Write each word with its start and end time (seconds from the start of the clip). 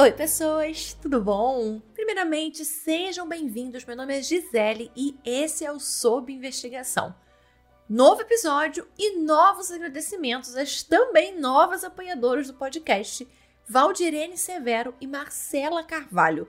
Oi, 0.00 0.12
pessoas, 0.12 0.94
tudo 0.94 1.20
bom? 1.20 1.80
Primeiramente, 1.92 2.64
sejam 2.64 3.28
bem-vindos. 3.28 3.84
Meu 3.84 3.96
nome 3.96 4.16
é 4.16 4.22
Gisele 4.22 4.92
e 4.94 5.18
esse 5.24 5.64
é 5.64 5.72
o 5.72 5.80
Sob 5.80 6.32
Investigação. 6.32 7.12
Novo 7.88 8.20
episódio 8.20 8.86
e 8.96 9.18
novos 9.18 9.72
agradecimentos 9.72 10.54
às 10.54 10.84
também 10.84 11.36
novas 11.40 11.82
apoiadoras 11.82 12.46
do 12.46 12.54
podcast, 12.54 13.26
Valdirene 13.68 14.38
Severo 14.38 14.94
e 15.00 15.06
Marcela 15.08 15.82
Carvalho. 15.82 16.46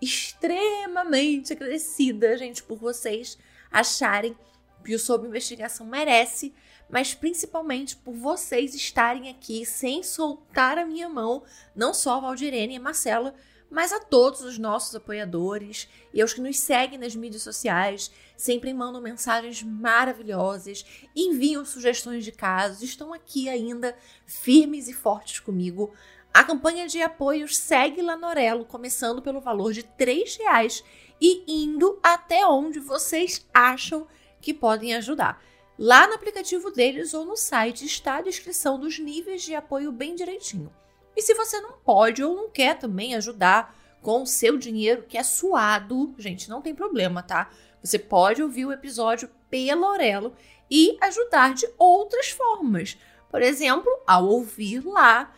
Extremamente 0.00 1.54
agradecida, 1.54 2.38
gente, 2.38 2.62
por 2.62 2.78
vocês 2.78 3.36
acharem 3.68 4.38
que 4.84 4.94
o 4.94 4.98
Sob 4.98 5.26
Investigação 5.26 5.84
merece 5.84 6.54
mas 6.92 7.14
principalmente 7.14 7.96
por 7.96 8.12
vocês 8.12 8.74
estarem 8.74 9.30
aqui 9.30 9.64
sem 9.64 10.02
soltar 10.02 10.76
a 10.76 10.84
minha 10.84 11.08
mão, 11.08 11.42
não 11.74 11.94
só 11.94 12.18
a 12.18 12.20
Valdirene 12.20 12.74
e 12.74 12.76
a 12.76 12.80
Marcela, 12.80 13.34
mas 13.70 13.90
a 13.90 13.98
todos 13.98 14.42
os 14.42 14.58
nossos 14.58 14.94
apoiadores 14.94 15.88
e 16.12 16.20
aos 16.20 16.34
que 16.34 16.42
nos 16.42 16.60
seguem 16.60 16.98
nas 16.98 17.16
mídias 17.16 17.42
sociais, 17.42 18.12
sempre 18.36 18.74
mandam 18.74 19.00
mensagens 19.00 19.62
maravilhosas, 19.62 20.84
enviam 21.16 21.64
sugestões 21.64 22.22
de 22.22 22.30
casos, 22.30 22.82
estão 22.82 23.14
aqui 23.14 23.48
ainda 23.48 23.96
firmes 24.26 24.86
e 24.86 24.92
fortes 24.92 25.40
comigo. 25.40 25.94
A 26.34 26.44
campanha 26.44 26.86
de 26.86 27.00
apoios 27.00 27.56
segue 27.56 28.02
lá 28.02 28.18
no 28.18 28.26
Orelo, 28.26 28.66
começando 28.66 29.22
pelo 29.22 29.40
valor 29.40 29.72
de 29.72 29.80
R$ 29.80 30.24
reais 30.40 30.84
e 31.18 31.42
indo 31.46 31.98
até 32.02 32.46
onde 32.46 32.78
vocês 32.78 33.46
acham 33.54 34.06
que 34.42 34.52
podem 34.52 34.94
ajudar. 34.94 35.42
Lá 35.84 36.06
no 36.06 36.14
aplicativo 36.14 36.70
deles 36.70 37.12
ou 37.12 37.24
no 37.24 37.36
site 37.36 37.84
está 37.84 38.18
a 38.18 38.22
descrição 38.22 38.78
dos 38.78 39.00
níveis 39.00 39.42
de 39.42 39.52
apoio 39.52 39.90
bem 39.90 40.14
direitinho. 40.14 40.72
E 41.16 41.20
se 41.20 41.34
você 41.34 41.60
não 41.60 41.72
pode 41.72 42.22
ou 42.22 42.36
não 42.36 42.48
quer 42.48 42.78
também 42.78 43.16
ajudar 43.16 43.76
com 44.00 44.22
o 44.22 44.26
seu 44.26 44.56
dinheiro 44.56 45.02
que 45.08 45.18
é 45.18 45.24
suado, 45.24 46.14
gente, 46.16 46.48
não 46.48 46.62
tem 46.62 46.72
problema, 46.72 47.20
tá? 47.20 47.50
Você 47.82 47.98
pode 47.98 48.40
ouvir 48.40 48.64
o 48.64 48.70
episódio 48.70 49.28
pela 49.50 49.90
Orelo 49.90 50.36
e 50.70 50.96
ajudar 51.00 51.52
de 51.52 51.68
outras 51.76 52.30
formas. 52.30 52.96
Por 53.28 53.42
exemplo, 53.42 53.90
ao 54.06 54.28
ouvir 54.28 54.86
lá, 54.86 55.34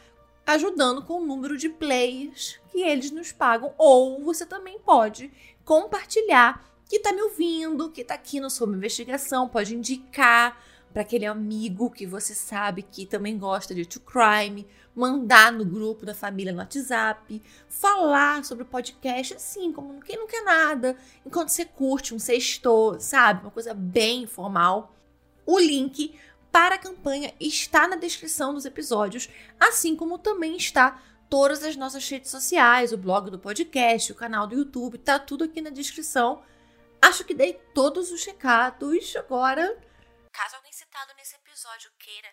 ajudando 0.47 1.03
com 1.03 1.23
o 1.23 1.27
número 1.27 1.57
de 1.57 1.71
plays 1.71 2.61
que 2.71 2.83
eles 2.83 3.11
nos 3.11 3.33
pagam. 3.33 3.73
Ou 3.79 4.23
você 4.23 4.45
também 4.45 4.79
pode 4.79 5.33
compartilhar 5.65 6.63
que 6.95 7.01
tá 7.01 7.13
me 7.13 7.23
ouvindo, 7.23 7.91
que 7.91 8.05
tá 8.05 8.15
aqui 8.15 8.39
no 8.39 8.49
Sob 8.49 8.73
Investigação, 8.73 9.49
pode 9.49 9.75
indicar 9.75 10.63
para 10.93 11.03
aquele 11.03 11.27
amigo 11.27 11.91
que 11.91 12.07
você 12.07 12.37
sabe 12.37 12.83
que 12.83 13.05
também 13.05 13.37
gosta 13.37 13.75
de 13.75 13.85
true 13.85 14.05
crime, 14.07 14.65
mandar 14.95 15.51
no 15.51 15.65
grupo 15.65 16.07
da 16.07 16.15
família 16.15 16.53
no 16.53 16.61
WhatsApp, 16.61 17.43
falar 17.69 18.45
sobre 18.45 18.63
o 18.63 18.67
podcast 18.67 19.35
assim, 19.35 19.73
como 19.73 20.01
quem 20.03 20.17
não 20.17 20.29
quer 20.29 20.45
nada, 20.45 20.97
enquanto 21.27 21.49
você 21.49 21.65
curte 21.65 22.15
um 22.15 22.19
sexto, 22.21 22.95
sabe? 23.01 23.43
Uma 23.43 23.51
coisa 23.51 23.75
bem 23.75 24.23
informal. 24.23 24.95
O 25.45 25.59
link 25.59 26.15
para 26.53 26.77
a 26.77 26.79
campanha 26.79 27.35
está 27.41 27.89
na 27.89 27.97
descrição 27.97 28.55
dos 28.55 28.65
episódios, 28.65 29.29
assim 29.59 29.97
como 29.97 30.17
também 30.17 30.57
está 30.57 31.03
todas 31.29 31.65
as 31.65 31.75
nossas 31.75 32.09
redes 32.09 32.31
sociais, 32.31 32.93
o 32.93 32.97
blog 32.97 33.33
do 33.33 33.39
podcast, 33.41 34.13
o 34.13 34.15
canal 34.15 34.47
do 34.47 34.55
YouTube, 34.55 34.97
tá 34.97 35.19
tudo 35.19 35.43
aqui 35.43 35.61
na 35.61 35.71
descrição 35.71 36.41
Acho 37.05 37.23
que 37.23 37.35
dei 37.35 37.53
todos 37.75 38.11
os 38.11 38.25
recados. 38.25 39.15
Agora, 39.17 39.79
caso 40.33 40.57
alguém 40.57 40.73
citado 40.73 41.13
nesse 41.19 41.37
episódio 41.37 41.91
queira, 41.99 42.29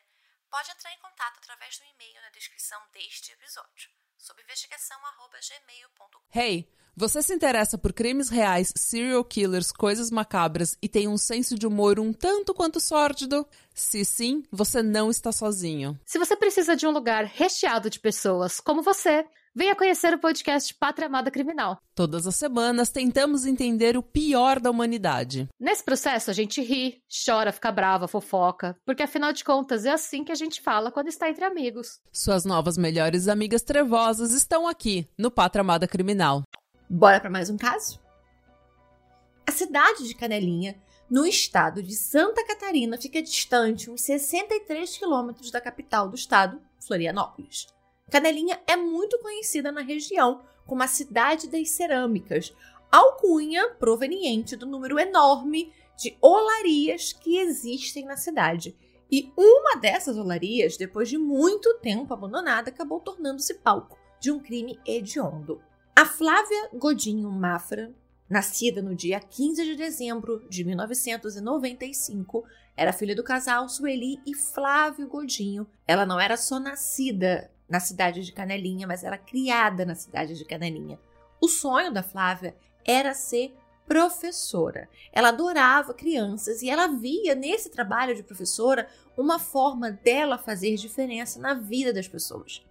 pode 0.49 0.71
entrar 0.71 0.93
em 0.93 0.99
contato 0.99 1.39
através 1.39 1.77
do 1.77 1.83
e-mail 1.83 2.21
na 2.21 2.29
descrição 2.29 2.79
deste 2.93 3.33
episódio, 3.33 3.89
sob 4.17 4.41
investigação@gmail.com. 4.41 6.21
Hey, 6.33 6.73
você 6.95 7.21
se 7.21 7.33
interessa 7.33 7.77
por 7.77 7.91
crimes 7.91 8.29
reais, 8.29 8.71
serial 8.73 9.25
killers, 9.25 9.73
coisas 9.73 10.09
macabras 10.09 10.77
e 10.81 10.87
tem 10.87 11.05
um 11.05 11.17
senso 11.17 11.59
de 11.59 11.67
humor 11.67 11.99
um 11.99 12.13
tanto 12.13 12.53
quanto 12.53 12.79
sórdido? 12.79 13.45
Se 13.73 14.05
sim, 14.05 14.41
você 14.49 14.81
não 14.81 15.09
está 15.09 15.33
sozinho. 15.33 15.99
Se 16.05 16.17
você 16.17 16.33
precisa 16.37 16.77
de 16.77 16.87
um 16.87 16.91
lugar 16.91 17.25
recheado 17.25 17.89
de 17.89 17.99
pessoas 17.99 18.61
como 18.61 18.81
você, 18.81 19.27
Venha 19.53 19.75
conhecer 19.75 20.13
o 20.13 20.17
podcast 20.17 20.73
Pátria 20.75 21.07
Amada 21.07 21.29
Criminal. 21.29 21.77
Todas 21.93 22.25
as 22.25 22.37
semanas 22.37 22.89
tentamos 22.89 23.45
entender 23.45 23.97
o 23.97 24.01
pior 24.01 24.61
da 24.61 24.71
humanidade. 24.71 25.49
Nesse 25.59 25.83
processo 25.83 26.31
a 26.31 26.33
gente 26.33 26.61
ri, 26.61 27.03
chora, 27.25 27.51
fica 27.51 27.69
brava, 27.69 28.07
fofoca, 28.07 28.77
porque 28.85 29.03
afinal 29.03 29.33
de 29.33 29.43
contas 29.43 29.83
é 29.83 29.91
assim 29.91 30.23
que 30.23 30.31
a 30.31 30.35
gente 30.35 30.61
fala 30.61 30.89
quando 30.89 31.09
está 31.09 31.29
entre 31.29 31.43
amigos. 31.43 31.99
Suas 32.13 32.45
novas 32.45 32.77
melhores 32.77 33.27
amigas 33.27 33.61
trevosas 33.61 34.31
estão 34.31 34.65
aqui 34.69 35.05
no 35.17 35.29
Pátria 35.29 35.59
Amada 35.59 35.85
Criminal. 35.85 36.43
Bora 36.89 37.19
para 37.19 37.29
mais 37.29 37.49
um 37.49 37.57
caso? 37.57 37.99
A 39.45 39.51
cidade 39.51 40.07
de 40.07 40.15
Canelinha, 40.15 40.81
no 41.09 41.25
estado 41.25 41.83
de 41.83 41.93
Santa 41.93 42.47
Catarina, 42.47 42.97
fica 42.97 43.21
distante 43.21 43.91
uns 43.91 43.99
63 43.99 44.97
quilômetros 44.97 45.51
da 45.51 45.59
capital 45.59 46.07
do 46.07 46.15
estado, 46.15 46.61
Florianópolis. 46.79 47.67
Canelinha 48.11 48.59
é 48.67 48.75
muito 48.75 49.17
conhecida 49.19 49.71
na 49.71 49.79
região 49.79 50.41
como 50.67 50.83
a 50.83 50.87
cidade 50.87 51.47
das 51.47 51.71
cerâmicas, 51.71 52.53
alcunha 52.91 53.69
proveniente 53.75 54.57
do 54.57 54.65
número 54.65 54.99
enorme 54.99 55.71
de 55.97 56.17
olarias 56.21 57.13
que 57.13 57.37
existem 57.37 58.03
na 58.03 58.17
cidade. 58.17 58.75
E 59.09 59.31
uma 59.37 59.79
dessas 59.79 60.17
olarias, 60.17 60.75
depois 60.75 61.07
de 61.07 61.17
muito 61.17 61.73
tempo 61.75 62.13
abandonada, 62.13 62.69
acabou 62.69 62.99
tornando-se 62.99 63.53
palco 63.55 63.97
de 64.19 64.29
um 64.29 64.39
crime 64.39 64.77
hediondo. 64.85 65.61
A 65.95 66.05
Flávia 66.05 66.69
Godinho 66.73 67.31
Mafra, 67.31 67.93
nascida 68.29 68.81
no 68.81 68.93
dia 68.93 69.21
15 69.21 69.63
de 69.63 69.75
dezembro 69.75 70.45
de 70.49 70.65
1995, 70.65 72.43
era 72.75 72.91
filha 72.91 73.15
do 73.15 73.23
casal 73.23 73.69
Sueli 73.69 74.19
e 74.25 74.35
Flávio 74.35 75.07
Godinho. 75.07 75.65
Ela 75.87 76.05
não 76.05 76.19
era 76.19 76.35
só 76.35 76.59
nascida 76.59 77.49
na 77.71 77.79
cidade 77.79 78.21
de 78.21 78.33
Canelinha, 78.33 78.85
mas 78.85 79.01
era 79.01 79.17
criada 79.17 79.85
na 79.85 79.95
cidade 79.95 80.37
de 80.37 80.43
Canelinha. 80.43 80.99
O 81.39 81.47
sonho 81.47 81.89
da 81.89 82.03
Flávia 82.03 82.53
era 82.85 83.13
ser 83.13 83.55
professora. 83.87 84.89
Ela 85.13 85.29
adorava 85.29 85.93
crianças 85.93 86.61
e 86.61 86.69
ela 86.69 86.87
via 86.87 87.33
nesse 87.33 87.69
trabalho 87.69 88.13
de 88.13 88.23
professora 88.23 88.89
uma 89.17 89.39
forma 89.39 89.89
dela 89.89 90.37
fazer 90.37 90.75
diferença 90.75 91.39
na 91.39 91.53
vida 91.53 91.93
das 91.93 92.09
pessoas. 92.09 92.61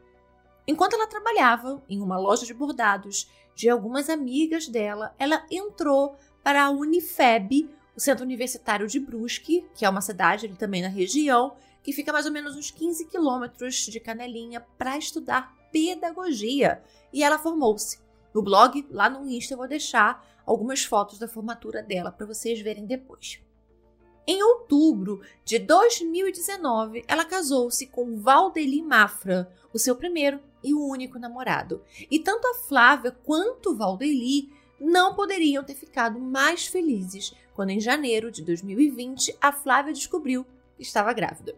Enquanto 0.68 0.94
ela 0.94 1.06
trabalhava 1.06 1.82
em 1.88 2.02
uma 2.02 2.18
loja 2.18 2.44
de 2.44 2.52
bordados 2.52 3.26
de 3.54 3.70
algumas 3.70 4.10
amigas 4.10 4.68
dela, 4.68 5.14
ela 5.18 5.46
entrou 5.50 6.14
para 6.42 6.64
a 6.64 6.70
Unifeb, 6.70 7.70
o 7.96 8.00
Centro 8.00 8.24
Universitário 8.24 8.86
de 8.86 9.00
Brusque, 9.00 9.64
que 9.74 9.86
é 9.86 9.88
uma 9.88 10.02
cidade 10.02 10.44
ali 10.44 10.56
também 10.56 10.82
na 10.82 10.88
região, 10.88 11.56
que 11.82 11.92
fica 11.92 12.12
mais 12.12 12.26
ou 12.26 12.32
menos 12.32 12.56
uns 12.56 12.70
15 12.70 13.06
quilômetros 13.06 13.76
de 13.86 14.00
Canelinha, 14.00 14.60
para 14.78 14.98
estudar 14.98 15.54
pedagogia. 15.72 16.82
E 17.12 17.22
ela 17.22 17.38
formou-se. 17.38 17.98
No 18.34 18.42
blog, 18.42 18.86
lá 18.91 19.08
no 19.08 19.28
Insta, 19.28 19.54
eu 19.54 19.58
vou 19.58 19.68
deixar 19.68 20.24
algumas 20.46 20.84
fotos 20.84 21.18
da 21.18 21.28
formatura 21.28 21.82
dela 21.82 22.12
para 22.12 22.26
vocês 22.26 22.60
verem 22.60 22.86
depois. 22.86 23.41
Em 24.26 24.42
outubro 24.42 25.22
de 25.44 25.58
2019, 25.58 27.04
ela 27.08 27.24
casou-se 27.24 27.86
com 27.86 28.20
Valdeli 28.20 28.82
Mafra, 28.82 29.50
o 29.72 29.78
seu 29.78 29.97
primeiro 29.97 30.41
e 30.62 30.74
único 30.74 31.18
namorado. 31.18 31.82
E 32.10 32.18
tanto 32.18 32.47
a 32.47 32.54
Flávia 32.54 33.10
quanto 33.10 33.71
o 33.71 33.77
Valdeli 33.77 34.53
não 34.80 35.15
poderiam 35.15 35.65
ter 35.65 35.74
ficado 35.74 36.21
mais 36.21 36.66
felizes 36.66 37.34
quando, 37.54 37.71
em 37.71 37.80
janeiro 37.80 38.30
de 38.30 38.42
2020, 38.42 39.36
a 39.41 39.53
Flávia 39.53 39.92
descobriu 39.92 40.47
que 40.77 40.82
estava 40.82 41.12
grávida. 41.12 41.56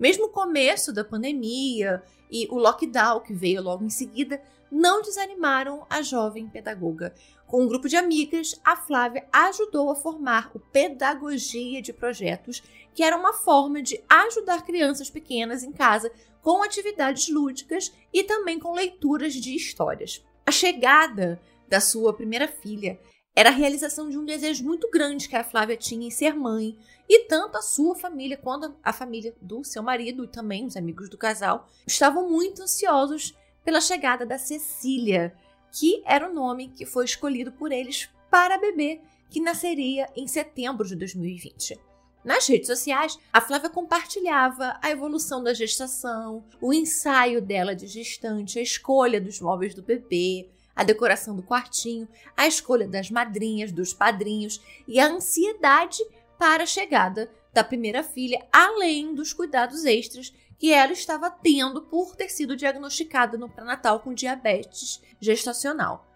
Mesmo 0.00 0.26
o 0.26 0.30
começo 0.30 0.94
da 0.94 1.04
pandemia 1.04 2.02
e 2.30 2.48
o 2.50 2.56
lockdown 2.56 3.20
que 3.20 3.34
veio 3.34 3.62
logo 3.62 3.84
em 3.84 3.90
seguida 3.90 4.42
não 4.72 5.02
desanimaram 5.02 5.84
a 5.90 6.00
jovem 6.00 6.48
pedagoga. 6.48 7.14
Com 7.46 7.64
um 7.64 7.68
grupo 7.68 7.86
de 7.86 7.96
amigas, 7.96 8.58
a 8.64 8.76
Flávia 8.76 9.26
ajudou 9.30 9.90
a 9.90 9.96
formar 9.96 10.50
o 10.54 10.60
Pedagogia 10.60 11.82
de 11.82 11.92
Projetos, 11.92 12.62
que 12.94 13.02
era 13.02 13.16
uma 13.16 13.34
forma 13.34 13.82
de 13.82 14.02
ajudar 14.08 14.64
crianças 14.64 15.10
pequenas 15.10 15.62
em 15.62 15.72
casa 15.72 16.10
com 16.40 16.62
atividades 16.62 17.28
lúdicas 17.28 17.92
e 18.10 18.22
também 18.22 18.58
com 18.58 18.72
leituras 18.72 19.34
de 19.34 19.54
histórias. 19.54 20.24
A 20.46 20.50
chegada 20.50 21.38
da 21.68 21.78
sua 21.78 22.14
primeira 22.14 22.48
filha 22.48 22.98
era 23.34 23.50
a 23.50 23.52
realização 23.52 24.10
de 24.10 24.18
um 24.18 24.24
desejo 24.24 24.64
muito 24.64 24.90
grande 24.90 25.28
que 25.28 25.36
a 25.36 25.44
Flávia 25.44 25.76
tinha 25.76 26.06
em 26.06 26.10
ser 26.10 26.34
mãe, 26.34 26.76
e 27.08 27.24
tanto 27.24 27.56
a 27.56 27.62
sua 27.62 27.94
família 27.94 28.36
quanto 28.36 28.74
a 28.82 28.92
família 28.92 29.34
do 29.40 29.64
seu 29.64 29.82
marido 29.82 30.24
e 30.24 30.28
também 30.28 30.66
os 30.66 30.76
amigos 30.76 31.08
do 31.08 31.18
casal 31.18 31.68
estavam 31.86 32.28
muito 32.28 32.62
ansiosos 32.62 33.34
pela 33.64 33.80
chegada 33.80 34.26
da 34.26 34.38
Cecília, 34.38 35.34
que 35.72 36.02
era 36.04 36.28
o 36.28 36.34
nome 36.34 36.68
que 36.68 36.84
foi 36.84 37.04
escolhido 37.04 37.52
por 37.52 37.72
eles 37.72 38.08
para 38.30 38.56
a 38.56 38.58
bebê 38.58 39.00
que 39.28 39.40
nasceria 39.40 40.08
em 40.16 40.26
setembro 40.26 40.86
de 40.86 40.96
2020. 40.96 41.78
Nas 42.22 42.46
redes 42.46 42.66
sociais, 42.66 43.18
a 43.32 43.40
Flávia 43.40 43.70
compartilhava 43.70 44.78
a 44.82 44.90
evolução 44.90 45.42
da 45.42 45.54
gestação, 45.54 46.44
o 46.60 46.72
ensaio 46.72 47.40
dela 47.40 47.74
de 47.74 47.86
gestante, 47.86 48.58
a 48.58 48.62
escolha 48.62 49.20
dos 49.20 49.40
móveis 49.40 49.74
do 49.74 49.82
bebê, 49.82 50.50
a 50.74 50.84
decoração 50.84 51.36
do 51.36 51.42
quartinho, 51.42 52.08
a 52.36 52.46
escolha 52.46 52.86
das 52.86 53.10
madrinhas, 53.10 53.72
dos 53.72 53.92
padrinhos 53.92 54.60
e 54.86 54.98
a 54.98 55.06
ansiedade 55.06 56.02
para 56.38 56.62
a 56.62 56.66
chegada 56.66 57.30
da 57.52 57.64
primeira 57.64 58.02
filha, 58.02 58.46
além 58.52 59.14
dos 59.14 59.32
cuidados 59.32 59.84
extras 59.84 60.32
que 60.58 60.72
ela 60.72 60.92
estava 60.92 61.30
tendo 61.30 61.82
por 61.82 62.14
ter 62.14 62.28
sido 62.28 62.56
diagnosticada 62.56 63.38
no 63.38 63.48
pré-natal 63.48 64.00
com 64.00 64.12
diabetes 64.12 65.02
gestacional. 65.18 66.06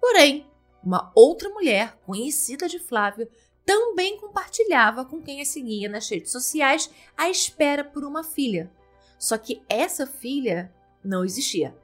Porém, 0.00 0.46
uma 0.82 1.10
outra 1.14 1.48
mulher, 1.48 1.96
conhecida 2.04 2.68
de 2.68 2.78
Flávia, 2.78 3.28
também 3.64 4.18
compartilhava 4.20 5.04
com 5.06 5.22
quem 5.22 5.40
a 5.40 5.44
seguia 5.46 5.88
nas 5.88 6.08
redes 6.08 6.30
sociais 6.30 6.90
a 7.16 7.30
espera 7.30 7.82
por 7.82 8.04
uma 8.04 8.22
filha. 8.22 8.70
Só 9.18 9.38
que 9.38 9.62
essa 9.68 10.06
filha 10.06 10.70
não 11.02 11.24
existia. 11.24 11.74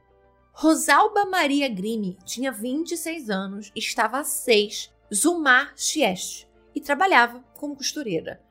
Rosalba 0.62 1.24
Maria 1.24 1.70
Grime 1.70 2.18
tinha 2.26 2.52
26 2.52 3.30
anos, 3.30 3.72
estava 3.74 4.18
a 4.18 4.24
6, 4.24 4.92
Zumar 5.10 5.72
Chieste, 5.74 6.46
e 6.74 6.80
trabalhava 6.82 7.42
como 7.54 7.74
costureira. 7.74 8.42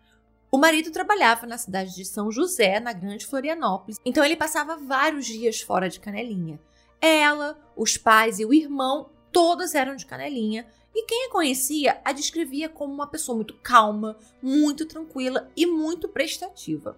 O 0.51 0.57
marido 0.57 0.89
trabalhava 0.89 1.45
na 1.45 1.59
cidade 1.59 1.93
de 1.93 2.03
São 2.03 2.31
José, 2.31 2.79
na 2.79 2.93
Grande 2.93 3.27
Florianópolis, 3.27 3.97
então 4.03 4.25
ele 4.25 4.35
passava 4.35 4.75
vários 4.75 5.27
dias 5.27 5.61
fora 5.61 5.87
de 5.87 5.99
Canelinha. 5.99 6.59
Ela, 6.99 7.55
os 7.77 7.95
pais 7.95 8.39
e 8.39 8.45
o 8.45 8.55
irmão, 8.55 9.11
todos 9.31 9.75
eram 9.75 9.95
de 9.95 10.07
Canelinha, 10.07 10.65
e 10.95 11.05
quem 11.05 11.27
a 11.27 11.31
conhecia 11.31 12.01
a 12.03 12.11
descrevia 12.11 12.69
como 12.69 12.91
uma 12.91 13.05
pessoa 13.05 13.35
muito 13.35 13.53
calma, 13.61 14.17
muito 14.41 14.83
tranquila 14.87 15.51
e 15.55 15.67
muito 15.67 16.09
prestativa. 16.09 16.97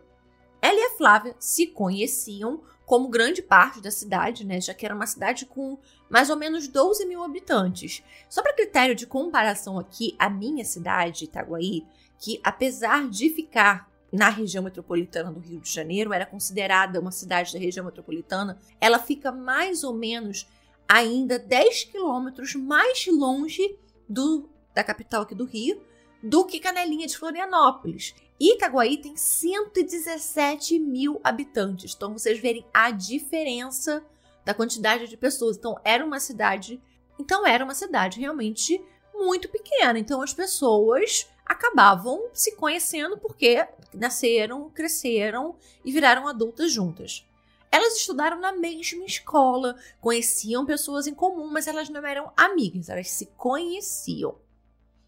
Ela 0.61 0.79
e 0.79 0.83
a 0.83 0.91
Flávia 0.91 1.35
se 1.37 1.67
conheciam 1.67 2.61
como 2.91 3.07
grande 3.07 3.41
parte 3.41 3.79
da 3.79 3.89
cidade, 3.89 4.45
né? 4.45 4.59
Já 4.59 4.73
que 4.73 4.85
era 4.85 4.93
uma 4.93 5.07
cidade 5.07 5.45
com 5.45 5.79
mais 6.09 6.29
ou 6.29 6.35
menos 6.35 6.67
12 6.67 7.05
mil 7.05 7.23
habitantes. 7.23 8.03
Só 8.27 8.41
para 8.41 8.51
critério 8.51 8.93
de 8.93 9.07
comparação 9.07 9.79
aqui, 9.79 10.13
a 10.19 10.29
minha 10.29 10.65
cidade, 10.65 11.23
Itaguaí, 11.23 11.85
que 12.19 12.41
apesar 12.43 13.07
de 13.07 13.29
ficar 13.29 13.89
na 14.11 14.27
região 14.27 14.61
metropolitana 14.61 15.31
do 15.31 15.39
Rio 15.39 15.61
de 15.61 15.71
Janeiro, 15.71 16.11
era 16.11 16.25
considerada 16.25 16.99
uma 16.99 17.13
cidade 17.13 17.53
da 17.53 17.59
região 17.59 17.85
metropolitana, 17.85 18.59
ela 18.81 18.99
fica 18.99 19.31
mais 19.31 19.85
ou 19.85 19.93
menos 19.93 20.45
ainda 20.85 21.39
10 21.39 21.85
quilômetros 21.85 22.55
mais 22.55 23.07
longe 23.07 23.73
do, 24.09 24.49
da 24.75 24.83
capital 24.83 25.21
aqui 25.21 25.33
do 25.33 25.45
Rio 25.45 25.81
do 26.21 26.43
que 26.45 26.59
Canelinha 26.59 27.07
de 27.07 27.17
Florianópolis. 27.17 28.13
Itaguaí 28.49 28.97
tem 28.97 29.15
117 29.15 30.79
mil 30.79 31.21
habitantes. 31.23 31.93
Então, 31.95 32.13
vocês 32.13 32.39
verem 32.39 32.65
a 32.73 32.89
diferença 32.89 34.03
da 34.43 34.51
quantidade 34.51 35.07
de 35.07 35.15
pessoas. 35.15 35.57
Então, 35.57 35.75
era 35.83 36.03
uma 36.03 36.19
cidade. 36.19 36.81
Então, 37.19 37.45
era 37.45 37.63
uma 37.63 37.75
cidade 37.75 38.19
realmente 38.19 38.83
muito 39.13 39.47
pequena. 39.47 39.99
Então, 39.99 40.23
as 40.23 40.33
pessoas 40.33 41.29
acabavam 41.45 42.29
se 42.33 42.55
conhecendo 42.55 43.15
porque 43.19 43.67
nasceram, 43.93 44.71
cresceram 44.71 45.55
e 45.85 45.91
viraram 45.91 46.27
adultas 46.27 46.71
juntas. 46.71 47.27
Elas 47.71 47.97
estudaram 47.97 48.39
na 48.39 48.51
mesma 48.51 49.05
escola, 49.05 49.77
conheciam 49.99 50.65
pessoas 50.65 51.05
em 51.05 51.13
comum, 51.13 51.47
mas 51.51 51.67
elas 51.67 51.89
não 51.89 52.03
eram 52.03 52.33
amigas, 52.35 52.89
elas 52.89 53.09
se 53.11 53.27
conheciam. 53.37 54.39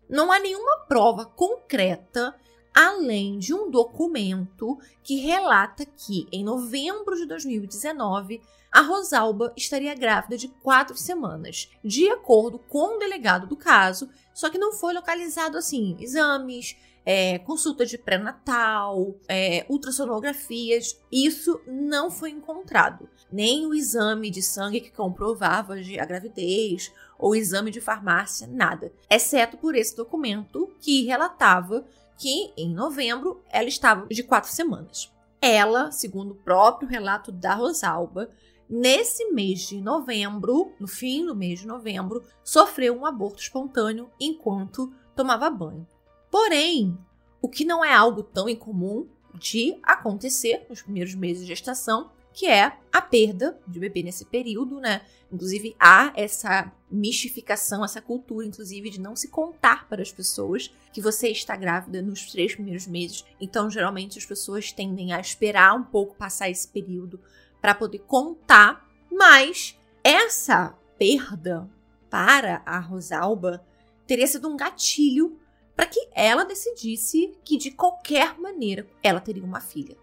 Não 0.08 0.32
há 0.32 0.40
nenhuma 0.40 0.86
prova 0.88 1.26
concreta 1.26 2.40
além 2.74 3.38
de 3.38 3.54
um 3.54 3.70
documento 3.70 4.78
que 5.04 5.18
relata 5.18 5.86
que, 5.86 6.28
em 6.32 6.44
novembro 6.44 7.16
de 7.16 7.26
2019, 7.26 8.42
a 8.72 8.82
Rosalba 8.82 9.54
estaria 9.56 9.94
grávida 9.94 10.36
de 10.36 10.48
quatro 10.48 10.98
semanas, 10.98 11.70
de 11.84 12.10
acordo 12.10 12.58
com 12.58 12.96
o 12.96 13.00
delegado 13.00 13.46
do 13.46 13.56
caso, 13.56 14.10
só 14.34 14.50
que 14.50 14.58
não 14.58 14.74
foi 14.74 14.94
localizado 14.94 15.58
assim 15.58 15.96
exames, 16.00 16.76
é, 17.06 17.38
consulta 17.40 17.86
de 17.86 17.98
pré-natal, 17.98 19.16
é, 19.28 19.66
ultrassonografias, 19.70 21.00
isso 21.12 21.62
não 21.68 22.10
foi 22.10 22.32
encontrado. 22.32 23.10
Nem 23.32 23.66
o 23.66 23.74
exame 23.74 24.30
de 24.30 24.42
sangue 24.42 24.82
que 24.82 24.92
comprovava 24.92 25.76
a 25.76 26.06
gravidez, 26.06 26.92
ou 27.20 27.36
exame 27.36 27.72
de 27.72 27.82
farmácia, 27.82 28.48
nada. 28.48 28.92
Exceto 29.10 29.58
por 29.58 29.76
esse 29.76 29.96
documento 29.96 30.72
que 30.80 31.04
relatava 31.04 31.86
que 32.24 32.54
em 32.56 32.74
novembro 32.74 33.44
ela 33.50 33.68
estava 33.68 34.08
de 34.08 34.24
quatro 34.24 34.50
semanas. 34.50 35.12
Ela, 35.42 35.92
segundo 35.92 36.32
o 36.32 36.36
próprio 36.36 36.88
relato 36.88 37.34
da 37.34 37.54
Rosalba, 37.54 38.30
nesse 38.70 39.30
mês 39.34 39.68
de 39.68 39.82
novembro, 39.82 40.72
no 40.80 40.88
fim 40.88 41.26
do 41.26 41.36
mês 41.36 41.60
de 41.60 41.68
novembro, 41.68 42.24
sofreu 42.42 42.98
um 42.98 43.06
aborto 43.06 43.42
espontâneo 43.42 44.10
enquanto 44.18 44.94
tomava 45.14 45.50
banho. 45.50 45.86
Porém, 46.32 46.98
o 47.42 47.50
que 47.50 47.66
não 47.66 47.84
é 47.84 47.94
algo 47.94 48.24
tão 48.24 48.48
incomum 48.48 49.06
de 49.34 49.78
acontecer 49.84 50.66
nos 50.70 50.82
primeiros 50.82 51.16
meses 51.16 51.42
de 51.42 51.50
gestação, 51.50 52.10
que 52.34 52.48
é 52.48 52.74
a 52.92 53.02
perda 53.02 53.58
de 53.68 53.80
bebê 53.80 54.04
nesse 54.04 54.26
período, 54.26 54.80
né? 54.80 55.02
Inclusive, 55.32 55.76
há 55.80 56.12
essa 56.16 56.72
mistificação, 56.92 57.84
essa 57.84 58.02
cultura, 58.02 58.46
inclusive, 58.46 58.90
de 58.90 59.00
não 59.00 59.16
se 59.16 59.30
contar 59.30 59.88
para 59.88 60.02
as 60.02 60.12
pessoas 60.12 60.72
que 60.92 61.02
você 61.02 61.30
está 61.30 61.56
grávida 61.56 62.02
nos 62.02 62.32
três 62.32 62.54
primeiros 62.54 62.86
meses. 62.86 63.26
Então, 63.40 63.70
geralmente, 63.70 64.18
as 64.18 64.26
pessoas 64.26 64.72
tendem 64.72 65.12
a 65.12 65.20
esperar 65.20 65.76
um 65.76 65.84
pouco 65.84 66.16
passar 66.16 66.50
esse 66.50 66.68
período 66.68 67.20
para 67.62 67.74
poder 67.74 68.00
contar, 68.00 68.88
mas 69.12 69.78
essa 70.04 70.76
perda 70.98 71.70
para 72.10 72.62
a 72.66 72.80
Rosalba 72.80 73.66
teria 74.06 74.28
sido 74.28 74.48
um 74.48 74.58
gatilho 74.58 75.40
para 75.76 75.88
que 75.88 76.10
ela 76.14 76.44
decidisse 76.44 77.34
que 77.44 77.58
de 77.58 77.72
qualquer 77.72 78.40
maneira 78.40 78.88
ela 79.02 79.20
teria 79.20 79.44
uma 79.44 79.60
filha. 79.60 80.03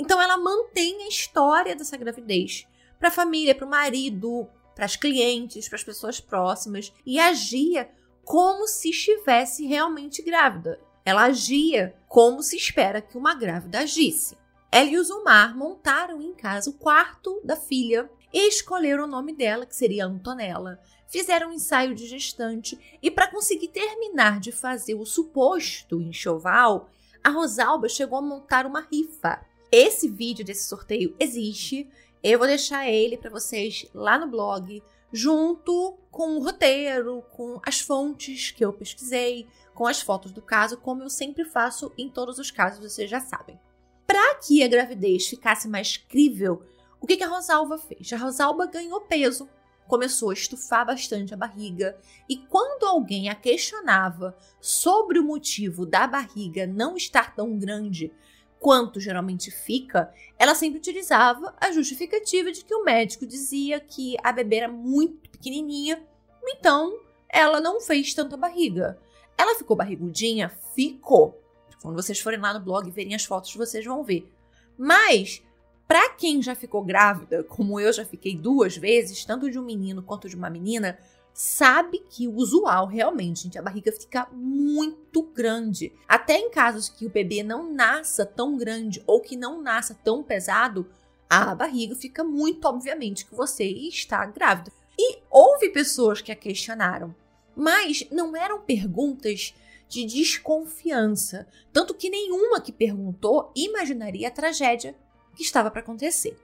Então 0.00 0.20
ela 0.20 0.38
mantém 0.38 1.02
a 1.02 1.08
história 1.08 1.76
dessa 1.76 1.94
gravidez 1.94 2.66
para 2.98 3.08
a 3.08 3.12
família, 3.12 3.54
para 3.54 3.66
o 3.66 3.70
marido, 3.70 4.48
para 4.74 4.86
as 4.86 4.96
clientes, 4.96 5.68
para 5.68 5.76
as 5.76 5.84
pessoas 5.84 6.18
próximas 6.18 6.90
e 7.04 7.20
agia 7.20 7.90
como 8.24 8.66
se 8.66 8.88
estivesse 8.88 9.66
realmente 9.66 10.22
grávida. 10.22 10.80
Ela 11.04 11.24
agia 11.24 11.94
como 12.08 12.42
se 12.42 12.56
espera 12.56 13.02
que 13.02 13.18
uma 13.18 13.34
grávida 13.34 13.80
agisse. 13.80 14.38
Ela 14.72 14.88
e 14.88 14.96
o 14.96 15.04
Zumar 15.04 15.54
montaram 15.54 16.22
em 16.22 16.32
casa 16.32 16.70
o 16.70 16.74
quarto 16.74 17.38
da 17.44 17.54
filha 17.56 18.10
e 18.32 18.48
escolheram 18.48 19.04
o 19.04 19.08
nome 19.08 19.34
dela, 19.34 19.66
que 19.66 19.76
seria 19.76 20.06
Antonella. 20.06 20.80
Fizeram 21.08 21.50
um 21.50 21.52
ensaio 21.52 21.94
de 21.94 22.06
gestante 22.06 22.98
e, 23.02 23.10
para 23.10 23.30
conseguir 23.30 23.68
terminar 23.68 24.40
de 24.40 24.50
fazer 24.50 24.94
o 24.94 25.04
suposto 25.04 26.00
enxoval, 26.00 26.88
a 27.22 27.28
Rosalba 27.28 27.86
chegou 27.86 28.18
a 28.18 28.22
montar 28.22 28.64
uma 28.64 28.80
rifa. 28.80 29.49
Esse 29.72 30.08
vídeo 30.08 30.44
desse 30.44 30.68
sorteio 30.68 31.14
existe. 31.20 31.88
Eu 32.22 32.38
vou 32.38 32.48
deixar 32.48 32.88
ele 32.88 33.16
para 33.16 33.30
vocês 33.30 33.86
lá 33.94 34.18
no 34.18 34.26
blog, 34.26 34.82
junto 35.12 35.96
com 36.10 36.36
o 36.36 36.42
roteiro, 36.42 37.22
com 37.30 37.60
as 37.64 37.80
fontes 37.80 38.50
que 38.50 38.64
eu 38.64 38.72
pesquisei, 38.72 39.46
com 39.72 39.86
as 39.86 40.02
fotos 40.02 40.32
do 40.32 40.42
caso, 40.42 40.76
como 40.76 41.04
eu 41.04 41.08
sempre 41.08 41.44
faço 41.44 41.92
em 41.96 42.10
todos 42.10 42.38
os 42.38 42.50
casos, 42.50 42.80
vocês 42.80 43.08
já 43.08 43.20
sabem. 43.20 43.58
Para 44.06 44.34
que 44.36 44.62
a 44.62 44.68
gravidez 44.68 45.28
ficasse 45.28 45.68
mais 45.68 45.96
crível, 45.96 46.64
o 47.00 47.06
que, 47.06 47.16
que 47.16 47.24
a 47.24 47.28
Rosalba 47.28 47.78
fez? 47.78 48.12
A 48.12 48.16
Rosalba 48.16 48.66
ganhou 48.66 49.00
peso, 49.02 49.48
começou 49.86 50.30
a 50.30 50.34
estufar 50.34 50.84
bastante 50.84 51.32
a 51.32 51.36
barriga, 51.36 51.96
e 52.28 52.36
quando 52.36 52.84
alguém 52.84 53.28
a 53.28 53.36
questionava 53.36 54.36
sobre 54.60 55.18
o 55.18 55.24
motivo 55.24 55.86
da 55.86 56.08
barriga 56.08 56.66
não 56.66 56.96
estar 56.96 57.34
tão 57.36 57.56
grande 57.56 58.12
quanto 58.60 59.00
geralmente 59.00 59.50
fica, 59.50 60.12
ela 60.38 60.54
sempre 60.54 60.78
utilizava 60.78 61.54
a 61.58 61.72
justificativa 61.72 62.52
de 62.52 62.62
que 62.62 62.74
o 62.74 62.84
médico 62.84 63.26
dizia 63.26 63.80
que 63.80 64.16
a 64.22 64.30
bebê 64.30 64.56
era 64.56 64.68
muito 64.68 65.30
pequenininha, 65.30 66.06
então 66.44 67.00
ela 67.26 67.58
não 67.58 67.80
fez 67.80 68.12
tanta 68.12 68.36
barriga. 68.36 68.98
Ela 69.36 69.56
ficou 69.56 69.74
barrigudinha? 69.74 70.50
Ficou. 70.74 71.42
Quando 71.80 72.00
vocês 72.00 72.20
forem 72.20 72.38
lá 72.38 72.52
no 72.52 72.60
blog 72.60 72.86
e 72.86 72.90
verem 72.90 73.14
as 73.14 73.24
fotos, 73.24 73.54
vocês 73.56 73.84
vão 73.84 74.04
ver. 74.04 74.30
Mas, 74.76 75.42
para 75.88 76.10
quem 76.10 76.42
já 76.42 76.54
ficou 76.54 76.84
grávida, 76.84 77.42
como 77.44 77.80
eu 77.80 77.90
já 77.90 78.04
fiquei 78.04 78.36
duas 78.36 78.76
vezes, 78.76 79.24
tanto 79.24 79.50
de 79.50 79.58
um 79.58 79.64
menino 79.64 80.02
quanto 80.02 80.28
de 80.28 80.36
uma 80.36 80.50
menina, 80.50 80.98
sabe 81.32 82.04
que 82.10 82.28
o 82.28 82.34
usual 82.34 82.86
realmente, 82.86 83.44
gente, 83.44 83.58
a 83.58 83.62
barriga 83.62 83.92
fica 83.92 84.28
muito 84.32 85.22
grande. 85.22 85.92
Até 86.08 86.36
em 86.36 86.50
casos 86.50 86.88
que 86.88 87.06
o 87.06 87.10
bebê 87.10 87.42
não 87.42 87.72
nasça 87.72 88.26
tão 88.26 88.56
grande 88.56 89.02
ou 89.06 89.20
que 89.20 89.36
não 89.36 89.62
nasça 89.62 89.94
tão 90.04 90.22
pesado, 90.22 90.90
a 91.28 91.54
barriga 91.54 91.94
fica 91.94 92.24
muito 92.24 92.66
obviamente 92.66 93.24
que 93.24 93.34
você 93.34 93.64
está 93.64 94.24
grávida. 94.26 94.72
E 94.98 95.18
houve 95.30 95.70
pessoas 95.70 96.20
que 96.20 96.32
a 96.32 96.36
questionaram, 96.36 97.14
mas 97.56 98.06
não 98.10 98.36
eram 98.36 98.60
perguntas 98.60 99.54
de 99.88 100.04
desconfiança, 100.04 101.48
tanto 101.72 101.94
que 101.94 102.10
nenhuma 102.10 102.60
que 102.60 102.70
perguntou 102.70 103.50
imaginaria 103.56 104.28
a 104.28 104.30
tragédia 104.30 104.94
que 105.34 105.42
estava 105.42 105.70
para 105.70 105.80
acontecer. 105.80 106.36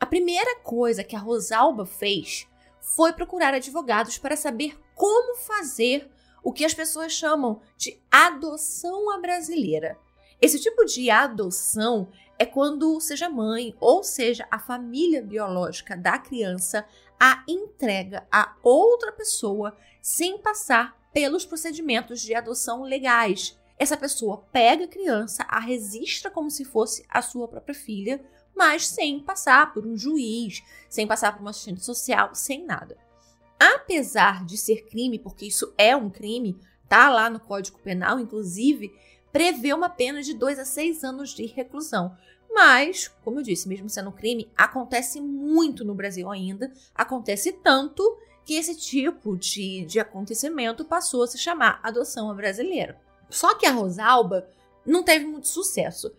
A 0.00 0.06
primeira 0.06 0.60
coisa 0.60 1.02
que 1.02 1.16
a 1.16 1.18
Rosalba 1.18 1.86
fez 1.86 2.46
foi 2.94 3.12
procurar 3.12 3.54
advogados 3.54 4.18
para 4.18 4.36
saber 4.36 4.78
como 4.94 5.36
fazer 5.36 6.10
o 6.42 6.52
que 6.52 6.64
as 6.64 6.74
pessoas 6.74 7.12
chamam 7.12 7.60
de 7.76 8.00
adoção 8.10 9.10
à 9.10 9.18
brasileira. 9.18 9.98
Esse 10.40 10.60
tipo 10.60 10.84
de 10.84 11.10
adoção 11.10 12.08
é 12.38 12.46
quando 12.46 13.00
seja 13.00 13.28
mãe 13.28 13.74
ou 13.80 14.04
seja 14.04 14.46
a 14.50 14.58
família 14.58 15.20
biológica 15.20 15.96
da 15.96 16.18
criança 16.18 16.86
a 17.18 17.42
entrega 17.48 18.26
a 18.30 18.54
outra 18.62 19.10
pessoa 19.10 19.76
sem 20.00 20.38
passar 20.38 20.96
pelos 21.12 21.44
procedimentos 21.44 22.20
de 22.20 22.34
adoção 22.34 22.82
legais. 22.82 23.58
Essa 23.76 23.96
pessoa 23.96 24.44
pega 24.52 24.84
a 24.84 24.88
criança, 24.88 25.44
a 25.48 25.58
registra 25.58 26.30
como 26.30 26.50
se 26.50 26.64
fosse 26.64 27.04
a 27.08 27.20
sua 27.20 27.48
própria 27.48 27.74
filha, 27.74 28.24
mas 28.58 28.88
sem 28.88 29.20
passar 29.20 29.72
por 29.72 29.86
um 29.86 29.96
juiz, 29.96 30.64
sem 30.90 31.06
passar 31.06 31.32
por 31.32 31.40
uma 31.40 31.50
assistente 31.50 31.84
social, 31.84 32.34
sem 32.34 32.66
nada. 32.66 32.96
Apesar 33.56 34.44
de 34.44 34.58
ser 34.58 34.86
crime, 34.86 35.16
porque 35.16 35.46
isso 35.46 35.72
é 35.78 35.94
um 35.94 36.10
crime, 36.10 36.58
tá 36.88 37.08
lá 37.08 37.30
no 37.30 37.38
Código 37.38 37.78
Penal, 37.78 38.18
inclusive, 38.18 38.92
prevê 39.32 39.72
uma 39.72 39.88
pena 39.88 40.22
de 40.22 40.34
2 40.34 40.58
a 40.58 40.64
6 40.64 41.04
anos 41.04 41.30
de 41.30 41.46
reclusão. 41.46 42.16
Mas, 42.50 43.06
como 43.22 43.38
eu 43.38 43.44
disse, 43.44 43.68
mesmo 43.68 43.88
sendo 43.88 44.08
um 44.08 44.12
crime, 44.12 44.50
acontece 44.56 45.20
muito 45.20 45.84
no 45.84 45.94
Brasil 45.94 46.28
ainda. 46.28 46.72
Acontece 46.94 47.52
tanto 47.52 48.02
que 48.44 48.54
esse 48.54 48.74
tipo 48.74 49.36
de, 49.36 49.84
de 49.84 50.00
acontecimento 50.00 50.84
passou 50.84 51.22
a 51.22 51.26
se 51.28 51.38
chamar 51.38 51.78
adoção 51.82 52.34
brasileira. 52.34 52.98
Só 53.30 53.54
que 53.54 53.66
a 53.66 53.72
Rosalba 53.72 54.48
não 54.84 55.02
teve 55.02 55.26
muito 55.26 55.46
sucesso. 55.46 56.12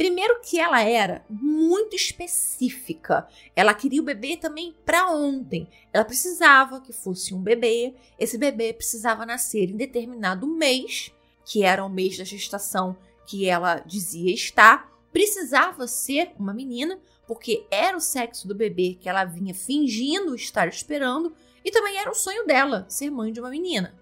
Primeiro 0.00 0.40
que 0.40 0.58
ela 0.58 0.82
era 0.82 1.22
muito 1.28 1.94
específica. 1.94 3.28
Ela 3.54 3.74
queria 3.74 4.00
o 4.00 4.04
bebê 4.04 4.34
também 4.34 4.74
para 4.82 5.12
ontem. 5.12 5.68
Ela 5.92 6.06
precisava 6.06 6.80
que 6.80 6.90
fosse 6.90 7.34
um 7.34 7.42
bebê. 7.42 7.94
Esse 8.18 8.38
bebê 8.38 8.72
precisava 8.72 9.26
nascer 9.26 9.68
em 9.68 9.76
determinado 9.76 10.46
mês, 10.46 11.12
que 11.44 11.62
era 11.62 11.84
o 11.84 11.90
mês 11.90 12.16
da 12.16 12.24
gestação 12.24 12.96
que 13.26 13.46
ela 13.46 13.80
dizia 13.80 14.32
estar. 14.32 14.90
Precisava 15.12 15.86
ser 15.86 16.32
uma 16.38 16.54
menina, 16.54 16.98
porque 17.26 17.66
era 17.70 17.94
o 17.94 18.00
sexo 18.00 18.48
do 18.48 18.54
bebê 18.54 18.96
que 18.98 19.06
ela 19.06 19.26
vinha 19.26 19.52
fingindo 19.52 20.34
estar 20.34 20.66
esperando, 20.66 21.34
e 21.62 21.70
também 21.70 21.98
era 21.98 22.10
o 22.10 22.14
sonho 22.14 22.46
dela 22.46 22.86
ser 22.88 23.10
mãe 23.10 23.30
de 23.30 23.40
uma 23.40 23.50
menina. 23.50 23.94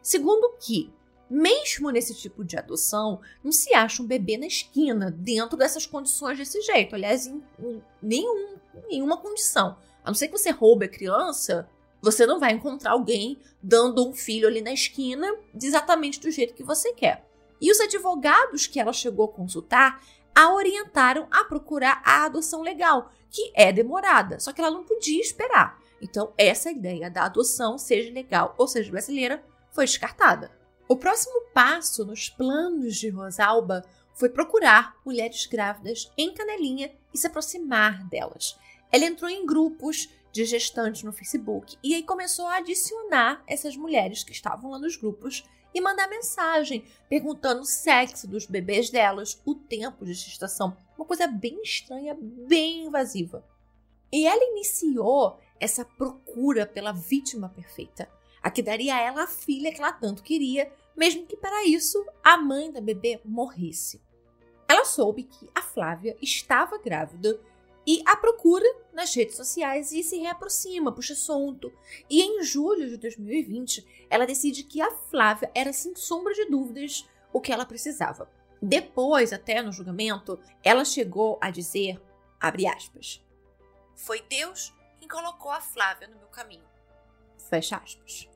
Segundo 0.00 0.56
que 0.58 0.90
mesmo 1.28 1.90
nesse 1.90 2.14
tipo 2.14 2.44
de 2.44 2.56
adoção, 2.56 3.20
não 3.42 3.52
se 3.52 3.74
acha 3.74 4.02
um 4.02 4.06
bebê 4.06 4.36
na 4.36 4.46
esquina, 4.46 5.10
dentro 5.10 5.56
dessas 5.56 5.86
condições 5.86 6.38
desse 6.38 6.60
jeito. 6.62 6.94
Aliás, 6.94 7.26
em, 7.26 7.42
em 7.58 7.82
nenhum, 8.02 8.56
nenhuma 8.88 9.16
condição. 9.16 9.76
A 10.04 10.10
não 10.10 10.14
ser 10.14 10.28
que 10.28 10.38
você 10.38 10.50
roube 10.50 10.86
a 10.86 10.88
criança, 10.88 11.68
você 12.00 12.24
não 12.26 12.38
vai 12.38 12.52
encontrar 12.52 12.92
alguém 12.92 13.38
dando 13.62 14.08
um 14.08 14.12
filho 14.12 14.46
ali 14.46 14.60
na 14.60 14.72
esquina 14.72 15.26
exatamente 15.60 16.20
do 16.20 16.30
jeito 16.30 16.54
que 16.54 16.62
você 16.62 16.92
quer. 16.92 17.26
E 17.60 17.72
os 17.72 17.80
advogados 17.80 18.66
que 18.66 18.78
ela 18.78 18.92
chegou 18.92 19.26
a 19.26 19.32
consultar 19.32 20.00
a 20.34 20.52
orientaram 20.52 21.26
a 21.30 21.44
procurar 21.44 22.02
a 22.04 22.26
adoção 22.26 22.60
legal, 22.60 23.10
que 23.30 23.50
é 23.54 23.72
demorada, 23.72 24.38
só 24.38 24.52
que 24.52 24.60
ela 24.60 24.70
não 24.70 24.84
podia 24.84 25.20
esperar. 25.20 25.80
Então, 26.00 26.32
essa 26.36 26.70
ideia 26.70 27.10
da 27.10 27.24
adoção, 27.24 27.78
seja 27.78 28.12
legal 28.12 28.54
ou 28.58 28.68
seja 28.68 28.90
brasileira, 28.90 29.42
foi 29.70 29.86
descartada. 29.86 30.50
O 30.88 30.96
próximo 30.96 31.40
passo 31.52 32.04
nos 32.04 32.28
planos 32.28 32.94
de 32.94 33.08
Rosalba 33.08 33.84
foi 34.14 34.28
procurar 34.28 34.96
mulheres 35.04 35.44
grávidas 35.44 36.12
em 36.16 36.32
Canelinha 36.32 36.94
e 37.12 37.18
se 37.18 37.26
aproximar 37.26 38.06
delas. 38.08 38.56
Ela 38.92 39.04
entrou 39.04 39.28
em 39.28 39.44
grupos 39.44 40.08
de 40.30 40.44
gestantes 40.44 41.02
no 41.02 41.12
Facebook 41.12 41.76
e 41.82 41.92
aí 41.92 42.04
começou 42.04 42.46
a 42.46 42.58
adicionar 42.58 43.42
essas 43.48 43.76
mulheres 43.76 44.22
que 44.22 44.30
estavam 44.30 44.70
lá 44.70 44.78
nos 44.78 44.96
grupos 44.96 45.44
e 45.74 45.80
mandar 45.80 46.08
mensagem 46.08 46.84
perguntando 47.08 47.62
o 47.62 47.66
sexo 47.66 48.28
dos 48.28 48.46
bebês 48.46 48.88
delas, 48.88 49.42
o 49.44 49.56
tempo 49.56 50.04
de 50.04 50.14
gestação. 50.14 50.76
Uma 50.96 51.04
coisa 51.04 51.26
bem 51.26 51.60
estranha, 51.62 52.16
bem 52.20 52.84
invasiva. 52.84 53.44
E 54.12 54.24
ela 54.24 54.52
iniciou 54.52 55.40
essa 55.58 55.84
procura 55.84 56.64
pela 56.64 56.92
vítima 56.92 57.48
perfeita 57.48 58.08
a 58.46 58.50
que 58.50 58.62
daria 58.62 58.94
a 58.94 59.00
ela 59.00 59.24
a 59.24 59.26
filha 59.26 59.72
que 59.72 59.80
ela 59.80 59.90
tanto 59.90 60.22
queria, 60.22 60.72
mesmo 60.96 61.26
que 61.26 61.36
para 61.36 61.64
isso 61.64 62.06
a 62.22 62.36
mãe 62.36 62.70
da 62.70 62.80
bebê 62.80 63.20
morresse. 63.24 64.00
Ela 64.68 64.84
soube 64.84 65.24
que 65.24 65.50
a 65.52 65.60
Flávia 65.60 66.16
estava 66.22 66.78
grávida 66.78 67.40
e 67.84 68.00
a 68.06 68.14
procura 68.14 68.64
nas 68.92 69.12
redes 69.12 69.34
sociais 69.34 69.90
e 69.90 70.00
se 70.00 70.18
reaproxima, 70.18 70.92
puxa 70.92 71.14
assunto. 71.14 71.72
E 72.08 72.22
em 72.22 72.44
julho 72.44 72.88
de 72.88 72.96
2020, 72.98 74.06
ela 74.08 74.24
decide 74.24 74.62
que 74.62 74.80
a 74.80 74.92
Flávia 74.92 75.50
era 75.52 75.72
sem 75.72 75.96
sombra 75.96 76.32
de 76.32 76.44
dúvidas 76.44 77.04
o 77.32 77.40
que 77.40 77.50
ela 77.50 77.66
precisava. 77.66 78.30
Depois, 78.62 79.32
até 79.32 79.60
no 79.60 79.72
julgamento, 79.72 80.38
ela 80.62 80.84
chegou 80.84 81.36
a 81.40 81.50
dizer, 81.50 82.00
abre 82.38 82.68
aspas, 82.68 83.20
foi 83.96 84.22
Deus 84.22 84.72
quem 85.00 85.08
colocou 85.08 85.50
a 85.50 85.60
Flávia 85.60 86.06
no 86.06 86.16
meu 86.16 86.28
caminho. 86.28 86.62
Fecha 87.50 87.76
aspas. 87.76 88.35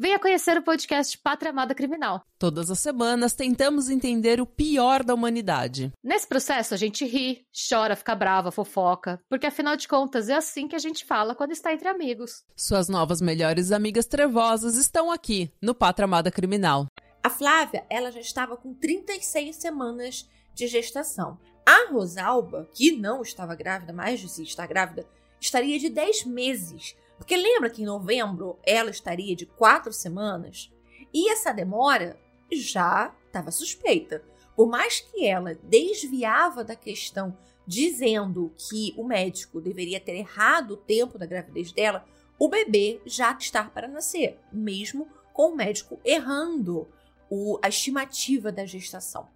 venha 0.00 0.18
conhecer 0.18 0.56
o 0.56 0.62
podcast 0.62 1.18
Pátria 1.18 1.50
Amada 1.50 1.74
Criminal. 1.74 2.24
Todas 2.38 2.70
as 2.70 2.78
semanas 2.78 3.34
tentamos 3.34 3.90
entender 3.90 4.40
o 4.40 4.46
pior 4.46 5.04
da 5.04 5.12
humanidade. 5.12 5.92
Nesse 6.02 6.26
processo, 6.26 6.72
a 6.72 6.76
gente 6.78 7.04
ri, 7.04 7.44
chora, 7.68 7.94
fica 7.94 8.14
brava, 8.14 8.50
fofoca, 8.50 9.20
porque 9.28 9.46
afinal 9.46 9.76
de 9.76 9.86
contas 9.86 10.30
é 10.30 10.34
assim 10.34 10.66
que 10.66 10.74
a 10.74 10.78
gente 10.78 11.04
fala 11.04 11.34
quando 11.34 11.52
está 11.52 11.74
entre 11.74 11.86
amigos. 11.86 12.42
Suas 12.56 12.88
novas 12.88 13.20
melhores 13.20 13.72
amigas 13.72 14.06
trevosas 14.06 14.76
estão 14.76 15.12
aqui 15.12 15.52
no 15.60 15.74
Pátria 15.74 16.06
Amada 16.06 16.30
Criminal. 16.30 16.86
A 17.22 17.28
Flávia, 17.28 17.84
ela 17.90 18.10
já 18.10 18.20
estava 18.20 18.56
com 18.56 18.72
36 18.72 19.54
semanas 19.54 20.26
de 20.54 20.66
gestação. 20.66 21.38
A 21.66 21.92
Rosalba, 21.92 22.70
que 22.74 22.92
não 22.92 23.20
estava 23.20 23.54
grávida, 23.54 23.92
mais 23.92 24.18
de 24.18 24.30
si 24.30 24.44
está 24.44 24.66
grávida, 24.66 25.06
estaria 25.38 25.78
de 25.78 25.90
10 25.90 26.24
meses. 26.24 26.96
Porque 27.20 27.36
lembra 27.36 27.68
que 27.68 27.82
em 27.82 27.84
novembro 27.84 28.58
ela 28.64 28.88
estaria 28.88 29.36
de 29.36 29.44
4 29.44 29.92
semanas? 29.92 30.72
E 31.12 31.30
essa 31.30 31.52
demora 31.52 32.18
já 32.50 33.14
estava 33.26 33.50
suspeita. 33.50 34.24
Por 34.56 34.66
mais 34.66 35.00
que 35.00 35.26
ela 35.26 35.54
desviava 35.62 36.64
da 36.64 36.74
questão 36.74 37.36
dizendo 37.66 38.50
que 38.56 38.94
o 38.96 39.04
médico 39.04 39.60
deveria 39.60 40.00
ter 40.00 40.16
errado 40.16 40.72
o 40.72 40.76
tempo 40.78 41.18
da 41.18 41.26
gravidez 41.26 41.70
dela, 41.72 42.06
o 42.38 42.48
bebê 42.48 43.02
já 43.04 43.36
está 43.38 43.64
para 43.64 43.86
nascer, 43.86 44.40
mesmo 44.50 45.06
com 45.34 45.52
o 45.52 45.54
médico 45.54 46.00
errando 46.02 46.88
o, 47.28 47.58
a 47.62 47.68
estimativa 47.68 48.50
da 48.50 48.64
gestação. 48.64 49.28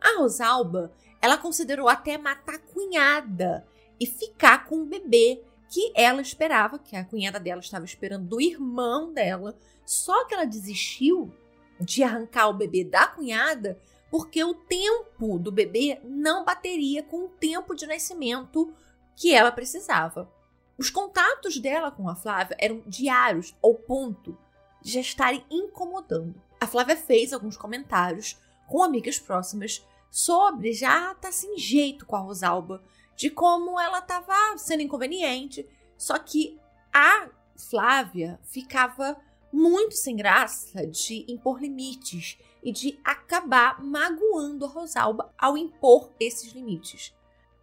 A 0.00 0.18
Rosalba, 0.18 0.92
ela 1.20 1.36
considerou 1.36 1.88
até 1.88 2.16
matar 2.16 2.54
a 2.54 2.58
cunhada 2.60 3.66
e 3.98 4.06
ficar 4.06 4.66
com 4.66 4.82
o 4.82 4.86
bebê 4.86 5.42
que 5.68 5.92
ela 5.94 6.22
esperava, 6.22 6.78
que 6.78 6.96
a 6.96 7.04
cunhada 7.04 7.38
dela 7.38 7.60
estava 7.60 7.84
esperando 7.84 8.26
do 8.26 8.40
irmão 8.40 9.12
dela, 9.12 9.56
só 9.84 10.24
que 10.26 10.34
ela 10.34 10.44
desistiu 10.44 11.32
de 11.80 12.02
arrancar 12.02 12.48
o 12.48 12.54
bebê 12.54 12.84
da 12.84 13.06
cunhada 13.06 13.78
porque 14.10 14.42
o 14.42 14.54
tempo 14.54 15.38
do 15.38 15.52
bebê 15.52 16.00
não 16.02 16.44
bateria 16.44 17.02
com 17.02 17.26
o 17.26 17.28
tempo 17.28 17.74
de 17.74 17.86
nascimento 17.86 18.72
que 19.14 19.34
ela 19.34 19.52
precisava. 19.52 20.30
Os 20.78 20.90
contatos 20.90 21.58
dela 21.58 21.90
com 21.90 22.08
a 22.08 22.14
Flávia 22.14 22.56
eram 22.58 22.82
diários, 22.86 23.54
ao 23.62 23.74
ponto 23.74 24.38
de 24.80 24.92
já 24.92 25.00
estarem 25.00 25.44
incomodando. 25.50 26.40
A 26.60 26.66
Flávia 26.66 26.96
fez 26.96 27.32
alguns 27.32 27.56
comentários 27.56 28.38
com 28.66 28.82
amigas 28.82 29.18
próximas 29.18 29.84
sobre 30.10 30.72
já 30.72 31.14
tá 31.14 31.30
sem 31.30 31.58
jeito 31.58 32.06
com 32.06 32.16
a 32.16 32.20
Rosalba, 32.20 32.82
de 33.18 33.28
como 33.28 33.78
ela 33.80 33.98
estava 33.98 34.56
sendo 34.56 34.80
inconveniente. 34.80 35.68
Só 35.96 36.16
que 36.20 36.56
a 36.94 37.28
Flávia 37.56 38.38
ficava 38.44 39.20
muito 39.52 39.96
sem 39.96 40.14
graça 40.14 40.86
de 40.86 41.26
impor 41.28 41.60
limites 41.60 42.38
e 42.62 42.70
de 42.70 43.00
acabar 43.04 43.82
magoando 43.82 44.64
a 44.64 44.68
Rosalba 44.68 45.34
ao 45.36 45.58
impor 45.58 46.12
esses 46.20 46.52
limites. 46.52 47.12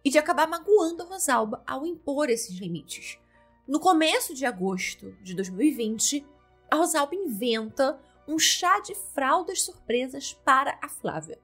E 0.04 0.10
de 0.10 0.18
acabar 0.18 0.46
magoando 0.46 1.02
a 1.02 1.06
Rosalba 1.06 1.62
ao 1.66 1.86
impor 1.86 2.28
esses 2.28 2.54
limites. 2.58 3.18
No 3.66 3.80
começo 3.80 4.34
de 4.34 4.44
agosto 4.44 5.12
de 5.22 5.34
2020, 5.34 6.24
a 6.70 6.76
Rosalba 6.76 7.14
inventa 7.14 7.98
um 8.28 8.38
chá 8.38 8.78
de 8.80 8.94
fraldas 8.94 9.62
surpresas 9.62 10.34
para 10.44 10.78
a 10.82 10.88
Flávia. 10.88 11.40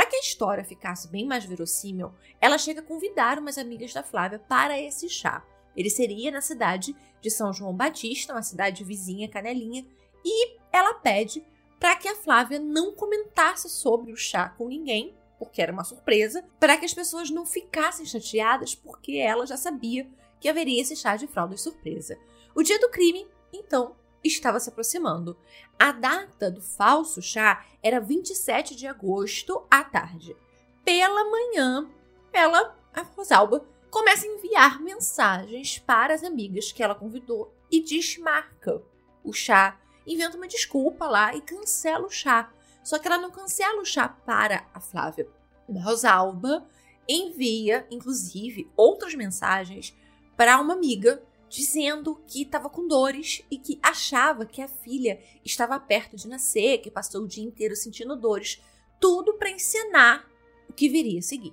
Para 0.00 0.08
que 0.08 0.16
a 0.16 0.20
história 0.20 0.64
ficasse 0.64 1.08
bem 1.08 1.26
mais 1.26 1.44
verossímil, 1.44 2.10
ela 2.40 2.56
chega 2.56 2.80
a 2.80 2.82
convidar 2.82 3.38
umas 3.38 3.58
amigas 3.58 3.92
da 3.92 4.02
Flávia 4.02 4.38
para 4.38 4.80
esse 4.80 5.10
chá. 5.10 5.44
Ele 5.76 5.90
seria 5.90 6.30
na 6.30 6.40
cidade 6.40 6.96
de 7.20 7.30
São 7.30 7.52
João 7.52 7.76
Batista, 7.76 8.32
uma 8.32 8.42
cidade 8.42 8.82
vizinha, 8.82 9.28
Canelinha, 9.28 9.86
e 10.24 10.56
ela 10.72 10.94
pede 10.94 11.44
para 11.78 11.96
que 11.96 12.08
a 12.08 12.16
Flávia 12.16 12.58
não 12.58 12.94
comentasse 12.94 13.68
sobre 13.68 14.10
o 14.10 14.16
chá 14.16 14.48
com 14.48 14.68
ninguém, 14.68 15.14
porque 15.38 15.60
era 15.60 15.70
uma 15.70 15.84
surpresa, 15.84 16.42
para 16.58 16.78
que 16.78 16.86
as 16.86 16.94
pessoas 16.94 17.28
não 17.28 17.44
ficassem 17.44 18.06
chateadas, 18.06 18.74
porque 18.74 19.18
ela 19.18 19.46
já 19.46 19.58
sabia 19.58 20.08
que 20.40 20.48
haveria 20.48 20.80
esse 20.80 20.96
chá 20.96 21.14
de 21.14 21.26
fraldas 21.26 21.60
surpresa. 21.60 22.18
O 22.54 22.62
dia 22.62 22.80
do 22.80 22.88
crime, 22.88 23.28
então, 23.52 23.94
estava 24.22 24.60
se 24.60 24.68
aproximando. 24.68 25.36
A 25.78 25.92
data 25.92 26.50
do 26.50 26.60
falso 26.60 27.22
chá 27.22 27.64
era 27.82 28.00
27 28.00 28.74
de 28.76 28.86
agosto 28.86 29.66
à 29.70 29.82
tarde. 29.82 30.36
Pela 30.84 31.24
manhã, 31.30 31.88
ela, 32.32 32.76
a 32.92 33.02
Rosalba, 33.02 33.66
começa 33.90 34.26
a 34.26 34.30
enviar 34.30 34.80
mensagens 34.80 35.78
para 35.78 36.14
as 36.14 36.22
amigas 36.22 36.72
que 36.72 36.82
ela 36.82 36.94
convidou 36.94 37.54
e 37.70 37.82
desmarca 37.82 38.82
o 39.22 39.32
chá, 39.32 39.78
inventa 40.06 40.36
uma 40.36 40.48
desculpa 40.48 41.06
lá 41.06 41.34
e 41.34 41.40
cancela 41.40 42.06
o 42.06 42.10
chá. 42.10 42.52
Só 42.82 42.98
que 42.98 43.06
ela 43.06 43.18
não 43.18 43.30
cancela 43.30 43.80
o 43.80 43.84
chá 43.84 44.08
para 44.08 44.66
a 44.72 44.80
Flávia. 44.80 45.28
A 45.68 45.82
Rosalba 45.82 46.66
envia, 47.08 47.86
inclusive, 47.90 48.70
outras 48.76 49.14
mensagens 49.14 49.96
para 50.36 50.58
uma 50.60 50.74
amiga 50.74 51.22
dizendo 51.50 52.22
que 52.28 52.42
estava 52.42 52.70
com 52.70 52.86
dores 52.86 53.44
e 53.50 53.58
que 53.58 53.78
achava 53.82 54.46
que 54.46 54.62
a 54.62 54.68
filha 54.68 55.20
estava 55.44 55.78
perto 55.80 56.16
de 56.16 56.28
nascer, 56.28 56.78
que 56.78 56.90
passou 56.90 57.24
o 57.24 57.28
dia 57.28 57.44
inteiro 57.44 57.74
sentindo 57.74 58.14
dores, 58.14 58.62
tudo 59.00 59.34
para 59.34 59.50
encenar 59.50 60.24
o 60.68 60.72
que 60.72 60.88
viria 60.88 61.18
a 61.18 61.22
seguir. 61.22 61.52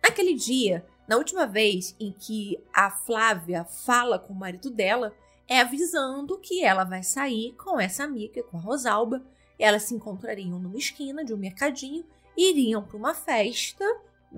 Naquele 0.00 0.34
dia, 0.34 0.86
na 1.08 1.16
última 1.16 1.46
vez 1.46 1.96
em 1.98 2.12
que 2.12 2.56
a 2.72 2.88
Flávia 2.88 3.64
fala 3.64 4.20
com 4.20 4.32
o 4.32 4.36
marido 4.36 4.70
dela, 4.70 5.12
é 5.48 5.60
avisando 5.60 6.38
que 6.38 6.64
ela 6.64 6.84
vai 6.84 7.02
sair 7.02 7.54
com 7.54 7.80
essa 7.80 8.04
amiga, 8.04 8.42
com 8.44 8.56
a 8.56 8.60
Rosalba. 8.60 9.20
Elas 9.58 9.82
se 9.82 9.94
encontrariam 9.94 10.60
numa 10.60 10.78
esquina 10.78 11.24
de 11.24 11.34
um 11.34 11.36
mercadinho, 11.36 12.04
iriam 12.36 12.84
para 12.84 12.96
uma 12.96 13.14
festa 13.14 13.84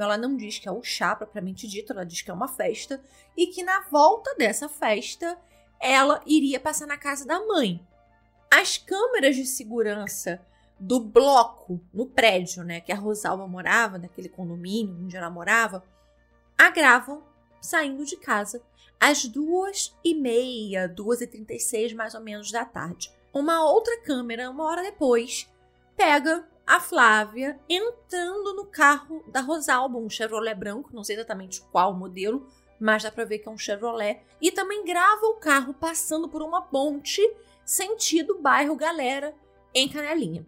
ela 0.03 0.17
não 0.17 0.37
diz 0.37 0.59
que 0.59 0.69
é 0.69 0.73
o 0.73 0.83
chá 0.83 1.15
propriamente 1.15 1.67
dito, 1.67 1.93
ela 1.93 2.05
diz 2.05 2.23
que 2.23 2.31
é 2.31 2.35
uma 2.35 2.49
festa 2.49 3.03
e 3.37 3.47
que 3.47 3.63
na 3.63 3.81
volta 3.91 4.35
dessa 4.37 4.69
festa 4.69 5.39
ela 5.81 6.21
iria 6.27 6.59
passar 6.59 6.87
na 6.87 6.97
casa 6.97 7.27
da 7.27 7.45
mãe. 7.47 7.81
As 8.51 8.79
câmeras 8.79 9.37
de 9.37 9.47
segurança 9.47 10.41
do 10.79 11.01
bloco 11.01 11.81
no 11.93 12.07
prédio, 12.07 12.63
né, 12.63 12.81
que 12.81 12.93
a 12.93 12.97
Rosalba 12.97 13.47
morava, 13.47 13.99
daquele 13.99 14.29
condomínio 14.29 14.97
onde 15.05 15.17
ela 15.17 15.31
morava, 15.31 15.85
a 16.57 16.71
gravam 16.71 17.23
saindo 17.61 18.05
de 18.05 18.17
casa 18.17 18.63
às 19.01 19.25
duas 19.25 19.97
e 20.05 20.15
meia, 20.15 20.89
duas 20.89 21.21
e 21.21 21.27
trinta 21.27 21.55
e 21.55 21.61
seis 21.61 21.93
mais 21.93 22.15
ou 22.15 22.21
menos 22.21 22.51
da 22.51 22.65
tarde. 22.65 23.13
Uma 23.33 23.65
outra 23.65 24.01
câmera, 24.03 24.51
uma 24.51 24.65
hora 24.65 24.83
depois, 24.83 25.49
pega 25.97 26.49
a 26.69 26.79
Flávia 26.81 27.59
entrando 27.67 28.53
no 28.53 28.67
carro 28.67 29.25
da 29.29 29.41
Rosalba, 29.41 29.97
um 29.97 30.11
Chevrolet 30.11 30.55
branco, 30.55 30.91
não 30.93 31.03
sei 31.03 31.17
exatamente 31.17 31.63
qual 31.73 31.95
modelo, 31.95 32.47
mas 32.79 33.03
dá 33.03 33.11
pra 33.11 33.25
ver 33.25 33.39
que 33.39 33.49
é 33.49 33.51
um 33.51 33.57
Chevrolet. 33.57 34.21
E 34.39 34.53
também 34.53 34.85
grava 34.85 35.25
o 35.29 35.37
carro 35.37 35.73
passando 35.73 36.29
por 36.29 36.43
uma 36.43 36.61
ponte 36.61 37.23
sentido 37.65 38.39
bairro 38.43 38.77
Galera, 38.77 39.35
em 39.75 39.89
Canelinha. 39.89 40.47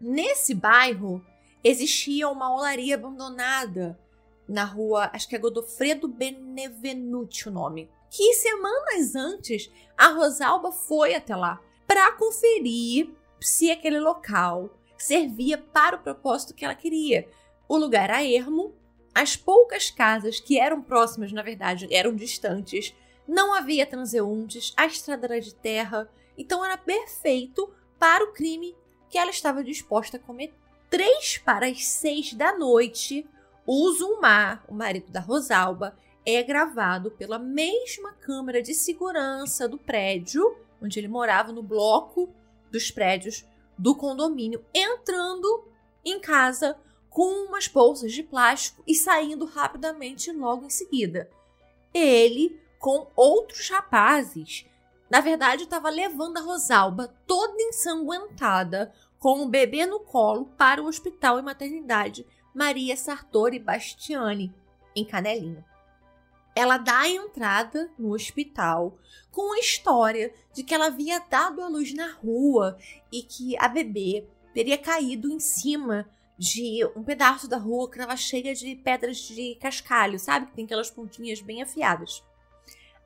Nesse 0.00 0.54
bairro 0.54 1.22
existia 1.62 2.30
uma 2.30 2.50
olaria 2.50 2.94
abandonada 2.94 4.00
na 4.48 4.64
rua, 4.64 5.10
acho 5.12 5.28
que 5.28 5.36
é 5.36 5.38
Godofredo 5.38 6.08
Benevenuti 6.08 7.46
o 7.46 7.52
nome, 7.52 7.90
que 8.10 8.32
semanas 8.32 9.14
antes 9.14 9.70
a 9.98 10.08
Rosalba 10.08 10.72
foi 10.72 11.14
até 11.14 11.36
lá 11.36 11.60
para 11.86 12.10
conferir 12.12 13.10
se 13.38 13.70
aquele 13.70 14.00
local 14.00 14.70
servia 14.98 15.56
para 15.58 15.96
o 15.96 16.00
propósito 16.00 16.54
que 16.54 16.64
ela 16.64 16.74
queria. 16.74 17.28
O 17.68 17.76
lugar 17.76 18.10
era 18.10 18.24
ermo, 18.24 18.74
as 19.14 19.36
poucas 19.36 19.90
casas 19.90 20.40
que 20.40 20.58
eram 20.58 20.82
próximas, 20.82 21.32
na 21.32 21.42
verdade, 21.42 21.88
eram 21.90 22.14
distantes, 22.14 22.94
não 23.26 23.54
havia 23.54 23.86
transeuntes, 23.86 24.72
a 24.76 24.86
estrada 24.86 25.26
era 25.26 25.40
de 25.40 25.54
terra, 25.54 26.08
então 26.36 26.64
era 26.64 26.76
perfeito 26.76 27.72
para 27.98 28.24
o 28.24 28.32
crime 28.32 28.76
que 29.08 29.18
ela 29.18 29.30
estava 29.30 29.64
disposta 29.64 30.16
a 30.16 30.20
cometer. 30.20 30.54
Três 30.90 31.36
para 31.38 31.66
as 31.66 31.84
seis 31.84 32.32
da 32.32 32.56
noite, 32.56 33.26
o 33.66 33.90
Zumar, 33.92 34.64
o 34.68 34.74
marido 34.74 35.10
da 35.10 35.20
Rosalba, 35.20 35.96
é 36.24 36.42
gravado 36.42 37.10
pela 37.10 37.38
mesma 37.38 38.12
câmera 38.14 38.62
de 38.62 38.74
segurança 38.74 39.68
do 39.68 39.78
prédio 39.78 40.56
onde 40.80 40.98
ele 40.98 41.08
morava, 41.08 41.52
no 41.52 41.62
bloco 41.62 42.32
dos 42.70 42.90
prédios 42.90 43.44
do 43.78 43.94
condomínio 43.94 44.64
entrando 44.74 45.64
em 46.04 46.18
casa 46.18 46.76
com 47.08 47.46
umas 47.46 47.68
bolsas 47.68 48.12
de 48.12 48.22
plástico 48.22 48.82
e 48.86 48.94
saindo 48.94 49.44
rapidamente 49.44 50.32
logo 50.32 50.66
em 50.66 50.70
seguida. 50.70 51.30
Ele, 51.94 52.60
com 52.78 53.06
outros 53.16 53.68
rapazes, 53.70 54.66
na 55.10 55.20
verdade 55.20 55.62
estava 55.62 55.88
levando 55.88 56.38
a 56.38 56.42
Rosalba 56.42 57.14
toda 57.26 57.60
ensanguentada, 57.62 58.92
com 59.18 59.42
o 59.42 59.48
bebê 59.48 59.84
no 59.86 60.00
colo, 60.00 60.46
para 60.56 60.82
o 60.82 60.86
hospital 60.86 61.38
e 61.38 61.42
maternidade 61.42 62.26
Maria 62.54 62.96
Sartori 62.96 63.58
Bastiani, 63.58 64.54
em 64.94 65.04
Canelinha 65.04 65.64
ela 66.58 66.76
dá 66.76 66.98
a 67.02 67.08
entrada 67.08 67.88
no 67.96 68.12
hospital 68.12 68.98
com 69.30 69.52
a 69.52 69.60
história 69.60 70.34
de 70.52 70.64
que 70.64 70.74
ela 70.74 70.86
havia 70.86 71.20
dado 71.20 71.62
a 71.62 71.68
luz 71.68 71.94
na 71.94 72.10
rua 72.14 72.76
e 73.12 73.22
que 73.22 73.56
a 73.58 73.68
bebê 73.68 74.26
teria 74.52 74.76
caído 74.76 75.30
em 75.30 75.38
cima 75.38 76.10
de 76.36 76.84
um 76.96 77.04
pedaço 77.04 77.46
da 77.46 77.56
rua 77.56 77.88
que 77.88 77.96
estava 77.96 78.16
cheia 78.16 78.56
de 78.56 78.74
pedras 78.74 79.18
de 79.18 79.54
cascalho, 79.60 80.18
sabe? 80.18 80.46
Que 80.46 80.54
tem 80.54 80.64
aquelas 80.64 80.90
pontinhas 80.90 81.40
bem 81.40 81.62
afiadas. 81.62 82.24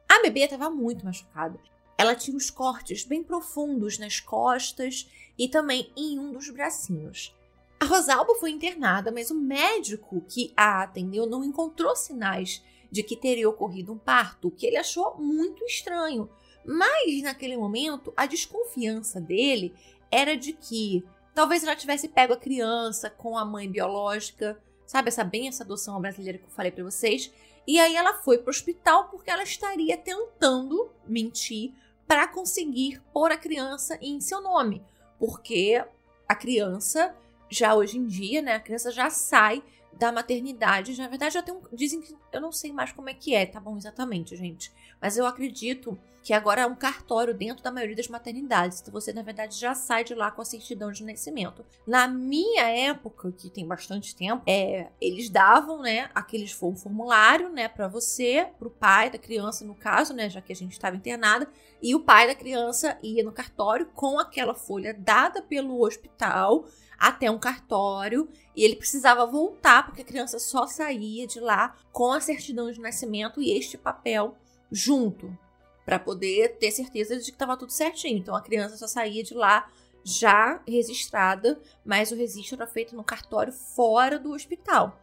A 0.09 0.23
bebê 0.23 0.41
estava 0.41 0.71
muito 0.71 1.05
machucada. 1.05 1.61
Ela 1.99 2.15
tinha 2.15 2.35
uns 2.35 2.49
cortes 2.49 3.05
bem 3.05 3.23
profundos 3.23 3.99
nas 3.99 4.19
costas 4.19 5.11
e 5.37 5.47
também 5.47 5.93
em 5.95 6.19
um 6.19 6.33
dos 6.33 6.49
bracinhos. 6.49 7.37
A 7.79 7.85
Rosalba 7.85 8.35
foi 8.37 8.51
internada, 8.51 9.13
mas 9.13 9.31
o 9.31 9.35
médico 9.35 10.23
que 10.27 10.55
a 10.57 10.85
atendeu 10.85 11.27
não 11.27 11.45
encontrou 11.45 11.95
sinais 11.95 12.63
de 12.93 13.03
que 13.03 13.17
teria 13.17 13.49
ocorrido 13.49 13.91
um 13.95 13.99
parto, 13.99 14.51
que 14.51 14.67
ele 14.67 14.77
achou 14.77 15.17
muito 15.17 15.65
estranho. 15.65 16.29
Mas 16.63 17.23
naquele 17.23 17.57
momento, 17.57 18.13
a 18.15 18.27
desconfiança 18.27 19.19
dele 19.19 19.75
era 20.11 20.37
de 20.37 20.53
que 20.53 21.03
talvez 21.35 21.65
ela 21.65 21.75
tivesse 21.75 22.07
pego 22.07 22.35
a 22.35 22.37
criança 22.37 23.09
com 23.09 23.39
a 23.39 23.47
mãe 23.47 23.69
biológica, 23.69 24.61
sabe 24.87 25.09
essa 25.09 25.25
bem 25.25 25.49
essa 25.49 25.65
adoção 25.65 25.99
brasileira 26.03 26.37
que 26.37 26.45
eu 26.45 26.51
falei 26.51 26.71
para 26.71 26.85
vocês, 26.85 27.33
e 27.67 27.81
aí 27.81 27.97
ela 27.97 28.13
foi 28.19 28.37
para 28.37 28.49
o 28.49 28.51
hospital 28.51 29.09
porque 29.09 29.31
ela 29.31 29.43
estaria 29.43 29.97
tentando 29.97 30.91
mentir 31.07 31.73
para 32.07 32.29
conseguir 32.29 33.01
pôr 33.11 33.33
a 33.33 33.39
criança 33.39 33.99
em 34.03 34.21
seu 34.21 34.43
nome, 34.43 34.83
porque 35.19 35.83
a 36.29 36.35
criança 36.35 37.17
já 37.49 37.75
hoje 37.75 37.97
em 37.97 38.07
dia, 38.07 38.43
né, 38.43 38.55
a 38.55 38.61
criança 38.61 38.91
já 38.91 39.09
sai 39.09 39.63
da 39.99 40.11
maternidade. 40.13 40.97
Na 40.99 41.09
verdade, 41.09 41.35
já 41.35 41.43
tem 41.43 41.55
um. 41.55 41.63
Dizem 41.73 42.01
que. 42.01 42.17
Eu 42.33 42.41
não 42.41 42.53
sei 42.53 42.73
mais 42.73 42.93
como 42.93 43.09
é 43.09 43.15
que 43.15 43.35
é, 43.35 43.47
tá 43.47 43.61
bom? 43.61 43.77
Exatamente, 43.77 44.37
gente. 44.37 44.73
Mas 45.01 45.17
eu 45.17 45.27
acredito 45.27 45.99
que 46.23 46.33
agora 46.33 46.63
é 46.63 46.67
um 46.67 46.75
cartório 46.75 47.35
dentro 47.35 47.63
da 47.65 47.73
maioria 47.73 47.97
das 47.97 48.07
maternidades. 48.07 48.81
Então 48.81 48.93
você, 48.93 49.13
na 49.13 49.23
verdade, 49.23 49.59
já 49.59 49.75
sai 49.75 50.05
de 50.05 50.15
lá 50.15 50.31
com 50.31 50.41
a 50.41 50.45
certidão 50.45 50.93
de 50.93 51.05
nascimento. 51.05 51.65
Na 51.87 52.07
minha 52.07 52.63
época, 52.69 53.33
que 53.33 53.51
tem 53.51 53.67
bastante 53.67 54.15
tempo, 54.15 54.45
é, 54.47 54.89
eles 55.01 55.29
davam, 55.29 55.83
né, 55.83 56.09
aqueles 56.15 56.57
um 56.63 56.77
formulário, 56.77 57.49
né, 57.49 57.67
para 57.67 57.89
você, 57.89 58.49
pro 58.57 58.71
pai 58.71 59.11
da 59.11 59.19
criança, 59.19 59.65
no 59.65 59.75
caso, 59.75 60.15
né, 60.15 60.31
já 60.31 60.41
que 60.41 60.53
a 60.53 60.57
gente 60.57 60.73
estava 60.73 60.95
internada, 60.95 61.49
e 61.83 61.93
o 61.93 62.01
pai 62.01 62.29
da 62.29 62.37
criança 62.37 62.97
ia 63.03 63.25
no 63.25 63.33
cartório 63.33 63.87
com 63.87 64.21
aquela 64.21 64.55
folha 64.55 64.95
dada 64.95 65.43
pelo 65.43 65.85
hospital 65.85 66.67
até 67.03 67.29
um 67.29 67.39
cartório 67.39 68.29
e 68.55 68.63
ele 68.63 68.77
precisava 68.77 69.27
voltar 69.27 69.85
porque 69.85 70.03
a 70.03 70.05
criança 70.05 70.39
só 70.39 70.69
saía 70.69 71.27
de 71.27 71.41
lá 71.41 71.75
com 71.91 72.13
a 72.13 72.21
certidão 72.21 72.71
de 72.71 72.81
nascimento 72.81 73.43
e 73.43 73.51
este 73.51 73.77
papel 73.77 74.37
junto 74.71 75.37
para 75.85 75.99
poder 75.99 76.59
ter 76.59 76.71
certeza 76.71 77.19
de 77.19 77.25
que 77.25 77.33
estava 77.33 77.57
tudo 77.57 77.73
certinho. 77.73 78.19
Então 78.19 78.37
a 78.37 78.41
criança 78.41 78.77
só 78.77 78.87
saía 78.87 79.25
de 79.25 79.35
lá 79.35 79.69
já 80.05 80.63
registrada, 80.65 81.61
mas 81.85 82.13
o 82.13 82.15
registro 82.15 82.55
era 82.55 82.69
feito 82.69 82.95
no 82.95 83.03
cartório 83.03 83.53
fora 83.53 84.17
do 84.17 84.31
hospital. 84.31 84.97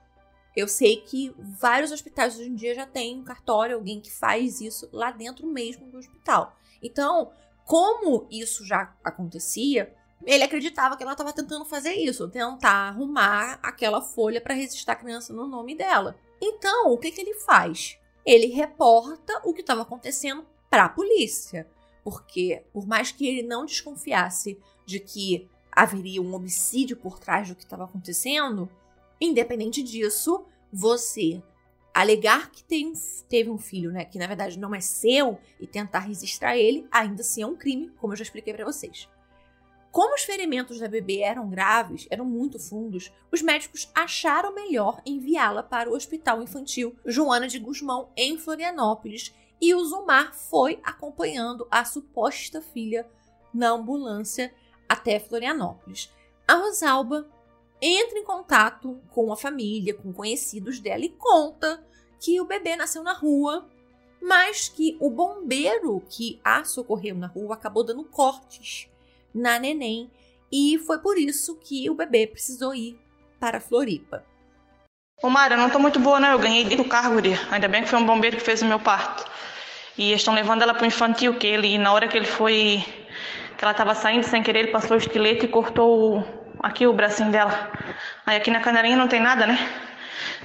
Eu 0.55 0.69
sei 0.69 1.01
que 1.01 1.35
vários 1.37 1.91
hospitais 1.91 2.39
hoje 2.39 2.49
em 2.49 2.55
dia 2.55 2.73
já 2.73 2.85
têm 2.85 3.19
um 3.19 3.25
cartório, 3.25 3.75
alguém 3.75 3.99
que 3.99 4.09
faz 4.09 4.61
isso 4.61 4.87
lá 4.93 5.11
dentro 5.11 5.45
mesmo 5.45 5.85
do 5.91 5.97
hospital. 5.97 6.55
Então, 6.81 7.33
como 7.65 8.25
isso 8.31 8.65
já 8.65 8.95
acontecia, 9.03 9.93
Ele 10.25 10.43
acreditava 10.43 10.97
que 10.97 11.03
ela 11.03 11.13
estava 11.13 11.33
tentando 11.33 11.63
fazer 11.65 11.93
isso, 11.93 12.27
tentar 12.27 12.89
arrumar 12.89 13.59
aquela 13.63 14.01
folha 14.01 14.41
para 14.41 14.53
registrar 14.53 14.93
a 14.93 14.97
criança 14.97 15.33
no 15.33 15.47
nome 15.47 15.75
dela. 15.75 16.17
Então, 16.41 16.91
o 16.91 16.97
que, 16.97 17.11
que 17.11 17.21
ele 17.21 17.33
faz? 17.35 17.97
Ele 18.25 18.47
reporta 18.47 19.41
o 19.43 19.53
que 19.53 19.61
estava 19.61 19.81
acontecendo 19.81 20.45
para 20.69 20.85
a 20.85 20.89
polícia, 20.89 21.67
porque 22.03 22.63
por 22.71 22.85
mais 22.85 23.11
que 23.11 23.25
ele 23.25 23.43
não 23.43 23.65
desconfiasse 23.65 24.59
de 24.85 24.99
que 24.99 25.49
haveria 25.71 26.21
um 26.21 26.33
homicídio 26.35 26.97
por 26.97 27.19
trás 27.19 27.47
do 27.47 27.55
que 27.55 27.63
estava 27.63 27.85
acontecendo, 27.85 28.69
independente 29.19 29.81
disso, 29.81 30.45
você 30.71 31.41
alegar 31.93 32.51
que 32.51 32.63
tem, 32.63 32.93
teve 33.27 33.49
um 33.49 33.57
filho, 33.57 33.91
né, 33.91 34.05
que 34.05 34.19
na 34.19 34.27
verdade 34.27 34.59
não 34.59 34.73
é 34.75 34.81
seu 34.81 35.39
e 35.59 35.65
tentar 35.65 35.99
registrar 35.99 36.57
ele, 36.57 36.87
ainda 36.91 37.21
assim 37.21 37.41
é 37.41 37.47
um 37.47 37.55
crime, 37.55 37.89
como 37.97 38.13
eu 38.13 38.17
já 38.17 38.23
expliquei 38.23 38.53
para 38.53 38.65
vocês. 38.65 39.09
Como 39.91 40.13
os 40.13 40.21
ferimentos 40.21 40.79
da 40.79 40.87
bebê 40.87 41.21
eram 41.21 41.49
graves, 41.49 42.07
eram 42.11 42.23
muito 42.23 42.59
fundos, 42.59 43.11
os 43.31 43.41
médicos 43.41 43.89
acharam 43.95 44.53
melhor 44.53 45.01
enviá-la 45.03 45.63
para 45.63 45.89
o 45.89 45.95
Hospital 45.95 46.43
Infantil 46.43 46.95
Joana 47.05 47.47
de 47.47 47.57
Guzmão, 47.57 48.09
em 48.15 48.37
Florianópolis, 48.37 49.33
e 49.59 49.73
o 49.73 49.83
Zumar 49.83 50.33
foi 50.33 50.79
acompanhando 50.83 51.67
a 51.71 51.83
suposta 51.83 52.61
filha 52.61 53.09
na 53.51 53.69
ambulância 53.69 54.53
até 54.87 55.19
Florianópolis. 55.19 56.13
A 56.47 56.53
Rosalba 56.53 57.27
entra 57.81 58.19
em 58.19 58.23
contato 58.23 59.01
com 59.09 59.33
a 59.33 59.37
família, 59.37 59.95
com 59.95 60.13
conhecidos 60.13 60.79
dela 60.79 61.03
e 61.03 61.09
conta 61.09 61.83
que 62.19 62.39
o 62.39 62.45
bebê 62.45 62.75
nasceu 62.75 63.01
na 63.01 63.13
rua, 63.13 63.67
mas 64.21 64.69
que 64.69 64.97
o 64.99 65.09
bombeiro 65.09 65.99
que 66.09 66.39
a 66.43 66.63
socorreu 66.63 67.15
na 67.15 67.27
rua 67.27 67.55
acabou 67.55 67.83
dando 67.83 68.03
cortes 68.03 68.89
na 69.33 69.59
neném 69.59 70.09
e 70.51 70.79
foi 70.79 70.99
por 70.99 71.17
isso 71.17 71.55
que 71.57 71.89
o 71.89 71.93
bebê 71.93 72.25
precisou 72.25 72.73
ir 72.73 72.99
para 73.39 73.59
Floripa. 73.59 74.23
Ô 75.21 75.29
Mara, 75.29 75.57
não 75.57 75.69
tô 75.69 75.79
muito 75.79 75.99
boa, 75.99 76.19
né? 76.19 76.33
Eu 76.33 76.39
ganhei 76.39 76.63
do 76.75 76.85
carro, 76.85 77.15
guria. 77.15 77.39
Ainda 77.51 77.67
bem 77.67 77.83
que 77.83 77.89
foi 77.89 77.99
um 77.99 78.05
bombeiro 78.05 78.37
que 78.37 78.43
fez 78.43 78.61
o 78.61 78.65
meu 78.65 78.79
parto. 78.79 79.29
E 79.97 80.13
estão 80.13 80.33
levando 80.33 80.61
ela 80.61 80.73
pro 80.73 80.85
infantil, 80.85 81.35
que 81.35 81.45
ele, 81.45 81.77
na 81.77 81.91
hora 81.91 82.07
que 82.07 82.15
ele 82.15 82.25
foi. 82.25 82.83
que 83.57 83.63
ela 83.65 83.73
tava 83.73 83.93
saindo 83.93 84.23
sem 84.23 84.41
querer, 84.41 84.59
ele 84.59 84.71
passou 84.71 84.95
o 84.95 84.97
estilete 84.97 85.45
e 85.45 85.49
cortou 85.49 86.19
o, 86.19 86.23
aqui 86.63 86.87
o 86.87 86.93
bracinho 86.93 87.31
dela. 87.31 87.69
Aí 88.25 88.37
aqui 88.37 88.49
na 88.49 88.61
canelinha 88.61 88.95
não 88.95 89.09
tem 89.09 89.19
nada, 89.19 89.45
né? 89.45 89.57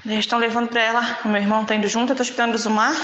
Eles 0.04 0.18
estão 0.18 0.38
levando 0.40 0.68
pra 0.68 0.82
ela. 0.82 1.18
O 1.24 1.28
meu 1.28 1.40
irmão 1.40 1.64
tá 1.64 1.74
indo 1.74 1.86
junto, 1.86 2.12
eu 2.12 2.16
tô 2.16 2.22
esperando 2.22 2.56
o 2.56 2.58
Zumar. 2.58 2.94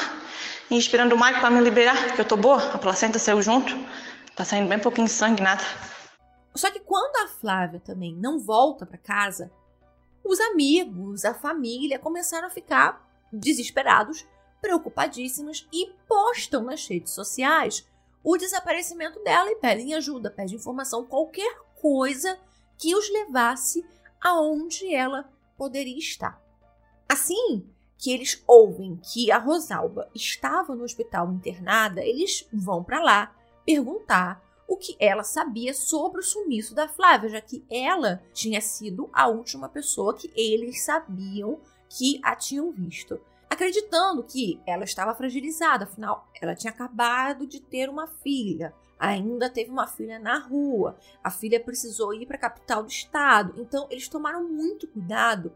E 0.69 0.77
esperando 0.77 1.15
o 1.15 1.25
Mike 1.25 1.39
pra 1.41 1.51
me 1.51 1.61
liberar, 1.61 2.15
que 2.15 2.21
eu 2.21 2.25
tô 2.25 2.37
boa. 2.37 2.75
A 2.75 2.79
placenta 2.79 3.19
saiu 3.19 3.41
junto. 3.41 3.77
Tá 4.41 4.45
saindo 4.47 4.71
bem 4.71 4.79
pouquinho 4.79 5.07
de 5.07 5.13
sangue, 5.13 5.43
nada. 5.43 5.63
Só 6.55 6.71
que 6.71 6.81
quando 6.81 7.15
a 7.17 7.29
Flávia 7.29 7.79
também 7.79 8.17
não 8.17 8.39
volta 8.39 8.87
para 8.87 8.97
casa, 8.97 9.53
os 10.25 10.41
amigos, 10.41 11.27
a 11.27 11.35
família 11.35 11.99
começaram 11.99 12.47
a 12.47 12.51
ficar 12.51 13.07
desesperados, 13.31 14.27
preocupadíssimos 14.59 15.69
e 15.71 15.93
postam 16.09 16.63
nas 16.63 16.87
redes 16.87 17.13
sociais 17.13 17.87
o 18.25 18.39
desaparecimento 18.39 19.23
dela 19.23 19.51
e 19.51 19.57
pedem 19.57 19.93
ajuda, 19.93 20.31
pedem 20.31 20.57
informação, 20.57 21.05
qualquer 21.05 21.59
coisa 21.79 22.39
que 22.79 22.95
os 22.95 23.13
levasse 23.13 23.85
aonde 24.23 24.95
ela 24.95 25.31
poderia 25.55 25.99
estar. 25.99 26.43
Assim 27.07 27.69
que 27.99 28.11
eles 28.11 28.43
ouvem 28.47 28.99
que 29.13 29.31
a 29.31 29.37
Rosalba 29.37 30.09
estava 30.15 30.75
no 30.75 30.85
hospital 30.85 31.31
internada, 31.31 32.03
eles 32.03 32.49
vão 32.51 32.83
para 32.83 33.03
lá 33.03 33.37
perguntar 33.65 34.43
o 34.67 34.77
que 34.77 34.97
ela 35.01 35.25
sabia 35.25 35.75
sobre 35.75 36.21
o 36.21 36.25
sumiço 36.25 36.75
da 36.75 36.87
Flávia, 36.87 37.29
já 37.29 37.41
que 37.41 37.65
ela 37.69 38.23
tinha 38.33 38.61
sido 38.61 39.11
a 39.13 39.27
última 39.27 39.69
pessoa 39.69 40.15
que 40.15 40.31
eles 40.37 40.83
sabiam 40.83 41.59
que 41.89 42.21
a 42.23 42.37
tinham 42.37 42.71
visto. 42.71 43.21
Acreditando 43.51 44.23
que 44.23 44.61
ela 44.65 44.85
estava 44.85 45.13
fragilizada, 45.13 45.85
afinal, 45.85 46.29
ela 46.41 46.55
tinha 46.55 46.73
acabado 46.73 47.49
de 47.49 47.61
ter 47.61 47.89
uma 47.91 48.07
filha, 48.07 48.73
ainda 48.97 49.51
teve 49.51 49.73
uma 49.73 49.89
filha 49.89 50.21
na 50.21 50.39
rua, 50.39 50.97
a 51.23 51.33
filha 51.33 51.59
precisou 51.59 52.15
ir 52.15 52.27
para 52.27 52.37
a 52.37 52.41
capital 52.41 52.85
do 52.85 52.89
estado, 52.89 53.61
então 53.61 53.89
eles 53.91 54.09
tomaram 54.09 54.49
muito 54.49 54.87
cuidado 54.87 55.53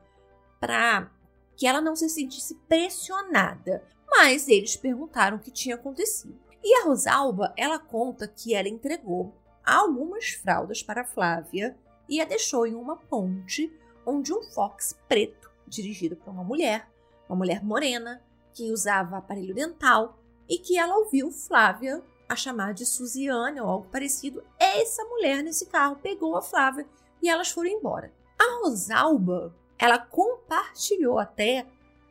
para 0.59 1.09
que 1.57 1.69
ela 1.69 1.81
não 1.81 1.95
se 1.95 2.09
sentisse 2.09 2.57
pressionada. 2.69 3.85
Mas 4.11 4.49
eles 4.49 4.77
perguntaram 4.77 5.37
o 5.37 5.41
que 5.41 5.51
tinha 5.51 5.77
acontecido. 5.77 6.44
E 6.65 6.75
a 6.77 6.85
Rosalba, 6.85 7.53
ela 7.59 7.79
conta 7.79 8.27
que 8.27 8.55
ela 8.55 8.69
entregou 8.69 9.35
algumas 9.63 10.31
fraldas 10.31 10.83
para 10.83 11.05
Flávia 11.05 11.77
e 12.09 12.23
a 12.23 12.25
deixou 12.25 12.67
em 12.67 12.75
uma 12.75 12.97
ponte 12.97 13.71
onde 14.07 14.33
um 14.33 14.43
Fox 14.43 14.99
preto, 15.07 15.51
dirigido 15.67 16.17
por 16.17 16.31
uma 16.31 16.43
mulher, 16.43 16.89
uma 17.29 17.37
mulher 17.37 17.63
morena, 17.63 18.23
que 18.55 18.73
usava 18.73 19.19
aparelho 19.19 19.55
dental 19.55 20.19
e 20.49 20.59
que 20.59 20.79
ela 20.79 20.97
ouviu 20.97 21.31
Flávia 21.31 22.03
a 22.27 22.35
chamar 22.35 22.73
de 22.73 22.87
Suziane 22.87 23.61
ou 23.61 23.69
algo 23.69 23.89
parecido. 23.91 24.43
Essa 24.59 25.05
mulher 25.05 25.43
nesse 25.43 25.67
carro 25.67 25.97
pegou 25.97 26.35
a 26.35 26.43
Flávia 26.43 26.87
e 27.23 27.29
elas 27.29 27.51
foram 27.51 27.69
embora. 27.69 28.11
A 28.39 28.61
Rosalba, 28.63 29.55
ela 29.79 29.99
compartilhou 29.99 31.19
até 31.19 31.67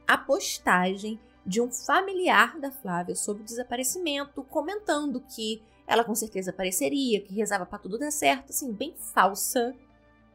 a 0.07 0.15
postagem 0.15 1.19
de 1.45 1.61
um 1.61 1.71
familiar 1.71 2.59
da 2.59 2.71
Flávia 2.71 3.15
sobre 3.15 3.43
o 3.43 3.45
desaparecimento, 3.45 4.43
comentando 4.43 5.21
que 5.21 5.61
ela 5.85 6.03
com 6.03 6.15
certeza 6.15 6.51
apareceria, 6.51 7.21
que 7.21 7.33
rezava 7.33 7.65
para 7.65 7.79
tudo 7.79 7.99
dar 7.99 8.11
certo, 8.11 8.51
assim, 8.51 8.71
bem 8.71 8.95
falsa 9.13 9.75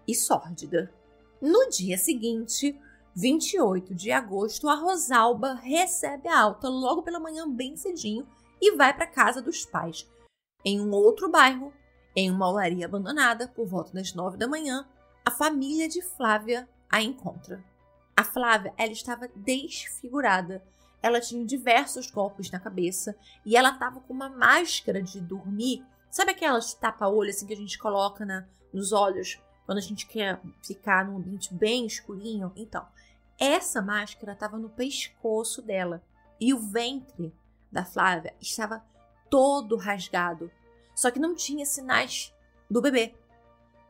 e 0.07 0.15
sórdida. 0.15 0.93
No 1.41 1.69
dia 1.71 1.97
seguinte, 1.97 2.79
28 3.15 3.95
de 3.95 4.13
agosto, 4.13 4.69
a 4.69 4.75
Rosalba 4.75 5.55
recebe 5.55 6.29
a 6.29 6.41
alta 6.41 6.69
logo 6.69 7.03
pela 7.03 7.19
manhã, 7.19 7.49
bem 7.49 7.77
cedinho, 7.77 8.27
e 8.61 8.77
vai 8.77 8.95
para 8.95 9.07
casa 9.07 9.41
dos 9.41 9.65
pais. 9.65 10.07
Em 10.65 10.81
um 10.81 10.93
outro 10.93 11.31
bairro, 11.31 11.73
em 12.15 12.31
uma 12.31 12.49
olaria 12.49 12.87
abandonada, 12.87 13.49
por 13.49 13.67
volta 13.67 13.93
das 13.93 14.13
nove 14.13 14.37
da 14.37 14.49
manhã, 14.49 14.87
a 15.25 15.31
família 15.31 15.89
de 15.89 16.03
Flávia 16.03 16.69
a 16.91 17.01
encontra. 17.01 17.63
A 18.17 18.25
Flávia, 18.25 18.75
ela 18.77 18.93
estava 18.93 19.29
desfigurada, 19.37 20.63
ela 21.03 21.21
tinha 21.21 21.45
diversos 21.45 22.11
golpes 22.11 22.51
na 22.51 22.59
cabeça 22.59 23.17
e 23.45 23.57
ela 23.57 23.73
tava 23.73 24.01
com 24.01 24.13
uma 24.13 24.29
máscara 24.29 25.03
de 25.03 25.21
dormir. 25.21 25.85
Sabe 26.11 26.33
aquelas 26.33 26.75
tapa-olho 26.75 27.31
assim 27.31 27.47
que 27.47 27.53
a 27.53 27.57
gente 27.57 27.79
coloca 27.79 28.25
na, 28.25 28.47
nos 28.73 28.93
olhos 28.93 29.41
quando 29.65 29.79
a 29.79 29.83
gente 29.83 30.07
quer 30.07 30.41
ficar 30.63 31.05
num 31.05 31.19
ambiente 31.19 31.53
bem 31.55 31.87
escurinho? 31.87 32.53
Então, 32.57 32.87
essa 33.39 33.81
máscara 33.81 34.33
estava 34.33 34.59
no 34.59 34.69
pescoço 34.69 35.63
dela 35.63 36.03
e 36.41 36.53
o 36.53 36.59
ventre 36.59 37.33
da 37.71 37.85
Flávia 37.85 38.35
estava 38.41 38.85
todo 39.31 39.77
rasgado, 39.77 40.51
só 40.95 41.11
que 41.11 41.21
não 41.21 41.35
tinha 41.35 41.65
sinais 41.67 42.35
do 42.69 42.81
bebê. 42.81 43.15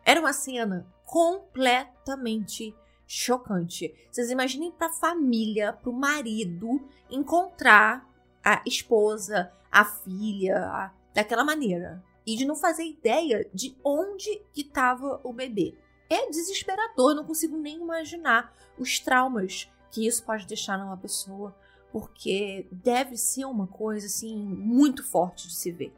Era 0.05 0.21
uma 0.21 0.33
cena 0.33 0.87
completamente 1.07 2.75
chocante. 3.09 3.95
Vocês 4.13 4.31
imaginem 4.31 4.71
para 4.71 4.89
a 4.89 4.93
família, 4.93 5.73
para 5.73 5.89
o 5.89 5.93
marido 5.93 6.87
encontrar 7.11 8.07
a 8.45 8.63
esposa, 8.67 9.51
a 9.73 9.85
filha, 9.85 10.59
a, 10.59 10.93
daquela 11.15 11.43
maneira 11.43 12.05
e 12.27 12.37
de 12.37 12.45
não 12.45 12.55
fazer 12.55 12.85
ideia 12.85 13.49
de 13.55 13.75
onde 13.83 14.43
que 14.53 14.61
estava 14.61 15.19
o 15.25 15.33
bebê. 15.33 15.75
É 16.11 16.29
desesperador, 16.29 17.15
não 17.15 17.25
consigo 17.25 17.57
nem 17.57 17.81
imaginar 17.81 18.55
os 18.79 18.99
traumas 18.99 19.71
que 19.91 20.07
isso 20.07 20.23
pode 20.23 20.47
deixar 20.47 20.79
numa 20.79 20.97
pessoa, 20.97 21.57
porque 21.91 22.69
deve 22.71 23.17
ser 23.17 23.47
uma 23.47 23.67
coisa 23.67 24.07
assim 24.07 24.37
muito 24.37 25.03
forte 25.03 25.49
de 25.49 25.55
se 25.55 25.73
ver. 25.73 25.95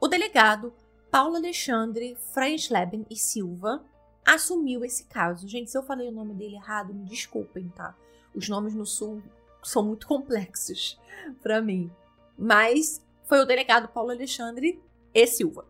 O 0.00 0.08
delegado 0.08 0.74
Paulo 1.08 1.36
Alexandre 1.36 2.16
Frenschleben 2.32 3.06
e 3.08 3.16
Silva 3.16 3.84
assumiu 4.26 4.84
esse 4.84 5.04
caso. 5.04 5.46
Gente, 5.48 5.70
se 5.70 5.78
eu 5.78 5.82
falei 5.84 6.08
o 6.08 6.12
nome 6.12 6.34
dele 6.34 6.56
errado, 6.56 6.92
me 6.92 7.04
desculpem, 7.04 7.68
tá? 7.68 7.96
Os 8.34 8.48
nomes 8.48 8.74
no 8.74 8.84
Sul 8.84 9.22
são 9.62 9.84
muito 9.84 10.06
complexos 10.06 10.98
para 11.42 11.62
mim. 11.62 11.90
Mas 12.36 13.00
foi 13.24 13.40
o 13.40 13.46
delegado 13.46 13.88
Paulo 13.88 14.10
Alexandre 14.10 14.82
e 15.14 15.26
Silva. 15.26 15.64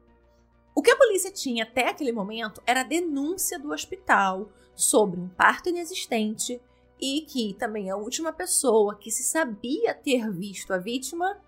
O 0.75 0.83
que 0.83 0.91
a 0.91 0.97
polícia 0.97 1.31
tinha 1.31 1.65
até 1.65 1.89
aquele 1.89 2.13
momento 2.13 2.63
era 2.67 2.81
a 2.81 2.85
denúncia 2.85 3.59
do 3.59 3.73
hospital 3.73 4.51
sobre 4.75 5.21
um 5.21 5.29
parto 5.29 5.69
inexistente 5.69 6.61
e 7.01 7.23
que 7.23 7.55
também 7.55 7.91
a 7.91 7.97
última 7.97 8.33
pessoa 8.33 8.97
que 8.97 9.11
se 9.11 9.23
sabia 9.23 9.95
ter 9.95 10.31
visto 10.31 10.73
a 10.73 10.79
vítima 10.79 11.39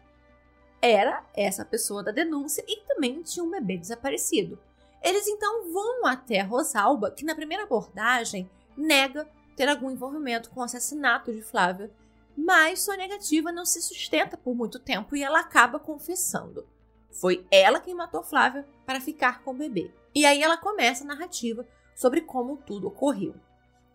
era 0.81 1.27
essa 1.35 1.65
pessoa 1.65 2.03
da 2.03 2.13
denúncia 2.13 2.65
e 2.67 2.81
também 2.87 3.23
tinha 3.23 3.45
um 3.45 3.51
bebê 3.51 3.77
desaparecido. 3.77 4.59
Eles 5.03 5.27
então 5.27 5.73
vão 5.73 6.07
até 6.07 6.43
Rosalba, 6.43 7.11
que 7.11 7.25
na 7.25 7.35
primeira 7.35 7.65
abordagem 7.65 8.51
nega 8.77 9.29
ter 9.57 9.69
algum 9.69 9.91
envolvimento 9.91 10.51
com 10.51 10.61
o 10.61 10.63
assassinato 10.63 11.33
de 11.33 11.43
Flávia, 11.43 11.91
mas 12.37 12.83
sua 12.83 12.97
negativa 12.97 13.51
não 13.51 13.65
se 13.65 13.83
sustenta 13.83 14.37
por 14.37 14.55
muito 14.55 14.79
tempo 14.79 15.17
e 15.17 15.23
ela 15.23 15.41
acaba 15.41 15.81
confessando. 15.81 16.67
Foi 17.11 17.45
ela 17.51 17.81
quem 17.81 17.95
matou 17.95 18.23
Flávia 18.23 18.67
para 18.87 19.01
ficar 19.01 19.43
com 19.43 19.51
o 19.51 19.55
bebê. 19.55 19.93
E 20.15 20.25
aí 20.25 20.43
ela 20.43 20.57
começa 20.57 21.03
a 21.03 21.07
narrativa 21.07 21.67
sobre 21.97 22.21
como 22.21 22.57
tudo 22.57 22.89
ocorreu. 22.89 23.35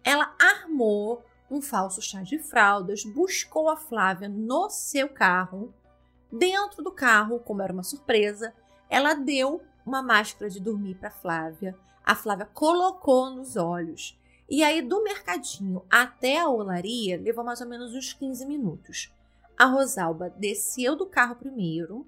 Ela 0.03 0.35
armou 0.37 1.23
um 1.49 1.61
falso 1.61 2.01
chá 2.01 2.21
de 2.21 2.39
fraldas, 2.39 3.03
buscou 3.05 3.69
a 3.69 3.77
Flávia 3.77 4.27
no 4.27 4.69
seu 4.69 5.07
carro. 5.07 5.73
Dentro 6.31 6.83
do 6.83 6.91
carro, 6.91 7.39
como 7.39 7.61
era 7.61 7.71
uma 7.71 7.83
surpresa, 7.83 8.53
ela 8.89 9.13
deu 9.13 9.61
uma 9.85 10.01
máscara 10.01 10.49
de 10.49 10.59
dormir 10.59 10.95
para 10.95 11.11
Flávia. 11.11 11.77
A 12.03 12.15
Flávia 12.15 12.47
colocou 12.53 13.29
nos 13.29 13.55
olhos. 13.55 14.17
E 14.49 14.63
aí, 14.63 14.81
do 14.81 15.03
mercadinho 15.03 15.83
até 15.89 16.39
a 16.39 16.49
olaria, 16.49 17.19
levou 17.19 17.43
mais 17.43 17.61
ou 17.61 17.67
menos 17.67 17.93
uns 17.93 18.13
15 18.13 18.45
minutos. 18.45 19.11
A 19.57 19.65
Rosalba 19.65 20.29
desceu 20.29 20.95
do 20.95 21.05
carro 21.05 21.35
primeiro, 21.35 22.05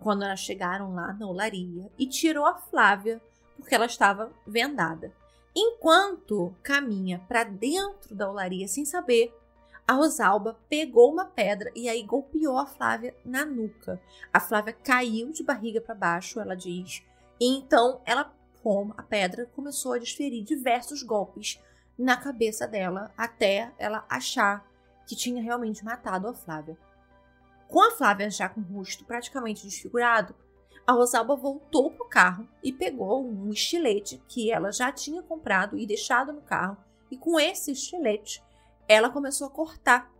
quando 0.00 0.24
elas 0.24 0.40
chegaram 0.40 0.94
lá 0.94 1.12
na 1.12 1.26
olaria, 1.26 1.90
e 1.98 2.06
tirou 2.06 2.46
a 2.46 2.54
Flávia, 2.54 3.20
porque 3.56 3.74
ela 3.74 3.86
estava 3.86 4.32
vendada. 4.46 5.12
Enquanto 5.56 6.54
caminha 6.62 7.22
para 7.28 7.44
dentro 7.44 8.14
da 8.14 8.30
olaria 8.30 8.66
sem 8.66 8.84
saber, 8.84 9.32
a 9.86 9.92
Rosalba 9.92 10.58
pegou 10.68 11.12
uma 11.12 11.26
pedra 11.26 11.70
e 11.74 11.88
aí 11.88 12.02
golpeou 12.02 12.58
a 12.58 12.66
Flávia 12.66 13.14
na 13.24 13.44
nuca. 13.44 14.00
A 14.32 14.40
Flávia 14.40 14.72
caiu 14.72 15.30
de 15.30 15.42
barriga 15.42 15.80
para 15.80 15.94
baixo, 15.94 16.40
ela 16.40 16.56
diz, 16.56 17.02
e 17.38 17.46
então 17.56 18.00
ela 18.06 18.32
com 18.62 18.94
a 18.96 19.02
pedra 19.02 19.44
começou 19.54 19.92
a 19.92 19.98
desferir 19.98 20.42
diversos 20.42 21.02
golpes 21.02 21.60
na 21.98 22.16
cabeça 22.16 22.66
dela 22.66 23.12
até 23.16 23.72
ela 23.78 24.06
achar 24.08 24.66
que 25.06 25.14
tinha 25.14 25.42
realmente 25.42 25.84
matado 25.84 26.28
a 26.28 26.34
Flávia. 26.34 26.78
Com 27.68 27.80
a 27.80 27.90
Flávia 27.90 28.30
já 28.30 28.48
com 28.48 28.60
o 28.60 28.64
rosto 28.64 29.04
praticamente 29.04 29.66
desfigurado, 29.66 30.34
a 30.86 30.92
Rosalba 30.92 31.36
voltou 31.36 31.90
pro 31.90 32.08
carro 32.08 32.48
e 32.62 32.72
pegou 32.72 33.22
um 33.22 33.50
estilete 33.50 34.22
que 34.28 34.50
ela 34.50 34.72
já 34.72 34.90
tinha 34.90 35.22
comprado 35.22 35.78
e 35.78 35.86
deixado 35.86 36.32
no 36.32 36.42
carro, 36.42 36.76
e 37.10 37.18
com 37.18 37.38
esse 37.38 37.72
estilete 37.72 38.42
ela 38.88 39.10
começou 39.10 39.46
a 39.46 39.50
cortar 39.50 40.12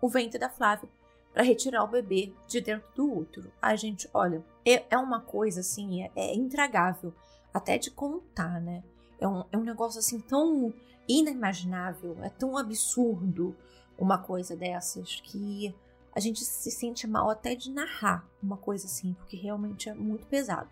o 0.00 0.08
ventre 0.08 0.38
da 0.38 0.50
Flávia 0.50 0.88
para 1.32 1.42
retirar 1.42 1.82
o 1.82 1.88
bebê 1.88 2.32
de 2.46 2.60
dentro 2.60 2.88
do 2.94 3.12
útero. 3.12 3.50
Ai, 3.60 3.76
gente, 3.76 4.08
olha, 4.14 4.44
é, 4.64 4.84
é 4.90 4.98
uma 4.98 5.20
coisa 5.20 5.60
assim, 5.60 6.02
é, 6.02 6.10
é 6.14 6.34
intragável 6.34 7.12
até 7.52 7.76
de 7.76 7.90
contar, 7.90 8.60
né? 8.60 8.82
É 9.18 9.26
um, 9.26 9.44
é 9.50 9.56
um 9.56 9.64
negócio 9.64 9.98
assim 9.98 10.20
tão 10.20 10.72
inimaginável, 11.08 12.16
é 12.22 12.28
tão 12.28 12.56
absurdo 12.56 13.56
uma 13.98 14.18
coisa 14.18 14.56
dessas 14.56 15.20
que 15.20 15.74
a 16.14 16.20
gente 16.20 16.44
se 16.44 16.70
sente 16.70 17.06
mal 17.06 17.28
até 17.28 17.54
de 17.54 17.70
narrar 17.70 18.28
uma 18.42 18.56
coisa 18.56 18.86
assim, 18.86 19.14
porque 19.14 19.36
realmente 19.36 19.88
é 19.88 19.94
muito 19.94 20.26
pesado. 20.26 20.70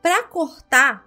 Para 0.00 0.22
cortar, 0.24 1.06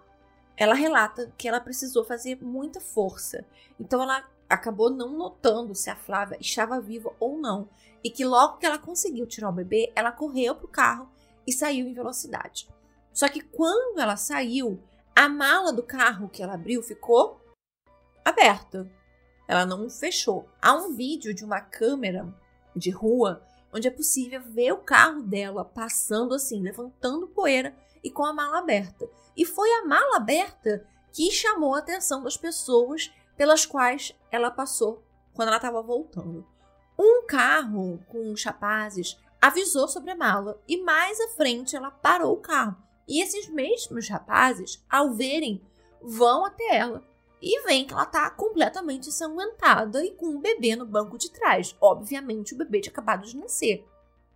ela 0.55 0.75
relata 0.75 1.33
que 1.37 1.47
ela 1.47 1.59
precisou 1.59 2.05
fazer 2.05 2.41
muita 2.41 2.79
força. 2.79 3.45
Então 3.79 4.01
ela 4.01 4.23
acabou 4.49 4.89
não 4.89 5.17
notando 5.17 5.73
se 5.75 5.89
a 5.89 5.95
Flávia 5.95 6.37
estava 6.39 6.79
viva 6.79 7.13
ou 7.19 7.37
não, 7.37 7.69
e 8.03 8.09
que 8.09 8.23
logo 8.23 8.57
que 8.57 8.65
ela 8.65 8.77
conseguiu 8.77 9.25
tirar 9.25 9.49
o 9.49 9.53
bebê, 9.53 9.91
ela 9.95 10.11
correu 10.11 10.55
pro 10.55 10.67
carro 10.67 11.09
e 11.45 11.51
saiu 11.51 11.87
em 11.87 11.93
velocidade. 11.93 12.67
Só 13.13 13.27
que 13.27 13.41
quando 13.41 13.99
ela 13.99 14.15
saiu, 14.15 14.79
a 15.15 15.29
mala 15.29 15.71
do 15.71 15.81
carro 15.81 16.29
que 16.29 16.43
ela 16.43 16.53
abriu 16.53 16.83
ficou 16.83 17.41
aberta. 18.23 18.91
Ela 19.47 19.65
não 19.65 19.89
fechou. 19.89 20.49
Há 20.61 20.73
um 20.73 20.93
vídeo 20.93 21.33
de 21.33 21.45
uma 21.45 21.61
câmera 21.61 22.27
de 22.75 22.89
rua, 22.89 23.41
onde 23.73 23.87
é 23.87 23.91
possível 23.91 24.41
ver 24.41 24.73
o 24.73 24.79
carro 24.79 25.21
dela 25.21 25.63
passando 25.63 26.33
assim, 26.33 26.61
levantando 26.61 27.27
poeira 27.27 27.75
e 28.03 28.09
com 28.11 28.25
a 28.25 28.33
mala 28.33 28.59
aberta. 28.59 29.07
E 29.37 29.45
foi 29.45 29.69
a 29.71 29.85
mala 29.85 30.17
aberta 30.17 30.85
que 31.13 31.31
chamou 31.31 31.75
a 31.75 31.79
atenção 31.79 32.23
das 32.23 32.35
pessoas 32.35 33.11
pelas 33.37 33.65
quais 33.65 34.15
ela 34.31 34.51
passou 34.51 35.03
quando 35.33 35.49
ela 35.49 35.57
estava 35.57 35.81
voltando. 35.81 36.45
Um 36.97 37.25
carro 37.25 37.99
com 38.07 38.31
os 38.31 38.43
rapazes 38.43 39.17
avisou 39.41 39.87
sobre 39.87 40.11
a 40.11 40.15
mala 40.15 40.61
e 40.67 40.81
mais 40.81 41.19
à 41.19 41.27
frente 41.29 41.75
ela 41.75 41.91
parou 41.91 42.33
o 42.33 42.41
carro. 42.41 42.77
E 43.07 43.21
esses 43.21 43.47
mesmos 43.49 44.09
rapazes, 44.09 44.83
ao 44.89 45.13
verem, 45.13 45.61
vão 46.01 46.45
até 46.45 46.77
ela 46.77 47.03
e 47.41 47.61
vem 47.63 47.85
que 47.85 47.93
ela 47.93 48.05
tá 48.05 48.29
completamente 48.31 49.09
ensanguentada 49.09 50.03
e 50.03 50.11
com 50.11 50.27
um 50.27 50.41
bebê 50.41 50.75
no 50.75 50.85
banco 50.85 51.17
de 51.17 51.29
trás. 51.29 51.75
Obviamente, 51.79 52.55
o 52.55 52.57
bebê 52.57 52.81
tinha 52.81 52.91
acabado 52.91 53.27
de 53.27 53.37
nascer. 53.37 53.85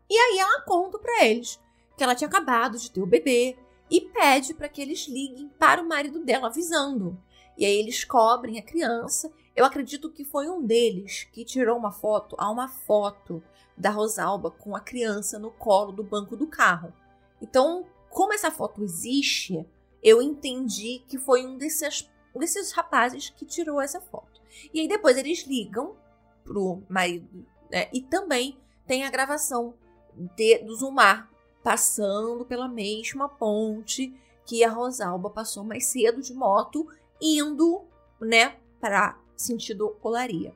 E 0.07 0.15
aí 0.15 0.38
ela 0.38 0.62
conta 0.62 0.99
para 0.99 1.25
eles 1.25 1.59
que 1.97 2.03
ela 2.03 2.13
tinha 2.13 2.27
acabado 2.27 2.77
de 2.77 2.91
ter 2.91 3.01
o 3.01 3.07
bebê 3.07 3.57
e 3.89 4.01
pede 4.01 4.53
para 4.53 4.69
que 4.69 4.81
eles 4.81 5.07
liguem 5.07 5.49
para 5.57 5.81
o 5.81 5.88
marido 5.88 6.23
dela 6.23 6.47
avisando. 6.47 7.19
E 7.59 7.65
aí 7.65 7.77
eles 7.77 8.05
cobrem 8.05 8.57
a 8.57 8.63
criança. 8.63 9.29
Eu 9.53 9.65
acredito 9.65 10.09
que 10.09 10.23
foi 10.23 10.49
um 10.49 10.65
deles 10.65 11.27
que 11.33 11.43
tirou 11.43 11.77
uma 11.77 11.91
foto, 11.91 12.37
há 12.39 12.49
uma 12.49 12.69
foto 12.69 13.43
da 13.75 13.89
Rosalba 13.89 14.49
com 14.49 14.77
a 14.77 14.79
criança 14.79 15.37
no 15.37 15.51
colo 15.51 15.91
do 15.91 16.01
banco 16.01 16.37
do 16.37 16.47
carro. 16.47 16.93
Então, 17.41 17.85
como 18.09 18.33
essa 18.33 18.49
foto 18.49 18.81
existe, 18.81 19.67
eu 20.01 20.21
entendi 20.21 21.03
que 21.05 21.17
foi 21.19 21.45
um 21.45 21.57
desses 21.57 22.09
um 22.33 22.39
desses 22.39 22.71
rapazes 22.71 23.29
que 23.29 23.45
tirou 23.45 23.81
essa 23.81 23.99
foto. 23.99 24.39
E 24.73 24.79
aí 24.79 24.87
depois 24.87 25.17
eles 25.17 25.45
ligam 25.45 25.97
pro 26.45 26.81
marido, 26.87 27.45
né? 27.69 27.89
E 27.91 28.01
também 28.01 28.57
tem 28.87 29.03
a 29.03 29.09
gravação 29.09 29.73
de, 30.15 30.59
do 30.59 30.75
Zumar 30.75 31.29
passando 31.61 32.45
pela 32.45 32.67
mesma 32.67 33.27
ponte 33.27 34.13
que 34.45 34.63
a 34.63 34.69
Rosalba 34.69 35.29
passou 35.29 35.63
mais 35.63 35.85
cedo 35.85 36.21
de 36.21 36.33
moto, 36.33 36.87
indo, 37.21 37.86
né, 38.19 38.55
para 38.79 39.19
sentido 39.36 39.97
Olaria. 40.01 40.53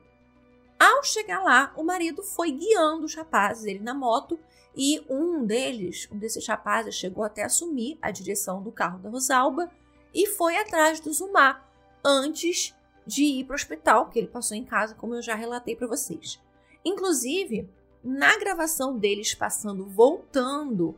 Ao 0.78 1.02
chegar 1.02 1.42
lá, 1.42 1.72
o 1.76 1.84
marido 1.84 2.22
foi 2.22 2.50
guiando 2.50 3.06
os 3.06 3.14
rapazes, 3.14 3.64
ele 3.64 3.80
na 3.80 3.94
moto, 3.94 4.38
e 4.76 5.04
um 5.08 5.44
deles, 5.44 6.08
um 6.10 6.18
desses 6.18 6.46
rapazes, 6.46 6.94
chegou 6.94 7.24
até 7.24 7.44
assumir 7.44 7.96
a 8.02 8.10
direção 8.10 8.62
do 8.62 8.72
carro 8.72 8.98
da 8.98 9.08
Rosalba 9.08 9.70
e 10.12 10.26
foi 10.26 10.56
atrás 10.56 11.00
do 11.00 11.12
Zumar 11.12 11.68
antes 12.04 12.74
de 13.06 13.24
ir 13.24 13.44
para 13.44 13.54
o 13.54 13.56
hospital, 13.56 14.08
que 14.08 14.18
ele 14.18 14.28
passou 14.28 14.56
em 14.56 14.64
casa, 14.64 14.94
como 14.94 15.14
eu 15.14 15.22
já 15.22 15.34
relatei 15.34 15.76
para 15.76 15.86
vocês. 15.86 16.40
Inclusive, 16.84 17.68
na 18.02 18.36
gravação 18.38 18.98
deles 18.98 19.34
passando, 19.34 19.86
voltando, 19.86 20.94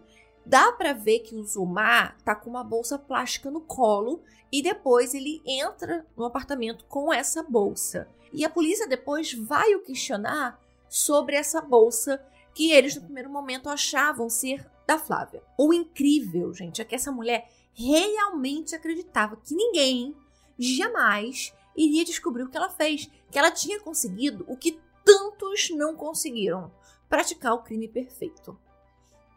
dá 0.46 0.70
para 0.70 0.92
ver 0.92 1.20
que 1.20 1.35
o 1.35 1.42
Zumar 1.42 2.16
tá 2.24 2.35
com 2.35 2.48
uma 2.48 2.62
bolsa 2.62 2.96
plástica 2.96 3.50
no 3.50 3.61
colo 3.61 4.22
e 4.50 4.62
depois 4.62 5.12
ele 5.12 5.42
entra 5.44 6.06
no 6.16 6.24
apartamento 6.24 6.85
com 6.85 7.12
essa 7.12 7.42
bolsa. 7.42 8.09
E 8.32 8.44
a 8.44 8.50
polícia 8.50 8.87
depois 8.87 9.32
vai 9.35 9.74
o 9.74 9.82
questionar 9.82 10.61
sobre 10.88 11.35
essa 11.35 11.61
bolsa 11.61 12.24
que 12.54 12.70
eles 12.70 12.94
no 12.94 13.02
primeiro 13.02 13.28
momento 13.28 13.68
achavam 13.68 14.30
ser 14.30 14.64
da 14.87 14.98
Flávia. 14.98 15.42
O 15.59 15.72
incrível, 15.72 16.54
gente, 16.54 16.80
é 16.80 16.85
que 16.85 16.94
essa 16.94 17.11
mulher 17.11 17.50
realmente 17.74 18.74
acreditava 18.74 19.37
que 19.37 19.54
ninguém 19.54 20.14
jamais 20.56 21.52
iria 21.76 22.04
descobrir 22.04 22.44
o 22.44 22.48
que 22.48 22.56
ela 22.56 22.70
fez, 22.70 23.11
que 23.30 23.38
ela 23.38 23.50
tinha 23.50 23.80
conseguido 23.80 24.44
o 24.48 24.56
que 24.56 24.80
tantos 25.04 25.70
não 25.70 25.94
conseguiram, 25.94 26.72
praticar 27.09 27.52
o 27.52 27.62
crime 27.62 27.88
perfeito. 27.88 28.59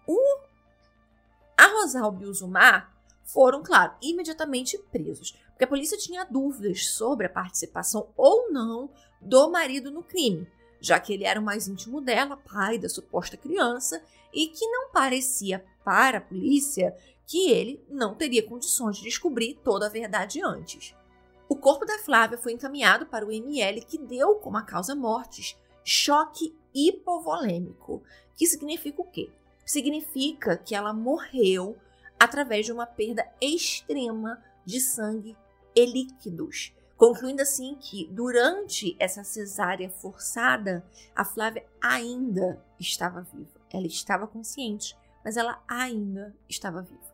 O 0.07 0.48
a 1.59 1.67
Rosalba 1.67 2.23
e 2.23 2.25
o 2.25 2.33
Zumar 2.33 2.89
foram, 3.21 3.61
claro, 3.61 3.93
imediatamente 4.01 4.77
presos, 4.89 5.31
porque 5.49 5.65
a 5.65 5.67
polícia 5.67 5.97
tinha 5.97 6.23
dúvidas 6.23 6.87
sobre 6.87 7.25
a 7.25 7.29
participação 7.29 8.07
ou 8.15 8.49
não 8.49 8.89
do 9.19 9.51
marido 9.51 9.91
no 9.91 10.01
crime, 10.01 10.47
já 10.79 10.97
que 11.01 11.11
ele 11.11 11.25
era 11.25 11.37
o 11.37 11.43
mais 11.43 11.67
íntimo 11.67 11.99
dela, 11.99 12.37
pai 12.37 12.77
da 12.77 12.87
suposta 12.87 13.35
criança, 13.35 14.01
e 14.33 14.47
que 14.47 14.65
não 14.67 14.89
parecia 14.91 15.65
para 15.83 16.19
a 16.19 16.21
polícia 16.21 16.95
que 17.27 17.51
ele 17.51 17.83
não 17.89 18.15
teria 18.15 18.47
condições 18.47 18.95
de 18.95 19.03
descobrir 19.03 19.59
toda 19.61 19.87
a 19.87 19.89
verdade 19.89 20.41
antes. 20.41 20.95
O 21.49 21.57
corpo 21.57 21.85
da 21.85 21.99
Flávia 21.99 22.37
foi 22.37 22.53
encaminhado 22.53 23.05
para 23.05 23.25
o 23.25 23.31
ML, 23.33 23.81
que 23.81 23.97
deu 23.97 24.35
como 24.35 24.55
a 24.55 24.61
causa 24.61 24.95
mortes 24.95 25.57
choque 25.83 26.55
hipovolêmico, 26.73 28.01
que 28.35 28.47
significa 28.47 29.01
o 29.01 29.05
quê? 29.05 29.29
Significa 29.69 30.57
que 30.57 30.73
ela 30.73 30.91
morreu 30.91 31.77
através 32.19 32.65
de 32.65 32.71
uma 32.71 32.87
perda 32.87 33.23
extrema 33.39 34.43
de 34.65 34.79
sangue 34.79 35.37
e 35.75 35.85
líquidos, 35.85 36.73
concluindo 36.97 37.43
assim 37.43 37.77
que 37.79 38.07
durante 38.07 38.95
essa 38.97 39.23
cesárea 39.23 39.87
forçada, 39.87 40.83
a 41.15 41.23
Flávia 41.23 41.63
ainda 41.79 42.59
estava 42.79 43.21
viva. 43.21 43.61
Ela 43.71 43.85
estava 43.85 44.25
consciente, 44.25 44.97
mas 45.23 45.37
ela 45.37 45.61
ainda 45.67 46.35
estava 46.49 46.81
viva. 46.81 47.13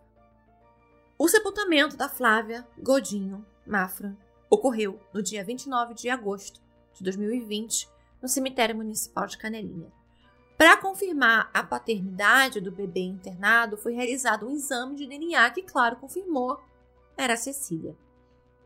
O 1.17 1.27
sepultamento 1.27 1.97
da 1.97 2.07
Flávia 2.07 2.65
Godinho 2.77 3.45
Mafra 3.67 4.15
ocorreu 4.49 4.97
no 5.13 5.21
dia 5.21 5.43
29 5.43 5.93
de 5.93 6.09
agosto 6.09 6.61
de 6.93 7.03
2020 7.03 7.89
no 8.21 8.29
cemitério 8.29 8.77
municipal 8.77 9.27
de 9.27 9.37
Canelinha. 9.37 9.91
Para 10.57 10.77
confirmar 10.77 11.49
a 11.53 11.61
paternidade 11.63 12.61
do 12.61 12.71
bebê 12.71 13.01
internado, 13.01 13.77
foi 13.77 13.93
realizado 13.93 14.47
um 14.47 14.51
exame 14.51 14.95
de 14.95 15.05
DNA 15.05 15.49
que, 15.51 15.61
claro, 15.61 15.97
confirmou 15.97 16.59
era 17.17 17.35
Cecília. 17.35 17.95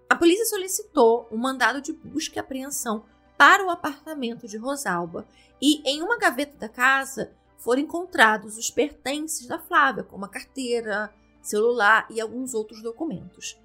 A 0.07 0.15
polícia 0.15 0.45
solicitou 0.45 1.27
um 1.31 1.37
mandado 1.37 1.81
de 1.81 1.93
busca 1.93 2.37
e 2.37 2.39
apreensão 2.39 3.05
para 3.37 3.65
o 3.65 3.69
apartamento 3.69 4.47
de 4.47 4.57
Rosalba 4.57 5.27
e 5.61 5.81
em 5.87 6.01
uma 6.01 6.17
gaveta 6.17 6.57
da 6.57 6.69
casa 6.69 7.31
foram 7.57 7.81
encontrados 7.81 8.57
os 8.57 8.71
pertences 8.71 9.47
da 9.47 9.59
Flávia, 9.59 10.03
como 10.03 10.25
a 10.25 10.29
carteira, 10.29 11.13
celular 11.41 12.07
e 12.09 12.19
alguns 12.19 12.53
outros 12.53 12.81
documentos. 12.81 13.59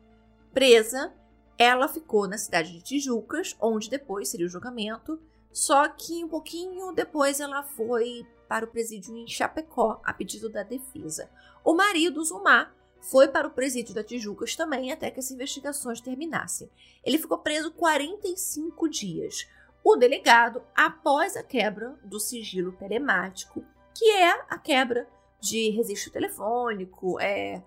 Presa, 0.53 1.13
ela 1.57 1.89
ficou 1.89 2.27
na 2.29 2.39
cidade 2.39 2.73
de 2.73 2.83
Tijucas, 2.83 3.57
onde 3.61 3.91
depois 3.91 4.29
seria 4.29 4.47
o 4.47 4.51
julgamento, 4.51 5.21
só 5.55 5.89
que 5.89 6.25
um 6.25 6.29
pouquinho 6.29 6.91
depois 6.91 7.39
ela 7.39 7.63
foi 7.63 8.27
para 8.49 8.65
o 8.65 8.69
presídio 8.69 9.17
em 9.17 9.25
Chapecó, 9.29 10.01
a 10.05 10.13
pedido 10.13 10.51
da 10.51 10.65
defesa. 10.65 11.31
O 11.65 11.75
marido, 11.75 12.25
Zumar, 12.25 12.75
foi 13.01 13.29
para 13.29 13.47
o 13.47 13.53
presídio 13.53 13.95
da 13.95 14.03
Tijucas 14.03 14.57
também 14.57 14.91
até 14.91 15.13
que 15.13 15.21
as 15.21 15.31
investigações 15.31 16.01
terminassem. 16.01 16.69
Ele 17.05 17.19
ficou 17.19 17.39
preso 17.39 17.71
45 17.71 18.89
dias. 18.89 19.47
O 19.85 19.95
delegado, 19.95 20.61
após 20.75 21.37
a 21.37 21.43
quebra 21.45 21.97
do 22.03 22.19
sigilo 22.19 22.73
telemático, 22.73 23.65
que 23.95 24.11
é 24.11 24.33
a 24.51 24.59
quebra 24.59 25.09
de 25.39 25.71
registro 25.71 26.11
telefônico, 26.11 27.21
é 27.21 27.63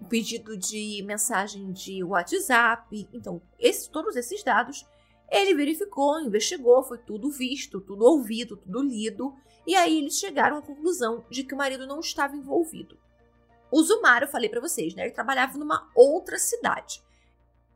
o 0.00 0.06
pedido 0.06 0.56
de 0.56 1.02
mensagem 1.04 1.72
de 1.72 2.02
WhatsApp, 2.02 3.06
então 3.12 3.42
esse, 3.58 3.90
todos 3.90 4.16
esses 4.16 4.42
dados 4.42 4.86
ele 5.30 5.54
verificou, 5.54 6.20
investigou, 6.20 6.82
foi 6.82 6.98
tudo 6.98 7.30
visto, 7.30 7.80
tudo 7.80 8.04
ouvido, 8.04 8.56
tudo 8.56 8.82
lido, 8.82 9.34
e 9.66 9.74
aí 9.74 9.98
eles 9.98 10.18
chegaram 10.18 10.56
à 10.56 10.62
conclusão 10.62 11.24
de 11.28 11.44
que 11.44 11.54
o 11.54 11.58
marido 11.58 11.86
não 11.86 12.00
estava 12.00 12.36
envolvido. 12.36 12.96
O 13.70 13.82
Zumar, 13.82 14.22
eu 14.22 14.28
falei 14.28 14.48
para 14.48 14.60
vocês, 14.60 14.94
né? 14.94 15.02
Ele 15.02 15.12
trabalhava 15.12 15.58
numa 15.58 15.90
outra 15.94 16.38
cidade. 16.38 17.02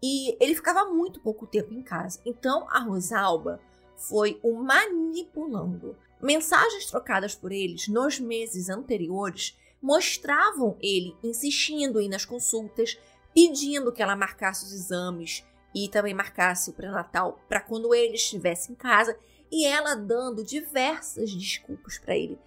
E 0.03 0.37
ele 0.43 0.55
ficava 0.55 0.87
muito 0.87 1.21
pouco 1.21 1.47
tempo 1.47 1.73
em 1.75 1.83
casa. 1.83 2.21
Então 2.25 2.67
a 2.71 2.81
Rosalba 2.81 3.61
foi 3.95 4.41
o 4.43 4.55
manipulando. 4.55 5.97
Mensagens 6.21 6.87
trocadas 6.87 7.35
por 7.35 7.53
eles 7.53 7.89
nos 7.89 8.19
meses 8.19 8.69
anteriores 8.69 9.57
mostravam 9.81 10.77
ele 10.81 11.15
insistindo 11.23 12.01
em 12.01 12.07
ir 12.07 12.09
nas 12.09 12.25
consultas, 12.25 12.99
pedindo 13.35 13.93
que 13.93 14.03
ela 14.03 14.17
marcasse 14.17 14.65
os 14.65 14.73
exames, 14.73 15.45
e 15.75 15.89
também 15.89 16.15
marcasse 16.15 16.71
o 16.71 16.73
pré-natal 16.73 17.41
para 17.49 17.61
quando 17.61 17.95
ele 17.95 18.15
estivesse 18.15 18.73
em 18.73 18.75
casa 18.75 19.17
e 19.51 19.67
ela 19.67 19.95
dando 19.95 20.45
diversas 20.45 21.31
desculpas 21.31 21.99
para 21.99 22.17
ele. 22.17 22.39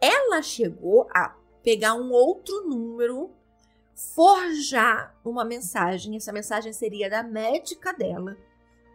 Ela 0.00 0.42
chegou 0.42 1.08
a 1.14 1.34
pegar 1.62 1.94
um 1.94 2.10
outro 2.10 2.66
número, 2.66 3.30
forjar 3.94 5.18
uma 5.24 5.44
mensagem, 5.44 6.16
essa 6.16 6.32
mensagem 6.32 6.72
seria 6.72 7.08
da 7.08 7.22
médica 7.22 7.92
dela, 7.92 8.36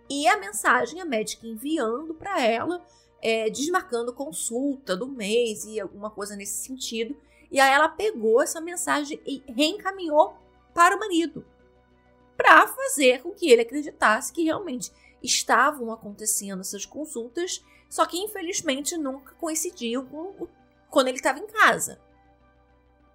e 0.10 0.28
a 0.28 0.38
mensagem 0.38 1.00
a 1.00 1.06
médica 1.06 1.48
enviando 1.48 2.14
para 2.14 2.42
ela, 2.44 2.84
é, 3.22 3.50
desmarcando 3.50 4.14
consulta 4.14 4.96
do 4.96 5.08
mês 5.08 5.66
e 5.66 5.80
alguma 5.80 6.10
coisa 6.10 6.36
nesse 6.36 6.66
sentido. 6.66 7.16
E 7.52 7.60
aí 7.60 7.72
ela 7.72 7.90
pegou 7.90 8.42
essa 8.42 8.62
mensagem 8.62 9.22
e 9.26 9.44
reencaminhou 9.48 10.36
para 10.74 10.96
o 10.96 11.00
marido 11.00 11.46
para 12.40 12.66
fazer 12.68 13.22
com 13.22 13.32
que 13.32 13.52
ele 13.52 13.64
acreditasse 13.64 14.32
que 14.32 14.46
realmente 14.46 14.94
estavam 15.22 15.92
acontecendo 15.92 16.62
essas 16.62 16.86
consultas, 16.86 17.62
só 17.90 18.06
que 18.06 18.18
infelizmente 18.18 18.98
nunca 18.98 19.36
coincidiam 19.36 20.06
com 20.06 20.48
quando 20.90 21.10
ele 21.10 21.18
estava 21.18 21.38
em 21.38 21.48
casa. 21.48 22.00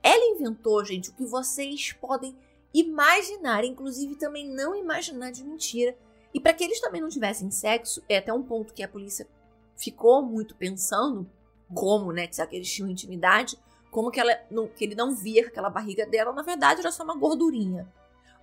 Ela 0.03 0.37
inventou, 0.37 0.85
gente, 0.85 1.09
o 1.09 1.15
que 1.15 1.25
vocês 1.25 1.95
podem 1.95 2.37
imaginar, 2.75 3.65
inclusive 3.65 4.15
também 4.17 4.47
não 4.47 4.77
imaginar 4.77 5.31
de 5.31 5.43
mentira. 5.43 5.97
E 6.35 6.39
para 6.39 6.53
que 6.53 6.63
eles 6.63 6.79
também 6.79 7.01
não 7.01 7.09
tivessem 7.09 7.51
sexo, 7.51 8.05
é 8.07 8.19
até 8.19 8.31
um 8.31 8.43
ponto 8.43 8.75
que 8.75 8.83
a 8.83 8.89
polícia 8.89 9.27
ficou 9.75 10.21
muito 10.21 10.55
pensando 10.55 11.27
como, 11.75 12.13
né, 12.13 12.27
que 12.27 12.43
eles 12.53 12.71
tinham 12.71 12.91
intimidade, 12.91 13.59
como 13.91 14.11
que, 14.11 14.21
ela, 14.21 14.35
que 14.77 14.85
ele 14.85 14.95
não 14.95 15.15
via 15.15 15.47
aquela 15.47 15.71
barriga 15.71 16.05
dela, 16.05 16.31
na 16.31 16.43
verdade 16.43 16.81
era 16.81 16.93
só 16.93 17.03
uma 17.03 17.17
gordurinha. 17.17 17.91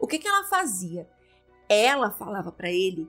O 0.01 0.07
que, 0.07 0.17
que 0.17 0.27
ela 0.27 0.43
fazia? 0.45 1.07
Ela 1.69 2.09
falava 2.09 2.51
para 2.51 2.71
ele 2.71 3.07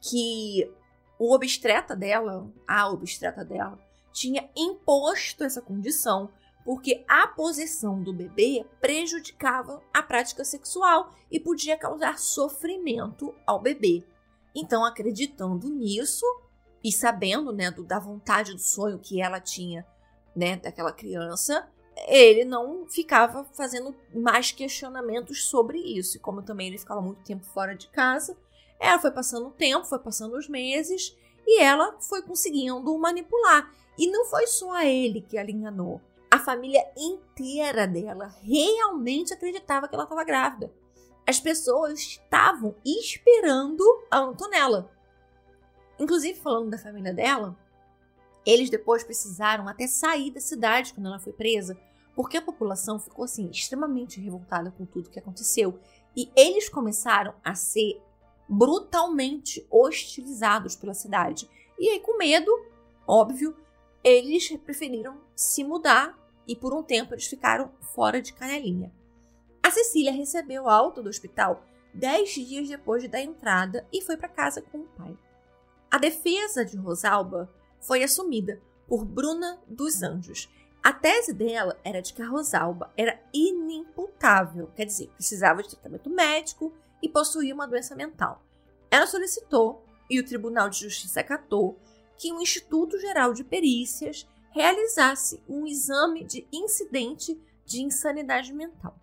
que 0.00 0.72
o 1.18 1.34
obstetra 1.34 1.96
dela, 1.96 2.48
a 2.66 2.88
obstetra 2.88 3.44
dela, 3.44 3.76
tinha 4.12 4.48
imposto 4.56 5.42
essa 5.42 5.60
condição 5.60 6.30
porque 6.64 7.04
a 7.08 7.26
posição 7.26 8.00
do 8.00 8.12
bebê 8.12 8.64
prejudicava 8.80 9.82
a 9.92 10.02
prática 10.04 10.44
sexual 10.44 11.12
e 11.30 11.40
podia 11.40 11.76
causar 11.76 12.16
sofrimento 12.16 13.34
ao 13.44 13.60
bebê. 13.60 14.06
Então, 14.54 14.84
acreditando 14.84 15.68
nisso 15.68 16.24
e 16.82 16.92
sabendo, 16.92 17.52
né, 17.52 17.72
do, 17.72 17.82
da 17.82 17.98
vontade 17.98 18.52
do 18.52 18.60
sonho 18.60 19.00
que 19.00 19.20
ela 19.20 19.40
tinha, 19.40 19.84
né, 20.36 20.56
daquela 20.56 20.92
criança, 20.92 21.68
ele 22.06 22.44
não 22.44 22.86
ficava 22.86 23.44
fazendo 23.52 23.94
mais 24.14 24.52
questionamentos 24.52 25.44
sobre 25.44 25.78
isso. 25.78 26.16
E 26.16 26.20
como 26.20 26.42
também 26.42 26.68
ele 26.68 26.78
ficava 26.78 27.00
muito 27.00 27.22
tempo 27.22 27.44
fora 27.44 27.74
de 27.74 27.88
casa, 27.88 28.36
ela 28.78 28.98
foi 28.98 29.10
passando 29.10 29.48
o 29.48 29.52
tempo, 29.52 29.86
foi 29.86 29.98
passando 29.98 30.36
os 30.36 30.48
meses 30.48 31.16
e 31.46 31.60
ela 31.60 31.96
foi 32.00 32.22
conseguindo 32.22 32.98
manipular. 32.98 33.72
E 33.98 34.10
não 34.10 34.24
foi 34.24 34.46
só 34.46 34.80
ele 34.80 35.20
que 35.20 35.36
ela 35.36 35.50
enganou. 35.50 36.00
A 36.30 36.38
família 36.38 36.82
inteira 36.96 37.86
dela 37.86 38.34
realmente 38.42 39.34
acreditava 39.34 39.88
que 39.88 39.94
ela 39.94 40.04
estava 40.04 40.24
grávida. 40.24 40.72
As 41.26 41.38
pessoas 41.38 41.98
estavam 42.00 42.74
esperando 42.84 43.84
a 44.10 44.18
Antonella. 44.18 44.90
Inclusive, 45.98 46.40
falando 46.40 46.70
da 46.70 46.78
família 46.78 47.12
dela, 47.12 47.56
eles 48.46 48.70
depois 48.70 49.04
precisaram 49.04 49.68
até 49.68 49.86
sair 49.86 50.30
da 50.30 50.40
cidade 50.40 50.94
quando 50.94 51.06
ela 51.06 51.18
foi 51.18 51.32
presa, 51.32 51.78
porque 52.20 52.36
a 52.36 52.42
população 52.42 53.00
ficou 53.00 53.24
assim 53.24 53.48
extremamente 53.48 54.20
revoltada 54.20 54.70
com 54.70 54.84
tudo 54.84 55.08
que 55.08 55.18
aconteceu 55.18 55.80
e 56.14 56.30
eles 56.36 56.68
começaram 56.68 57.32
a 57.42 57.54
ser 57.54 57.98
brutalmente 58.46 59.66
hostilizados 59.70 60.76
pela 60.76 60.92
cidade. 60.92 61.48
E 61.78 61.88
aí, 61.88 61.98
com 61.98 62.18
medo, 62.18 62.52
óbvio, 63.06 63.56
eles 64.04 64.54
preferiram 64.58 65.18
se 65.34 65.64
mudar 65.64 66.14
e 66.46 66.54
por 66.54 66.74
um 66.74 66.82
tempo 66.82 67.14
eles 67.14 67.26
ficaram 67.26 67.70
fora 67.94 68.20
de 68.20 68.34
Canelinha. 68.34 68.92
A 69.62 69.70
Cecília 69.70 70.12
recebeu 70.12 70.68
alta 70.68 71.02
do 71.02 71.08
hospital 71.08 71.64
dez 71.94 72.34
dias 72.34 72.68
depois 72.68 73.08
da 73.08 73.18
entrada 73.18 73.88
e 73.90 74.02
foi 74.02 74.18
para 74.18 74.28
casa 74.28 74.60
com 74.60 74.80
o 74.80 74.88
pai. 74.88 75.16
A 75.90 75.96
defesa 75.96 76.66
de 76.66 76.76
Rosalba 76.76 77.50
foi 77.80 78.02
assumida 78.02 78.60
por 78.86 79.06
Bruna 79.06 79.58
dos 79.66 80.02
Anjos 80.02 80.50
a 80.82 80.92
tese 80.92 81.32
dela 81.32 81.78
era 81.84 82.00
de 82.00 82.12
que 82.12 82.22
a 82.22 82.28
Rosalba 82.28 82.90
era 82.96 83.20
inimputável, 83.32 84.68
quer 84.74 84.86
dizer, 84.86 85.08
precisava 85.10 85.62
de 85.62 85.70
tratamento 85.70 86.08
médico 86.08 86.72
e 87.02 87.08
possuía 87.08 87.54
uma 87.54 87.66
doença 87.66 87.94
mental. 87.94 88.42
Ela 88.90 89.06
solicitou, 89.06 89.84
e 90.08 90.18
o 90.18 90.24
Tribunal 90.24 90.70
de 90.70 90.80
Justiça 90.80 91.20
acatou, 91.20 91.78
que 92.16 92.32
o 92.32 92.40
Instituto 92.40 92.98
Geral 92.98 93.32
de 93.32 93.44
Perícias 93.44 94.26
realizasse 94.50 95.42
um 95.48 95.66
exame 95.66 96.24
de 96.24 96.46
incidente 96.52 97.40
de 97.64 97.82
insanidade 97.82 98.52
mental. 98.52 98.98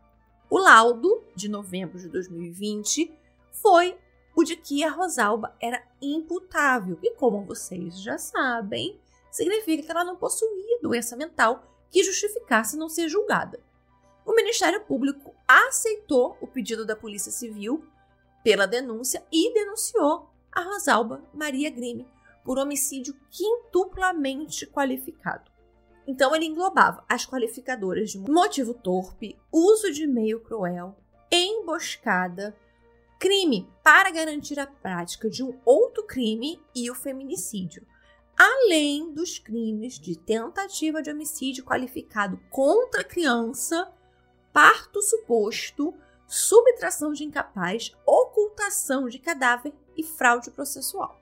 O 0.50 0.58
laudo, 0.58 1.24
de 1.36 1.48
novembro 1.48 2.00
de 2.00 2.10
2020, 2.10 3.14
foi 3.52 3.98
o 4.36 4.44
de 4.44 4.56
que 4.56 4.84
a 4.84 4.92
Rosalba 4.92 5.56
era 5.60 5.84
imputável. 6.02 6.98
E 7.02 7.14
como 7.16 7.46
vocês 7.46 8.00
já 8.00 8.18
sabem, 8.18 9.00
significa 9.38 9.84
que 9.84 9.92
ela 9.92 10.04
não 10.04 10.16
possuía 10.16 10.80
doença 10.82 11.16
mental 11.16 11.64
que 11.92 12.04
justificasse 12.04 12.76
não 12.76 12.90
ser 12.90 13.08
julgada. 13.08 13.62
O 14.26 14.34
Ministério 14.34 14.82
Público 14.82 15.34
aceitou 15.48 16.36
o 16.42 16.48
pedido 16.48 16.86
da 16.86 16.96
Polícia 16.96 17.32
Civil 17.32 17.86
pela 18.44 18.66
denúncia 18.66 19.24
e 19.32 19.54
denunciou 19.54 20.30
a 20.52 20.62
Rosalba 20.62 21.24
Maria 21.34 21.70
Grime 21.70 22.08
por 22.44 22.58
homicídio 22.58 23.16
quintuplamente 23.30 24.66
qualificado. 24.66 25.52
Então 26.08 26.36
ele 26.36 26.46
englobava 26.46 27.06
as 27.08 27.26
qualificadoras 27.26 28.10
de 28.10 28.18
motivo 28.18 28.74
torpe, 28.74 29.38
uso 29.52 29.92
de 29.92 30.08
meio 30.08 30.40
cruel, 30.40 30.96
emboscada, 31.32 32.58
crime 33.20 33.70
para 33.84 34.10
garantir 34.10 34.60
a 34.60 34.66
prática 34.66 35.30
de 35.30 35.44
um 35.44 35.60
outro 35.64 36.04
crime 36.06 36.60
e 36.74 36.90
o 36.90 36.96
feminicídio 36.96 37.86
além 38.38 39.12
dos 39.12 39.40
crimes 39.40 40.00
de 40.00 40.16
tentativa 40.16 41.02
de 41.02 41.10
homicídio 41.10 41.66
qualificado 41.66 42.40
contra 42.50 43.04
criança, 43.04 43.92
parto 44.54 45.02
suposto, 45.02 45.94
subtração 46.28 47.14
de 47.14 47.24
incapaz, 47.24 47.96
ocultação 48.06 49.08
de 49.08 49.18
cadáver 49.18 49.74
e 49.96 50.04
fraude 50.04 50.52
processual. 50.52 51.20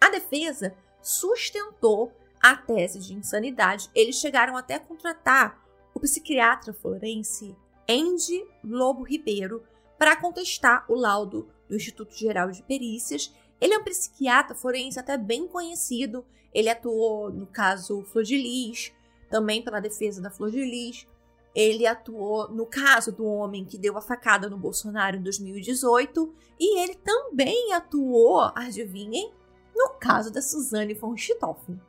A 0.00 0.10
defesa 0.10 0.74
sustentou 1.00 2.12
a 2.40 2.56
tese 2.56 2.98
de 2.98 3.14
insanidade, 3.14 3.90
eles 3.94 4.16
chegaram 4.16 4.56
até 4.56 4.74
a 4.74 4.80
contratar 4.80 5.62
o 5.94 6.00
psiquiatra 6.00 6.72
forense 6.72 7.56
Andy 7.88 8.46
Lobo 8.62 9.02
Ribeiro 9.02 9.64
para 9.98 10.16
contestar 10.16 10.84
o 10.88 10.94
laudo 10.94 11.48
do 11.68 11.74
Instituto 11.74 12.14
Geral 12.14 12.50
de 12.50 12.62
Perícias. 12.62 13.34
Ele 13.60 13.74
é 13.74 13.78
um 13.78 13.84
psiquiatra 13.84 14.54
forense 14.54 14.98
até 14.98 15.16
bem 15.16 15.46
conhecido. 15.46 16.24
Ele 16.52 16.68
atuou 16.68 17.30
no 17.30 17.46
caso 17.46 18.02
Flor 18.04 18.24
de 18.24 18.36
Lis, 18.36 18.92
também 19.28 19.62
pela 19.62 19.80
defesa 19.80 20.20
da 20.20 20.30
Flor 20.30 20.50
de 20.50 20.64
Lis. 20.64 21.06
Ele 21.54 21.86
atuou 21.86 22.48
no 22.48 22.66
caso 22.66 23.10
do 23.10 23.24
homem 23.24 23.64
que 23.64 23.78
deu 23.78 23.96
a 23.96 24.00
facada 24.00 24.48
no 24.48 24.56
Bolsonaro 24.56 25.16
em 25.16 25.22
2018 25.22 26.34
e 26.60 26.80
ele 26.80 26.94
também 26.94 27.72
atuou, 27.72 28.52
adivinhem, 28.54 29.32
no 29.74 29.90
caso 29.98 30.32
da 30.32 30.40
Suzane 30.40 30.94
von 30.94 31.12
Richthofen. 31.12 31.80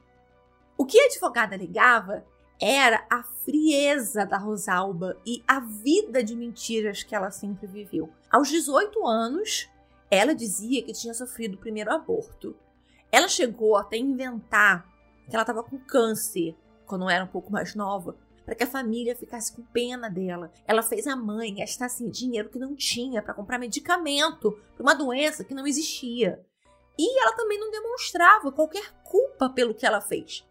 O 0.77 0.85
que 0.85 0.99
a 0.99 1.05
advogada 1.05 1.55
alegava 1.55 2.25
era 2.59 3.05
a 3.09 3.23
frieza 3.23 4.25
da 4.25 4.37
Rosalba 4.37 5.17
e 5.25 5.43
a 5.47 5.59
vida 5.59 6.23
de 6.23 6.35
mentiras 6.35 7.03
que 7.03 7.15
ela 7.15 7.31
sempre 7.31 7.67
viveu. 7.67 8.09
Aos 8.29 8.49
18 8.49 9.05
anos, 9.07 9.69
ela 10.09 10.33
dizia 10.33 10.83
que 10.83 10.93
tinha 10.93 11.13
sofrido 11.13 11.55
o 11.55 11.59
primeiro 11.59 11.91
aborto. 11.91 12.55
Ela 13.11 13.27
chegou 13.27 13.75
até 13.75 13.95
a 13.95 13.99
inventar 13.99 14.87
que 15.29 15.35
ela 15.35 15.43
estava 15.43 15.63
com 15.63 15.77
câncer 15.77 16.55
quando 16.85 17.09
era 17.09 17.23
um 17.23 17.27
pouco 17.27 17.51
mais 17.51 17.75
nova, 17.75 18.17
para 18.43 18.55
que 18.55 18.63
a 18.63 18.67
família 18.67 19.15
ficasse 19.15 19.55
com 19.55 19.61
pena 19.61 20.09
dela. 20.09 20.51
Ela 20.65 20.81
fez 20.81 21.05
a 21.05 21.15
mãe 21.15 21.53
gastar 21.53 21.85
assim, 21.85 22.09
dinheiro 22.09 22.49
que 22.49 22.57
não 22.57 22.75
tinha 22.75 23.21
para 23.21 23.33
comprar 23.33 23.59
medicamento 23.59 24.59
para 24.75 24.81
uma 24.81 24.95
doença 24.95 25.43
que 25.43 25.53
não 25.53 25.67
existia. 25.67 26.43
E 26.97 27.21
ela 27.21 27.35
também 27.35 27.59
não 27.59 27.69
demonstrava 27.69 28.51
qualquer 28.51 28.91
culpa 29.03 29.49
pelo 29.49 29.75
que 29.75 29.85
ela 29.85 30.01
fez. 30.01 30.43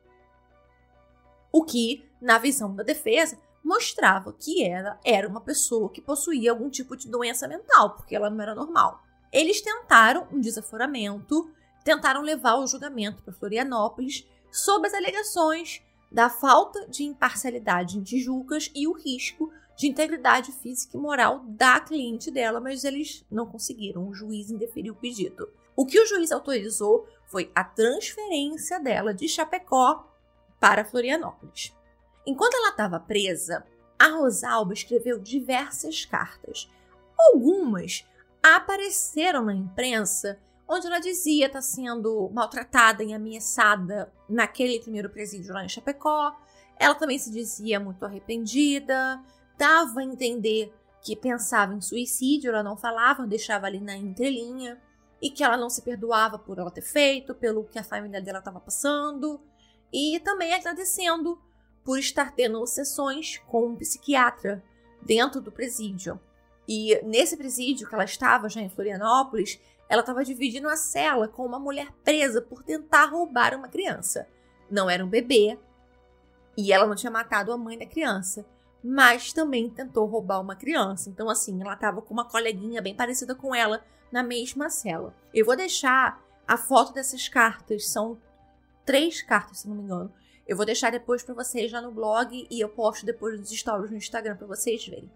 O 1.51 1.65
que, 1.65 2.09
na 2.23 2.39
visão 2.39 2.73
da 2.75 2.85
defesa, 2.85 3.37
mostrava 3.65 4.33
que 4.33 4.65
ela 4.65 4.99
era 5.05 5.29
uma 5.29 5.41
pessoa 5.41 5.91
que 5.91 6.01
possuía 6.01 6.53
algum 6.53 6.71
tipo 6.71 6.97
de 6.97 7.11
doença 7.11 7.49
mental, 7.49 7.97
porque 7.97 8.15
ela 8.15 8.31
não 8.31 8.41
era 8.41 8.55
normal. 8.55 9.03
Eles 9.33 9.61
tentaram 9.61 10.27
um 10.33 10.41
desaforamento, 10.41 11.51
tentaram 11.85 12.23
levar 12.23 12.57
o 12.57 12.67
julgamento 12.67 13.23
para 13.23 13.35
Florianópolis 13.35 14.27
sob 14.51 14.87
as 14.87 14.95
alegações 14.95 15.83
da 16.11 16.31
falta 16.31 16.87
de 16.89 17.05
imparcialidade 17.05 17.99
em 17.99 18.03
Tijucas 18.03 18.71
e 18.75 18.87
o 18.87 18.93
risco 18.93 19.53
de 19.77 19.87
integridade 19.87 20.51
física 20.53 20.97
e 20.97 21.01
moral 21.01 21.45
da 21.47 21.79
cliente 21.79 22.31
dela, 22.31 22.61
mas 22.61 22.83
eles 22.83 23.25
não 23.31 23.47
conseguiram. 23.47 24.09
O 24.09 24.15
juiz 24.15 24.51
indeferiu 24.51 24.93
o 24.93 24.97
pedido. 24.97 25.53
O 25.77 25.87
que 25.87 26.01
o 26.01 26.07
juiz 26.07 26.33
autorizou 26.33 27.07
foi 27.27 27.53
a 27.55 27.63
transferência 27.63 28.81
dela 28.81 29.15
de 29.15 29.29
Chapecó 29.29 30.13
para 30.59 30.85
Florianópolis. 30.85 31.73
Enquanto 32.27 32.55
ela 32.55 32.71
estava 32.71 32.99
presa, 32.99 33.65
a 33.99 34.09
Rosalba 34.09 34.73
escreveu 34.73 35.19
diversas 35.19 36.05
cartas. 36.05 36.69
Algumas 37.17 38.05
apareceram 38.43 39.45
na 39.45 39.55
imprensa 39.55 40.39
onde 40.67 40.87
ela 40.87 40.99
dizia 40.99 41.47
estar 41.47 41.59
tá 41.59 41.63
sendo 41.63 42.29
maltratada 42.33 43.03
e 43.03 43.15
ameaçada 43.15 44.13
naquele 44.29 44.81
primeiro 44.81 45.09
presídio 45.09 45.55
lá 45.55 45.65
em 45.65 45.69
Chapecó. 45.69 46.37
Ela 46.79 46.95
também 46.95 47.19
se 47.19 47.31
dizia 47.31 47.81
muito 47.81 48.05
arrependida, 48.05 49.23
dava 49.57 50.01
a 50.01 50.05
entender 50.05 50.73
que 51.01 51.17
pensava 51.17 51.75
em 51.75 51.81
suicídio, 51.81 52.51
ela 52.51 52.63
não 52.63 52.77
falava, 52.77 53.27
deixava 53.27 53.67
ali 53.67 53.81
na 53.81 53.97
entrelinha, 53.97 54.79
e 55.21 55.31
que 55.31 55.43
ela 55.43 55.57
não 55.57 55.71
se 55.71 55.83
perdoava 55.83 56.39
por 56.39 56.59
ela 56.59 56.71
ter 56.71 56.83
feito, 56.83 57.35
pelo 57.35 57.65
que 57.65 57.79
a 57.79 57.85
família 57.85 58.21
dela 58.21 58.39
estava 58.39 58.61
passando 58.61 59.41
e 59.93 60.21
também 60.21 60.55
agradecendo 60.55 61.41
por 61.85 61.99
estar 61.99 62.35
tendo 62.35 62.65
sessões 62.67 63.39
com 63.49 63.69
um 63.69 63.77
psiquiatra 63.77 64.63
dentro 65.03 65.41
do 65.41 65.51
presídio. 65.51 66.21
E 66.69 67.01
nesse 67.03 67.35
presídio 67.35 67.89
que 67.89 67.95
ela 67.95 68.05
estava, 68.05 68.49
já 68.49 68.61
em 68.61 68.69
Florianópolis, 68.69 69.59
ela 69.89 70.01
estava 70.01 70.23
dividindo 70.23 70.69
a 70.69 70.77
cela 70.77 71.27
com 71.27 71.47
uma 71.47 71.59
mulher 71.59 71.91
presa 72.05 72.43
por 72.43 72.63
tentar 72.63 73.07
roubar 73.07 73.55
uma 73.55 73.69
criança. 73.69 74.29
Não 74.71 74.91
era 74.91 75.03
um 75.03 75.09
bebê 75.09 75.59
e 76.57 76.71
ela 76.71 76.87
não 76.87 76.95
tinha 76.95 77.11
matado 77.11 77.53
a 77.53 77.57
mãe 77.57 77.79
da 77.79 77.87
criança, 77.87 78.45
mas 78.85 79.33
também 79.33 79.71
tentou 79.71 80.05
roubar 80.07 80.41
uma 80.41 80.55
criança. 80.55 81.09
Então, 81.09 81.31
assim, 81.31 81.59
ela 81.63 81.73
estava 81.73 82.03
com 82.03 82.13
uma 82.13 82.29
coleguinha 82.29 82.83
bem 82.83 82.95
parecida 82.95 83.35
com 83.35 83.55
ela 83.55 83.83
na 84.13 84.23
mesma 84.23 84.69
cela. 84.69 85.15
Eu 85.33 85.47
vou 85.47 85.57
deixar 85.57 86.23
a 86.47 86.57
foto 86.59 86.93
dessas 86.93 87.29
cartas, 87.29 87.89
são 87.89 88.19
três 88.85 89.23
cartas, 89.23 89.61
se 89.61 89.69
não 89.69 89.77
me 89.77 89.85
engano. 89.85 90.13
Eu 90.47 90.57
vou 90.57 90.67
deixar 90.67 90.91
depois 90.91 91.23
para 91.23 91.35
vocês 91.35 91.73
lá 91.73 91.81
no 91.81 91.93
blog 91.93 92.47
e 92.51 92.61
eu 92.61 92.69
posto 92.69 93.07
depois 93.07 93.39
nos 93.39 93.51
stories 93.51 93.91
no 93.91 93.97
Instagram 93.97 94.37
para 94.37 94.47
vocês 94.47 94.87
verem. 94.87 95.11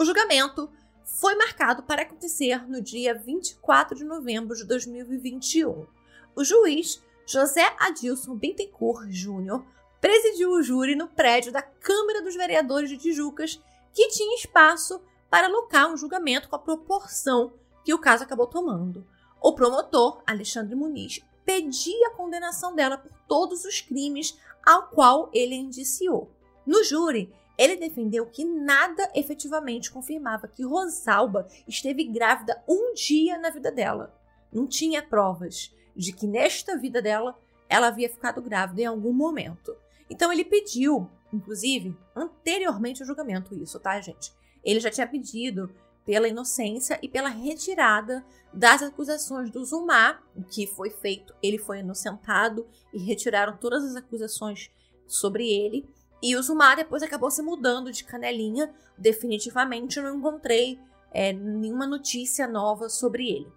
O 0.00 0.04
julgamento 0.06 0.70
foi 1.04 1.34
marcado 1.34 1.82
para 1.82 2.00
acontecer 2.00 2.66
no 2.66 2.80
dia 2.80 3.12
24 3.12 3.94
de 3.94 4.02
novembro 4.02 4.56
de 4.56 4.64
2021. 4.64 5.86
O 6.34 6.42
juiz 6.42 7.04
José 7.26 7.70
Adilson 7.78 8.34
Bittencourt 8.34 9.10
Júnior 9.10 9.62
presidiu 10.00 10.52
o 10.52 10.62
júri 10.62 10.96
no 10.96 11.06
prédio 11.06 11.52
da 11.52 11.60
Câmara 11.60 12.22
dos 12.22 12.34
Vereadores 12.34 12.88
de 12.88 12.96
Tijucas, 12.96 13.62
que 13.92 14.08
tinha 14.08 14.36
espaço 14.36 15.02
para 15.28 15.48
alocar 15.48 15.92
um 15.92 15.98
julgamento 15.98 16.48
com 16.48 16.56
a 16.56 16.60
proporção 16.60 17.52
que 17.84 17.92
o 17.92 17.98
caso 17.98 18.24
acabou 18.24 18.46
tomando. 18.46 19.06
O 19.38 19.52
promotor, 19.52 20.22
Alexandre 20.26 20.74
Muniz, 20.74 21.20
pedia 21.44 22.08
a 22.08 22.14
condenação 22.14 22.74
dela 22.74 22.96
por 22.96 23.12
todos 23.28 23.66
os 23.66 23.82
crimes 23.82 24.34
ao 24.64 24.88
qual 24.88 25.28
ele 25.34 25.54
indiciou. 25.54 26.30
No 26.66 26.82
júri, 26.84 27.30
ele 27.60 27.76
defendeu 27.76 28.24
que 28.24 28.42
nada 28.42 29.10
efetivamente 29.14 29.90
confirmava 29.90 30.48
que 30.48 30.64
Rosalba 30.64 31.46
esteve 31.68 32.04
grávida 32.04 32.64
um 32.66 32.94
dia 32.94 33.36
na 33.36 33.50
vida 33.50 33.70
dela. 33.70 34.18
Não 34.50 34.66
tinha 34.66 35.02
provas 35.02 35.70
de 35.94 36.10
que 36.10 36.26
nesta 36.26 36.78
vida 36.78 37.02
dela 37.02 37.38
ela 37.68 37.88
havia 37.88 38.08
ficado 38.08 38.40
grávida 38.40 38.80
em 38.80 38.86
algum 38.86 39.12
momento. 39.12 39.76
Então 40.08 40.32
ele 40.32 40.42
pediu, 40.42 41.06
inclusive, 41.30 41.94
anteriormente 42.16 43.02
ao 43.02 43.06
julgamento, 43.06 43.54
isso, 43.54 43.78
tá, 43.78 44.00
gente? 44.00 44.32
Ele 44.64 44.80
já 44.80 44.90
tinha 44.90 45.06
pedido 45.06 45.70
pela 46.06 46.28
inocência 46.28 46.98
e 47.02 47.10
pela 47.10 47.28
retirada 47.28 48.24
das 48.54 48.82
acusações 48.82 49.50
do 49.50 49.62
Zumar, 49.62 50.24
o 50.34 50.42
que 50.42 50.66
foi 50.66 50.88
feito. 50.88 51.34
Ele 51.42 51.58
foi 51.58 51.80
inocentado 51.80 52.66
e 52.90 52.98
retiraram 52.98 53.54
todas 53.58 53.84
as 53.84 53.96
acusações 53.96 54.70
sobre 55.06 55.46
ele. 55.46 55.86
E 56.22 56.36
o 56.36 56.42
Zumar 56.42 56.76
depois 56.76 57.02
acabou 57.02 57.30
se 57.30 57.42
mudando 57.42 57.92
de 57.92 58.04
canelinha. 58.04 58.72
Definitivamente 58.96 60.00
não 60.00 60.16
encontrei 60.16 60.78
é, 61.10 61.32
nenhuma 61.32 61.86
notícia 61.86 62.46
nova 62.46 62.88
sobre 62.88 63.28
ele. 63.28 63.52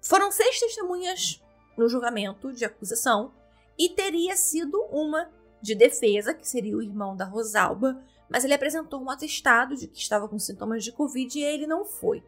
Foram 0.00 0.30
seis 0.30 0.58
testemunhas 0.58 1.42
no 1.76 1.88
julgamento 1.88 2.52
de 2.52 2.64
acusação 2.64 3.32
e 3.78 3.88
teria 3.88 4.36
sido 4.36 4.82
uma 4.90 5.30
de 5.60 5.74
defesa, 5.74 6.32
que 6.32 6.48
seria 6.48 6.76
o 6.76 6.82
irmão 6.82 7.14
da 7.14 7.24
Rosalba, 7.24 8.02
mas 8.28 8.44
ele 8.44 8.54
apresentou 8.54 9.00
um 9.02 9.10
atestado 9.10 9.76
de 9.76 9.86
que 9.86 9.98
estava 9.98 10.28
com 10.28 10.38
sintomas 10.38 10.84
de 10.84 10.92
Covid 10.92 11.38
e 11.38 11.42
ele 11.42 11.66
não 11.66 11.84
foi. 11.84 12.22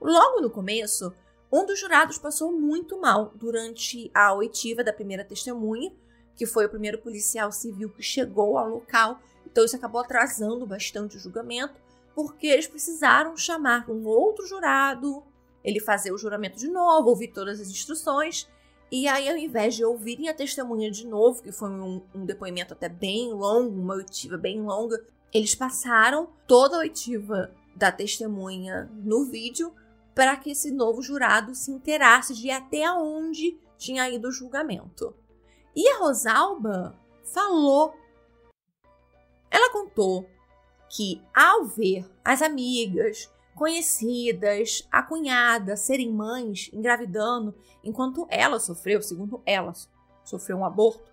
Logo 0.00 0.40
no 0.40 0.50
começo, 0.50 1.14
um 1.50 1.64
dos 1.64 1.80
jurados 1.80 2.18
passou 2.18 2.52
muito 2.52 3.00
mal 3.00 3.32
durante 3.34 4.10
a 4.14 4.34
oitiva 4.34 4.84
da 4.84 4.92
primeira 4.92 5.24
testemunha, 5.24 5.92
que 6.38 6.46
foi 6.46 6.64
o 6.64 6.70
primeiro 6.70 6.98
policial 6.98 7.50
civil 7.50 7.90
que 7.90 8.02
chegou 8.02 8.56
ao 8.56 8.68
local, 8.68 9.20
então 9.44 9.64
isso 9.64 9.76
acabou 9.76 10.00
atrasando 10.00 10.64
bastante 10.64 11.16
o 11.16 11.20
julgamento, 11.20 11.74
porque 12.14 12.46
eles 12.46 12.68
precisaram 12.68 13.36
chamar 13.36 13.90
um 13.90 14.06
outro 14.06 14.46
jurado, 14.46 15.22
ele 15.64 15.80
fazer 15.80 16.12
o 16.12 16.16
juramento 16.16 16.56
de 16.56 16.68
novo, 16.68 17.08
ouvir 17.08 17.28
todas 17.28 17.60
as 17.60 17.68
instruções, 17.68 18.48
e 18.90 19.06
aí, 19.06 19.28
ao 19.28 19.36
invés 19.36 19.74
de 19.74 19.84
ouvirem 19.84 20.28
a 20.28 20.34
testemunha 20.34 20.90
de 20.90 21.06
novo, 21.06 21.42
que 21.42 21.52
foi 21.52 21.68
um, 21.68 22.00
um 22.14 22.24
depoimento 22.24 22.72
até 22.72 22.88
bem 22.88 23.32
longo, 23.32 23.78
uma 23.78 23.94
oitiva 23.94 24.38
bem 24.38 24.62
longa, 24.62 25.04
eles 25.32 25.54
passaram 25.54 26.30
toda 26.46 26.76
a 26.76 26.80
oitiva 26.80 27.52
da 27.76 27.92
testemunha 27.92 28.90
no 28.94 29.24
vídeo 29.26 29.74
para 30.14 30.36
que 30.36 30.52
esse 30.52 30.70
novo 30.70 31.02
jurado 31.02 31.54
se 31.54 31.70
inteirasse 31.70 32.34
de 32.34 32.50
até 32.50 32.90
onde 32.90 33.58
tinha 33.76 34.08
ido 34.08 34.28
o 34.28 34.32
julgamento. 34.32 35.14
E 35.78 35.88
a 35.90 35.98
Rosalba 35.98 36.98
falou. 37.22 37.94
Ela 39.48 39.70
contou 39.70 40.28
que 40.90 41.22
ao 41.32 41.66
ver 41.66 42.04
as 42.24 42.42
amigas, 42.42 43.32
conhecidas, 43.54 44.84
a 44.90 45.04
cunhada 45.04 45.76
serem 45.76 46.12
mães, 46.12 46.68
engravidando, 46.72 47.54
enquanto 47.84 48.26
ela 48.28 48.58
sofreu, 48.58 49.00
segundo 49.00 49.40
ela, 49.46 49.72
sofreu 50.24 50.56
um 50.56 50.64
aborto, 50.64 51.12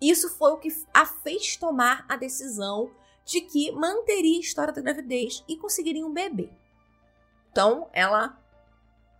isso 0.00 0.30
foi 0.30 0.50
o 0.50 0.58
que 0.58 0.68
a 0.92 1.06
fez 1.06 1.56
tomar 1.56 2.04
a 2.08 2.16
decisão 2.16 2.90
de 3.24 3.40
que 3.40 3.70
manteria 3.70 4.38
a 4.38 4.40
história 4.40 4.72
da 4.72 4.82
gravidez 4.82 5.44
e 5.46 5.56
conseguiria 5.56 6.04
um 6.04 6.12
bebê. 6.12 6.50
Então, 7.52 7.88
ela 7.92 8.36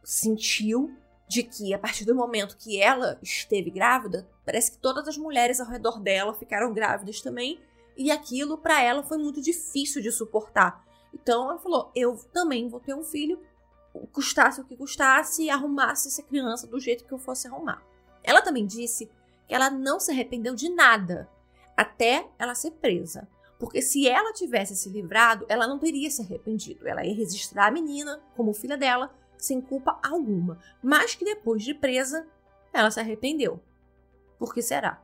sentiu 0.03 0.93
de 1.29 1.43
que 1.43 1.75
a 1.75 1.79
partir 1.79 2.05
do 2.05 2.15
momento 2.15 2.57
que 2.57 2.81
ela 2.81 3.19
esteve 3.23 3.71
grávida, 3.71 4.29
parece 4.45 4.73
que 4.73 4.79
todas 4.79 5.09
as 5.09 5.17
mulheres 5.17 5.61
ao 5.61 5.67
redor 5.67 6.01
dela 6.01 6.35
ficaram 6.35 6.73
grávidas 6.73 7.21
também, 7.21 7.61
e 7.97 8.11
aquilo 8.11 8.59
para 8.59 8.81
ela 8.83 9.03
foi 9.03 9.19
muito 9.19 9.41
difícil 9.41 10.03
de 10.03 10.13
suportar. 10.13 10.85
Então 11.13 11.51
ela 11.51 11.59
falou: 11.59 11.91
"Eu 11.95 12.17
também 12.33 12.69
vou 12.69 12.79
ter 12.79 12.95
um 12.95 13.03
filho, 13.03 13.41
custasse 14.13 14.61
o 14.61 14.65
que 14.65 14.77
custasse, 14.77 15.45
e 15.45 15.51
arrumasse 15.51 16.09
essa 16.09 16.23
criança 16.23 16.67
do 16.67 16.79
jeito 16.79 17.05
que 17.05 17.13
eu 17.13 17.19
fosse 17.19 17.49
arrumar". 17.49 17.83
Ela 18.23 18.43
também 18.43 18.67
disse 18.67 19.07
que 19.47 19.55
ela 19.55 19.71
não 19.71 19.99
se 19.99 20.11
arrependeu 20.11 20.55
de 20.55 20.69
nada 20.69 21.29
até 21.77 22.29
ela 22.39 22.55
ser 22.55 22.73
presa. 22.73 23.29
Porque 23.59 23.81
se 23.81 24.07
ela 24.07 24.33
tivesse 24.33 24.77
se 24.77 24.89
livrado, 24.91 25.47
ela 25.49 25.67
não 25.67 25.79
teria 25.79 26.11
se 26.11 26.21
arrependido. 26.21 26.87
Ela 26.87 27.05
ia 27.05 27.15
registrar 27.15 27.69
a 27.69 27.71
menina 27.71 28.21
como 28.37 28.53
filha 28.53 28.77
dela 28.77 29.15
sem 29.39 29.61
culpa 29.61 29.99
alguma. 30.03 30.61
Mas 30.83 31.15
que 31.15 31.25
depois 31.25 31.63
de 31.63 31.75
presa, 31.75 32.29
ela 32.73 32.91
se 32.91 33.01
arrependeu. 33.01 33.63
Por 34.39 34.53
que 34.53 34.63
será? 34.63 35.03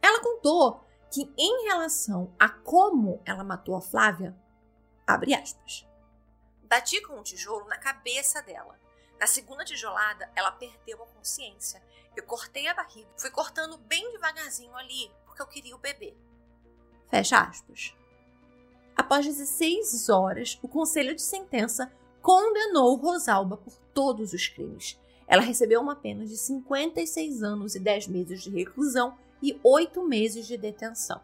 Ela 0.00 0.20
contou 0.20 0.84
que 1.10 1.32
em 1.36 1.64
relação 1.64 2.34
a 2.38 2.48
como 2.48 3.20
ela 3.24 3.42
matou 3.42 3.76
a 3.76 3.80
Flávia, 3.80 4.36
abre 5.06 5.34
aspas. 5.34 5.86
Bati 6.62 7.00
com 7.02 7.18
um 7.18 7.22
tijolo 7.22 7.66
na 7.66 7.78
cabeça 7.78 8.42
dela. 8.42 8.78
Na 9.18 9.26
segunda 9.26 9.64
tijolada, 9.64 10.30
ela 10.34 10.52
perdeu 10.52 11.02
a 11.02 11.06
consciência. 11.06 11.82
Eu 12.14 12.24
cortei 12.24 12.66
a 12.66 12.74
barriga, 12.74 13.08
fui 13.16 13.30
cortando 13.30 13.78
bem 13.78 14.10
devagarzinho 14.12 14.74
ali, 14.76 15.10
porque 15.24 15.40
eu 15.40 15.46
queria 15.46 15.76
o 15.76 15.78
bebê. 15.78 16.16
Fecha 17.08 17.40
aspas. 17.40 17.94
Após 18.96 19.26
16 19.26 20.08
horas, 20.08 20.58
o 20.62 20.68
conselho 20.68 21.14
de 21.14 21.22
sentença 21.22 21.92
condenou 22.26 22.96
Rosalba 22.96 23.56
por 23.56 23.72
todos 23.94 24.32
os 24.32 24.48
crimes. 24.48 24.98
Ela 25.28 25.42
recebeu 25.42 25.80
uma 25.80 25.94
pena 25.94 26.26
de 26.26 26.36
56 26.36 27.40
anos 27.40 27.76
e 27.76 27.78
10 27.78 28.08
meses 28.08 28.42
de 28.42 28.50
reclusão 28.50 29.16
e 29.40 29.56
8 29.62 30.04
meses 30.04 30.44
de 30.44 30.56
detenção. 30.56 31.20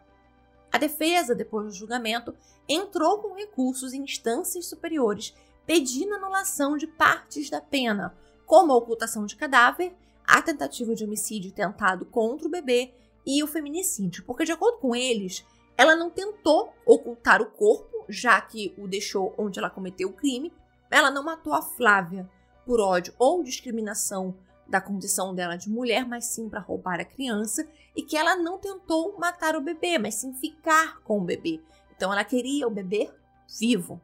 A 0.71 0.77
defesa, 0.77 1.35
depois 1.35 1.65
do 1.65 1.73
julgamento, 1.73 2.33
entrou 2.69 3.17
com 3.17 3.35
recursos 3.35 3.91
em 3.91 4.01
instâncias 4.03 4.65
superiores 4.67 5.33
pedindo 5.65 6.15
anulação 6.15 6.77
de 6.77 6.87
partes 6.87 7.49
da 7.49 7.59
pena, 7.59 8.15
como 8.45 8.71
a 8.71 8.77
ocultação 8.77 9.25
de 9.25 9.35
cadáver, 9.35 9.93
a 10.25 10.41
tentativa 10.41 10.95
de 10.95 11.03
homicídio 11.03 11.51
tentado 11.51 12.05
contra 12.05 12.47
o 12.47 12.51
bebê 12.51 12.93
e 13.25 13.43
o 13.43 13.47
feminicídio, 13.47 14.23
porque, 14.23 14.45
de 14.45 14.53
acordo 14.53 14.77
com 14.77 14.95
eles, 14.95 15.45
ela 15.77 15.97
não 15.97 16.09
tentou 16.09 16.73
ocultar 16.85 17.41
o 17.41 17.51
corpo, 17.51 18.05
já 18.07 18.39
que 18.39 18.73
o 18.77 18.87
deixou 18.87 19.35
onde 19.37 19.59
ela 19.59 19.69
cometeu 19.69 20.07
o 20.07 20.13
crime, 20.13 20.53
ela 20.93 21.09
não 21.09 21.23
matou 21.23 21.53
a 21.53 21.61
Flávia 21.63 22.29
por 22.63 22.79
ódio 22.79 23.15
ou 23.17 23.43
discriminação 23.43 24.37
da 24.67 24.79
condição 24.79 25.33
dela 25.33 25.57
de 25.57 25.67
mulher, 25.67 26.07
mas 26.07 26.25
sim 26.25 26.47
para 26.47 26.59
roubar 26.59 26.99
a 26.99 27.05
criança, 27.05 27.67
e 27.95 28.03
que 28.03 28.15
ela 28.15 28.35
não 28.35 28.59
tentou 28.59 29.17
matar 29.17 29.55
o 29.55 29.61
bebê, 29.61 29.97
mas 29.97 30.15
sim 30.15 30.33
ficar 30.35 31.01
com 31.01 31.17
o 31.17 31.23
bebê. 31.23 31.59
Então 31.95 32.13
ela 32.13 32.23
queria 32.23 32.67
o 32.67 32.71
bebê 32.71 33.11
vivo. 33.59 33.99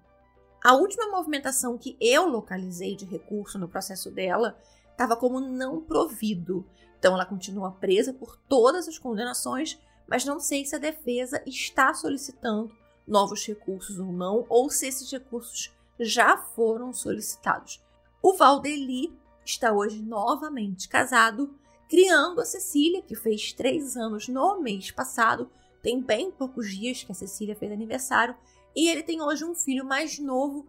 A 0.63 0.73
última 0.73 1.07
movimentação 1.09 1.77
que 1.77 1.95
eu 2.01 2.27
localizei 2.27 2.95
de 2.95 3.05
recurso 3.05 3.59
no 3.59 3.69
processo 3.69 4.09
dela 4.09 4.59
estava 4.91 5.15
como 5.15 5.39
não 5.39 5.79
provido. 5.79 6.65
Então 6.97 7.13
ela 7.13 7.25
continua 7.25 7.71
presa 7.71 8.13
por 8.13 8.35
todas 8.49 8.87
as 8.87 8.97
condenações, 8.97 9.79
mas 10.07 10.25
não 10.25 10.39
sei 10.39 10.65
se 10.65 10.75
a 10.75 10.79
defesa 10.79 11.39
está 11.45 11.93
solicitando 11.93 12.75
novos 13.07 13.45
recursos 13.45 13.99
ou 13.99 14.11
não, 14.11 14.45
ou 14.49 14.71
se 14.71 14.87
esses 14.87 15.09
recursos 15.11 15.71
já 15.99 16.37
foram 16.37 16.93
solicitados. 16.93 17.83
O 18.21 18.33
Valdeli 18.33 19.13
está 19.45 19.71
hoje 19.71 20.01
novamente 20.01 20.87
casado, 20.87 21.53
criando 21.89 22.39
a 22.39 22.45
Cecília, 22.45 23.01
que 23.01 23.15
fez 23.15 23.51
três 23.51 23.97
anos 23.97 24.27
no 24.27 24.61
mês 24.61 24.91
passado. 24.91 25.49
Tem 25.81 26.01
bem 26.01 26.31
poucos 26.31 26.69
dias 26.69 27.03
que 27.03 27.11
a 27.11 27.15
Cecília 27.15 27.55
fez 27.55 27.71
aniversário. 27.71 28.35
E 28.75 28.89
ele 28.89 29.03
tem 29.03 29.21
hoje 29.21 29.43
um 29.43 29.55
filho 29.55 29.83
mais 29.83 30.19
novo, 30.19 30.67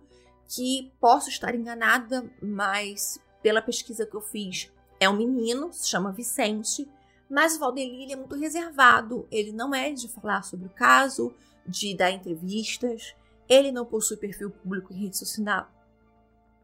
que 0.49 0.93
posso 1.01 1.28
estar 1.28 1.55
enganada, 1.55 2.28
mas 2.43 3.20
pela 3.43 3.62
pesquisa 3.62 4.07
que 4.07 4.16
eu 4.16 4.20
fiz, 4.20 4.70
é 4.99 5.09
um 5.09 5.16
menino, 5.16 5.72
se 5.72 5.89
chama 5.89 6.12
Vicente. 6.12 6.89
Mas 7.28 7.55
o 7.55 7.61
Valdeli 7.61 8.12
é 8.12 8.16
muito 8.16 8.35
reservado, 8.35 9.28
ele 9.31 9.53
não 9.53 9.72
é 9.72 9.93
de 9.93 10.09
falar 10.09 10.43
sobre 10.43 10.66
o 10.66 10.70
caso, 10.70 11.33
de 11.66 11.95
dar 11.95 12.11
entrevistas. 12.11 13.14
Ele 13.51 13.72
não 13.72 13.84
possui 13.84 14.16
perfil 14.16 14.48
público 14.48 14.92
em 14.92 14.96
rede 14.96 15.18
social. 15.18 15.68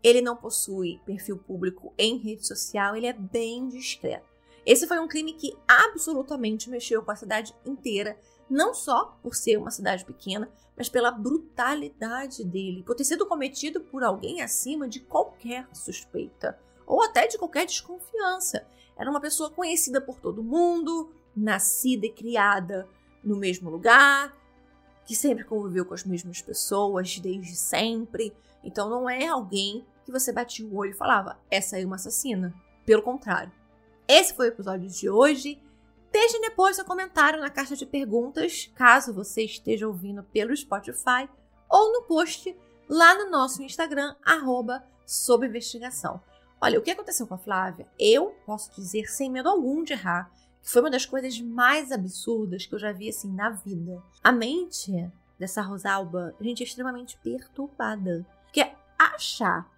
Ele 0.04 0.22
não 0.22 0.36
possui 0.36 1.00
perfil 1.04 1.36
público 1.36 1.92
em 1.98 2.16
rede 2.16 2.46
social, 2.46 2.94
ele 2.94 3.08
é 3.08 3.12
bem 3.12 3.68
discreto. 3.68 4.24
Esse 4.64 4.86
foi 4.86 5.00
um 5.00 5.08
crime 5.08 5.32
que 5.32 5.56
absolutamente 5.66 6.70
mexeu 6.70 7.02
com 7.02 7.10
a 7.10 7.16
cidade 7.16 7.52
inteira, 7.64 8.16
não 8.48 8.72
só 8.72 9.18
por 9.20 9.34
ser 9.34 9.56
uma 9.56 9.72
cidade 9.72 10.04
pequena, 10.04 10.48
mas 10.76 10.88
pela 10.88 11.10
brutalidade 11.10 12.44
dele, 12.44 12.84
por 12.84 12.94
ter 12.94 13.04
sido 13.04 13.26
cometido 13.26 13.80
por 13.80 14.04
alguém 14.04 14.40
acima 14.40 14.88
de 14.88 15.00
qualquer 15.00 15.68
suspeita 15.72 16.56
ou 16.86 17.02
até 17.02 17.26
de 17.26 17.36
qualquer 17.36 17.66
desconfiança. 17.66 18.64
Era 18.96 19.10
uma 19.10 19.20
pessoa 19.20 19.50
conhecida 19.50 20.00
por 20.00 20.20
todo 20.20 20.42
mundo, 20.42 21.12
nascida 21.34 22.06
e 22.06 22.12
criada 22.12 22.88
no 23.24 23.36
mesmo 23.36 23.70
lugar, 23.70 24.32
que 25.06 25.14
sempre 25.14 25.44
conviveu 25.44 25.86
com 25.86 25.94
as 25.94 26.04
mesmas 26.04 26.42
pessoas 26.42 27.18
desde 27.18 27.54
sempre. 27.54 28.34
Então 28.62 28.90
não 28.90 29.08
é 29.08 29.26
alguém 29.26 29.86
que 30.04 30.12
você 30.12 30.32
batia 30.32 30.66
o 30.66 30.76
olho 30.76 30.90
e 30.90 30.96
falava, 30.96 31.38
essa 31.50 31.78
é 31.80 31.84
uma 31.86 31.96
assassina. 31.96 32.52
Pelo 32.84 33.02
contrário. 33.02 33.52
Esse 34.06 34.34
foi 34.34 34.46
o 34.46 34.50
episódio 34.50 34.88
de 34.88 35.08
hoje. 35.08 35.60
Deixe 36.12 36.40
depois 36.40 36.76
seu 36.76 36.84
comentário 36.84 37.40
na 37.40 37.50
caixa 37.50 37.76
de 37.76 37.84
perguntas, 37.84 38.70
caso 38.74 39.12
você 39.12 39.42
esteja 39.42 39.86
ouvindo 39.86 40.22
pelo 40.22 40.56
Spotify, 40.56 41.28
ou 41.68 41.92
no 41.92 42.02
post 42.02 42.56
lá 42.88 43.14
no 43.14 43.30
nosso 43.30 43.62
Instagram, 43.62 44.14
arroba 44.24 44.84
sob 45.04 45.46
investigação. 45.46 46.20
Olha, 46.60 46.78
o 46.78 46.82
que 46.82 46.90
aconteceu 46.90 47.26
com 47.26 47.34
a 47.34 47.38
Flávia, 47.38 47.86
eu 47.98 48.34
posso 48.46 48.72
dizer 48.74 49.06
sem 49.10 49.30
medo 49.30 49.48
algum 49.48 49.82
de 49.82 49.92
errar, 49.92 50.30
foi 50.66 50.82
uma 50.82 50.90
das 50.90 51.06
coisas 51.06 51.40
mais 51.40 51.92
absurdas 51.92 52.66
que 52.66 52.74
eu 52.74 52.78
já 52.78 52.90
vi 52.90 53.08
assim 53.08 53.32
na 53.32 53.50
vida. 53.50 54.02
A 54.22 54.32
mente 54.32 55.08
dessa 55.38 55.62
Rosalba, 55.62 56.34
gente, 56.40 56.60
é 56.60 56.66
extremamente 56.66 57.16
perturbada. 57.18 58.26
Porque 58.46 58.68
achar 58.98 59.70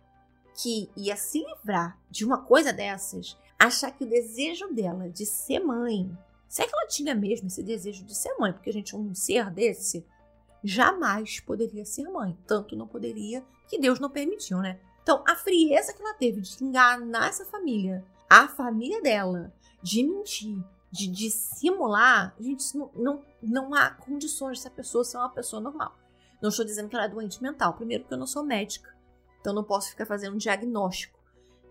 que 0.54 0.88
ia 0.96 1.14
se 1.14 1.44
livrar 1.44 1.98
de 2.10 2.24
uma 2.24 2.38
coisa 2.38 2.72
dessas, 2.72 3.36
achar 3.58 3.90
que 3.90 4.02
o 4.02 4.08
desejo 4.08 4.72
dela 4.72 5.10
de 5.10 5.26
ser 5.26 5.60
mãe, 5.60 6.10
se 6.48 6.62
é 6.62 6.66
que 6.66 6.74
ela 6.74 6.88
tinha 6.88 7.14
mesmo 7.14 7.48
esse 7.48 7.62
desejo 7.62 8.02
de 8.02 8.14
ser 8.14 8.34
mãe, 8.38 8.50
porque 8.50 8.72
gente, 8.72 8.96
um 8.96 9.14
ser 9.14 9.50
desse, 9.50 10.06
jamais 10.64 11.38
poderia 11.38 11.84
ser 11.84 12.08
mãe. 12.08 12.34
Tanto 12.46 12.74
não 12.74 12.88
poderia 12.88 13.44
que 13.68 13.78
Deus 13.78 14.00
não 14.00 14.08
permitiu, 14.08 14.58
né? 14.58 14.80
Então, 15.02 15.22
a 15.28 15.36
frieza 15.36 15.92
que 15.92 16.00
ela 16.00 16.14
teve 16.14 16.40
de 16.40 16.64
enganar 16.64 17.28
essa 17.28 17.44
família, 17.44 18.02
a 18.28 18.48
família 18.48 19.02
dela, 19.02 19.52
de 19.82 20.02
mentir, 20.02 20.62
de 20.90 21.06
dissimular, 21.06 22.34
gente, 22.40 22.76
não, 22.76 22.90
não, 22.94 23.24
não 23.42 23.74
há 23.74 23.90
condições 23.90 24.58
dessa 24.58 24.70
pessoa 24.70 25.04
ser 25.04 25.18
uma 25.18 25.28
pessoa 25.28 25.60
normal. 25.60 25.94
Não 26.40 26.50
estou 26.50 26.64
dizendo 26.64 26.88
que 26.88 26.94
ela 26.94 27.04
é 27.04 27.08
doente 27.08 27.42
mental. 27.42 27.74
Primeiro, 27.74 28.04
porque 28.04 28.14
eu 28.14 28.18
não 28.18 28.26
sou 28.26 28.44
médica. 28.44 28.96
Então, 29.40 29.52
não 29.52 29.64
posso 29.64 29.90
ficar 29.90 30.06
fazendo 30.06 30.34
um 30.34 30.38
diagnóstico. 30.38 31.18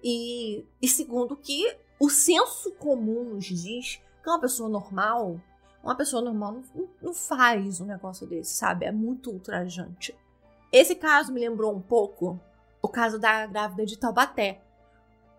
E, 0.03 0.65
e 0.81 0.87
segundo, 0.87 1.35
que 1.35 1.75
o 1.99 2.09
senso 2.09 2.71
comum 2.73 3.35
nos 3.35 3.45
diz 3.45 4.01
que 4.23 4.29
uma 4.29 4.39
pessoa 4.39 4.69
normal, 4.69 5.39
uma 5.83 5.95
pessoa 5.95 6.21
normal 6.21 6.61
não, 6.75 6.89
não 7.01 7.13
faz 7.13 7.81
um 7.81 7.85
negócio 7.85 8.27
desse, 8.27 8.55
sabe? 8.55 8.85
É 8.85 8.91
muito 8.91 9.31
ultrajante. 9.31 10.15
Esse 10.71 10.95
caso 10.95 11.31
me 11.31 11.39
lembrou 11.39 11.73
um 11.73 11.81
pouco 11.81 12.39
o 12.81 12.87
caso 12.87 13.17
da 13.17 13.45
grávida 13.47 13.85
de 13.85 13.97
Taubaté. 13.97 14.61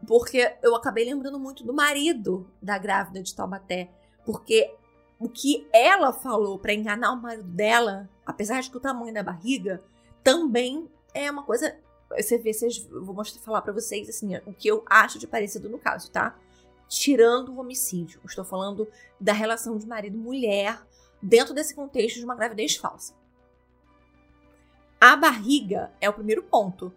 Porque 0.06 0.56
eu 0.62 0.74
acabei 0.74 1.04
lembrando 1.04 1.38
muito 1.38 1.64
do 1.64 1.72
marido 1.72 2.48
da 2.62 2.78
grávida 2.78 3.22
de 3.22 3.34
Taubaté. 3.34 3.90
Porque 4.24 4.74
o 5.18 5.28
que 5.28 5.66
ela 5.72 6.12
falou 6.12 6.58
para 6.58 6.72
enganar 6.72 7.12
o 7.12 7.20
marido 7.20 7.48
dela, 7.48 8.08
apesar 8.24 8.60
de 8.60 8.70
que 8.70 8.76
o 8.76 8.80
tamanho 8.80 9.12
da 9.12 9.22
barriga, 9.22 9.82
também 10.22 10.88
é 11.12 11.30
uma 11.30 11.42
coisa. 11.42 11.76
Você 12.16 12.38
vê, 12.38 12.52
vocês, 12.52 12.86
vou 12.86 13.14
mostrar, 13.14 13.42
falar 13.42 13.62
para 13.62 13.72
vocês 13.72 14.08
assim, 14.08 14.36
o 14.46 14.52
que 14.52 14.68
eu 14.68 14.84
acho 14.88 15.18
de 15.18 15.26
parecido 15.26 15.68
no 15.68 15.78
caso, 15.78 16.10
tá? 16.10 16.38
Tirando 16.88 17.52
o 17.52 17.58
homicídio. 17.58 18.20
estou 18.24 18.44
falando 18.44 18.88
da 19.20 19.32
relação 19.32 19.76
de 19.76 19.86
marido-mulher 19.86 20.80
dentro 21.20 21.52
desse 21.52 21.74
contexto 21.74 22.16
de 22.16 22.24
uma 22.24 22.36
gravidez 22.36 22.76
falsa. 22.76 23.14
A 25.00 25.14
barriga 25.16 25.92
é 26.00 26.08
o 26.08 26.12
primeiro 26.12 26.42
ponto 26.42 26.92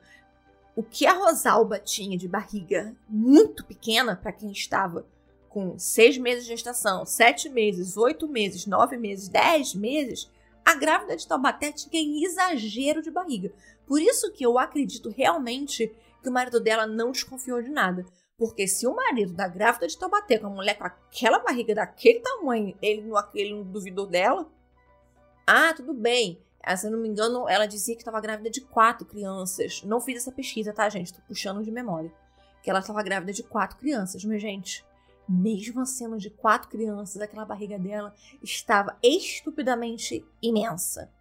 o 0.75 0.83
que 0.83 1.05
a 1.05 1.13
Rosalba 1.13 1.79
tinha 1.79 2.17
de 2.17 2.27
barriga 2.27 2.95
muito 3.07 3.65
pequena 3.65 4.15
para 4.15 4.31
quem 4.31 4.51
estava 4.51 5.05
com 5.49 5.77
seis 5.77 6.17
meses 6.17 6.45
de 6.45 6.51
gestação, 6.51 7.05
sete 7.05 7.49
meses, 7.49 7.97
oito 7.97 8.27
meses, 8.27 8.65
nove 8.65 8.97
meses, 8.97 9.27
dez 9.27 9.75
meses, 9.75 10.31
a 10.65 10.75
grávida 10.75 11.17
de 11.17 11.27
Taubaté 11.27 11.71
tinha 11.71 12.25
exagero 12.25 13.01
de 13.01 13.11
barriga. 13.11 13.51
Por 13.85 14.01
isso 14.01 14.31
que 14.31 14.45
eu 14.45 14.57
acredito 14.57 15.09
realmente 15.09 15.93
que 16.21 16.29
o 16.29 16.31
marido 16.31 16.59
dela 16.59 16.87
não 16.87 17.11
desconfiou 17.11 17.61
de 17.61 17.69
nada. 17.69 18.05
Porque 18.37 18.67
se 18.67 18.87
o 18.87 18.95
marido 18.95 19.33
da 19.33 19.47
grávida 19.47 19.87
de 19.87 19.97
Taubaté, 19.97 20.37
com 20.37 20.47
a 20.47 20.51
mulher 20.51 20.77
com 20.77 20.85
aquela 20.85 21.39
barriga 21.39 21.75
daquele 21.75 22.19
tamanho, 22.19 22.75
ele 22.81 23.01
não, 23.01 23.17
ele 23.35 23.53
não 23.53 23.63
duvidou 23.63 24.07
dela, 24.07 24.49
ah, 25.45 25.73
tudo 25.73 25.93
bem. 25.93 26.41
Ah, 26.63 26.77
se 26.77 26.87
eu 26.87 26.91
não 26.91 26.99
me 26.99 27.07
engano, 27.07 27.47
ela 27.49 27.65
dizia 27.65 27.95
que 27.95 28.01
estava 28.01 28.21
grávida 28.21 28.49
de 28.49 28.61
quatro 28.61 29.05
crianças. 29.05 29.81
Não 29.83 29.99
fiz 29.99 30.17
essa 30.17 30.31
pesquisa, 30.31 30.73
tá, 30.73 30.87
gente? 30.89 31.13
Tô 31.13 31.21
puxando 31.27 31.63
de 31.63 31.71
memória. 31.71 32.13
Que 32.63 32.69
ela 32.69 32.79
estava 32.79 33.01
grávida 33.01 33.33
de 33.33 33.43
quatro 33.43 33.77
crianças. 33.77 34.23
Mas, 34.23 34.41
gente, 34.41 34.85
mesmo 35.27 35.85
sendo 35.85 36.17
de 36.17 36.29
quatro 36.29 36.69
crianças, 36.69 37.21
aquela 37.21 37.45
barriga 37.45 37.79
dela 37.79 38.13
estava 38.43 38.97
estupidamente 39.01 40.25
imensa. 40.41 41.11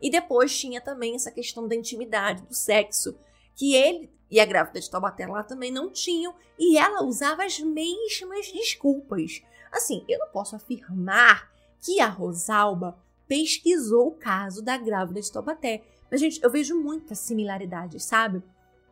E 0.00 0.10
depois 0.10 0.58
tinha 0.58 0.80
também 0.80 1.14
essa 1.14 1.30
questão 1.30 1.68
da 1.68 1.76
intimidade, 1.76 2.42
do 2.42 2.54
sexo, 2.54 3.16
que 3.54 3.74
ele 3.74 4.10
e 4.28 4.40
a 4.40 4.46
grávida 4.46 4.80
de 4.80 4.90
Taubaté 4.90 5.26
lá 5.26 5.42
também 5.42 5.70
não 5.70 5.90
tinham, 5.90 6.34
e 6.58 6.78
ela 6.78 7.04
usava 7.04 7.44
as 7.44 7.60
mesmas 7.60 8.50
desculpas. 8.50 9.42
Assim, 9.70 10.04
eu 10.08 10.18
não 10.18 10.28
posso 10.28 10.56
afirmar 10.56 11.52
que 11.80 12.00
a 12.00 12.08
Rosalba 12.08 12.98
pesquisou 13.32 14.08
o 14.08 14.14
caso 14.14 14.60
da 14.60 14.76
grávida 14.76 15.18
de 15.18 15.32
Taubaté, 15.32 15.82
mas 16.10 16.20
gente, 16.20 16.38
eu 16.42 16.50
vejo 16.50 16.78
muitas 16.78 17.18
similaridades, 17.18 18.04
sabe? 18.04 18.42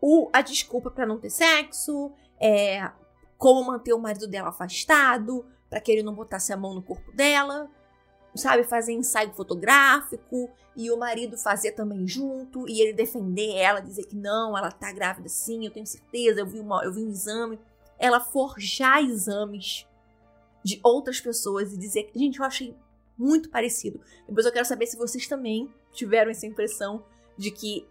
O, 0.01 0.31
a 0.33 0.41
desculpa 0.41 0.91
para 0.91 1.05
não 1.05 1.19
ter 1.19 1.29
sexo, 1.29 2.11
é, 2.41 2.91
como 3.37 3.63
manter 3.63 3.93
o 3.93 3.99
marido 3.99 4.27
dela 4.27 4.49
afastado, 4.49 5.45
para 5.69 5.79
que 5.79 5.93
ele 5.93 6.03
não 6.03 6.15
botasse 6.15 6.55
a 6.55 6.57
mão 6.57 6.73
no 6.73 6.81
corpo 6.81 7.13
dela, 7.13 7.71
sabe, 8.35 8.65
fazer 8.65 8.95
ensaio 8.95 9.31
fotográfico 9.35 10.49
e 10.75 10.91
o 10.91 10.97
marido 10.97 11.37
fazer 11.37 11.73
também 11.73 12.09
junto 12.09 12.67
e 12.67 12.81
ele 12.81 12.95
defender 12.95 13.57
ela, 13.57 13.81
dizer 13.81 14.05
que 14.05 14.17
não, 14.17 14.57
ela 14.57 14.73
tá 14.73 14.91
grávida 14.91 15.29
sim, 15.29 15.67
eu 15.67 15.71
tenho 15.71 15.87
certeza, 15.87 16.41
eu 16.41 16.47
vi, 16.47 16.61
uma, 16.61 16.83
eu 16.83 16.95
vi 16.95 17.05
um 17.05 17.11
exame. 17.11 17.61
Ela 17.99 18.21
forjar 18.21 19.05
exames 19.05 19.87
de 20.65 20.81
outras 20.83 21.21
pessoas 21.21 21.75
e 21.75 21.77
dizer 21.77 22.05
que, 22.05 22.19
gente, 22.19 22.39
eu 22.39 22.45
achei 22.47 22.75
muito 23.21 23.51
parecido. 23.51 24.01
Depois 24.27 24.47
eu 24.47 24.53
quero 24.53 24.65
saber 24.65 24.87
se 24.87 24.97
vocês 24.97 25.29
também 25.29 25.73
tiveram 25.93 26.31
essa 26.31 26.47
impressão 26.47 27.05
de 27.37 27.51
que 27.51 27.87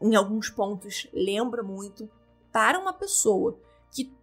em 0.00 0.14
alguns 0.14 0.48
pontos 0.48 1.08
lembra 1.12 1.62
muito 1.62 2.08
para 2.52 2.78
uma 2.78 2.92
pessoa 2.92 3.58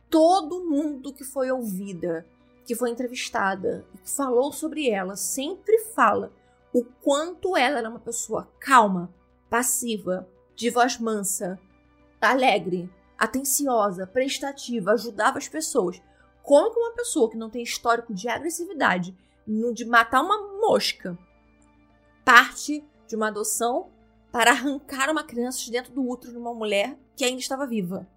todo 0.09 0.65
mundo 0.65 1.13
que 1.13 1.23
foi 1.23 1.51
ouvida, 1.51 2.25
que 2.65 2.75
foi 2.75 2.89
entrevistada 2.89 3.85
que 4.03 4.09
falou 4.09 4.51
sobre 4.51 4.89
ela 4.89 5.15
sempre 5.15 5.79
fala 5.93 6.31
o 6.73 6.83
quanto 6.83 7.55
ela 7.55 7.79
era 7.79 7.89
uma 7.89 7.99
pessoa 7.99 8.51
calma, 8.59 9.13
passiva, 9.49 10.27
de 10.55 10.69
voz 10.69 10.99
mansa, 10.99 11.59
alegre, 12.21 12.89
atenciosa, 13.17 14.05
prestativa, 14.05 14.91
ajudava 14.91 15.37
as 15.37 15.47
pessoas. 15.47 16.01
Como 16.43 16.71
que 16.71 16.79
uma 16.79 16.93
pessoa 16.93 17.29
que 17.29 17.37
não 17.37 17.49
tem 17.49 17.63
histórico 17.63 18.13
de 18.13 18.27
agressividade, 18.27 19.17
de 19.73 19.83
matar 19.85 20.21
uma 20.21 20.59
mosca, 20.59 21.17
parte 22.23 22.85
de 23.07 23.15
uma 23.15 23.29
adoção 23.29 23.89
para 24.31 24.51
arrancar 24.51 25.09
uma 25.09 25.23
criança 25.23 25.59
de 25.59 25.71
dentro 25.71 25.91
do 25.91 26.07
útero 26.07 26.33
de 26.33 26.37
uma 26.37 26.53
mulher 26.53 26.95
que 27.15 27.25
ainda 27.25 27.39
estava 27.39 27.65
viva? 27.65 28.07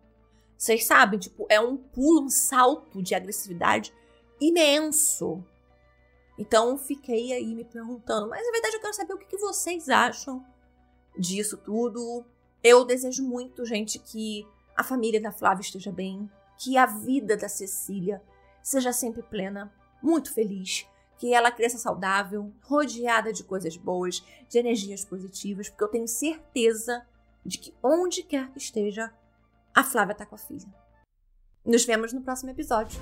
Vocês 0.58 0.84
sabem, 0.84 1.18
tipo, 1.18 1.46
é 1.48 1.58
um 1.58 1.76
pulo, 1.76 2.22
um 2.22 2.28
salto 2.28 3.02
de 3.02 3.14
agressividade 3.14 3.94
imenso. 4.38 5.42
Então 6.38 6.76
fiquei 6.76 7.32
aí 7.32 7.54
me 7.54 7.64
perguntando, 7.64 8.28
mas 8.28 8.44
na 8.44 8.52
verdade 8.52 8.76
eu 8.76 8.80
quero 8.80 8.94
saber 8.94 9.14
o 9.14 9.18
que, 9.18 9.26
que 9.26 9.38
vocês 9.38 9.88
acham 9.88 10.44
disso 11.18 11.56
tudo. 11.56 12.24
Eu 12.62 12.84
desejo 12.84 13.26
muito, 13.26 13.64
gente, 13.64 13.98
que 13.98 14.46
a 14.76 14.84
família 14.84 15.20
da 15.20 15.32
Flávia 15.32 15.62
esteja 15.62 15.90
bem, 15.90 16.30
que 16.58 16.76
a 16.76 16.86
vida 16.86 17.36
da 17.36 17.48
Cecília 17.48 18.22
seja 18.62 18.92
sempre 18.92 19.22
plena, 19.22 19.72
muito 20.02 20.32
feliz, 20.32 20.86
que 21.22 21.32
ela 21.32 21.52
cresça 21.52 21.78
saudável, 21.78 22.52
rodeada 22.62 23.32
de 23.32 23.44
coisas 23.44 23.76
boas, 23.76 24.24
de 24.48 24.58
energias 24.58 25.04
positivas, 25.04 25.68
porque 25.68 25.84
eu 25.84 25.88
tenho 25.88 26.08
certeza 26.08 27.06
de 27.46 27.58
que 27.58 27.72
onde 27.80 28.24
quer 28.24 28.50
que 28.50 28.58
esteja, 28.58 29.14
a 29.72 29.84
Flávia 29.84 30.16
tá 30.16 30.26
com 30.26 30.34
a 30.34 30.38
filha. 30.38 30.66
Nos 31.64 31.84
vemos 31.84 32.12
no 32.12 32.22
próximo 32.22 32.50
episódio. 32.50 33.00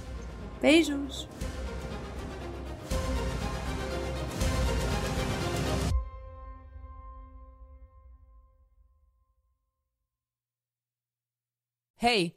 Beijos! 0.61 1.27
Hey, 11.97 12.37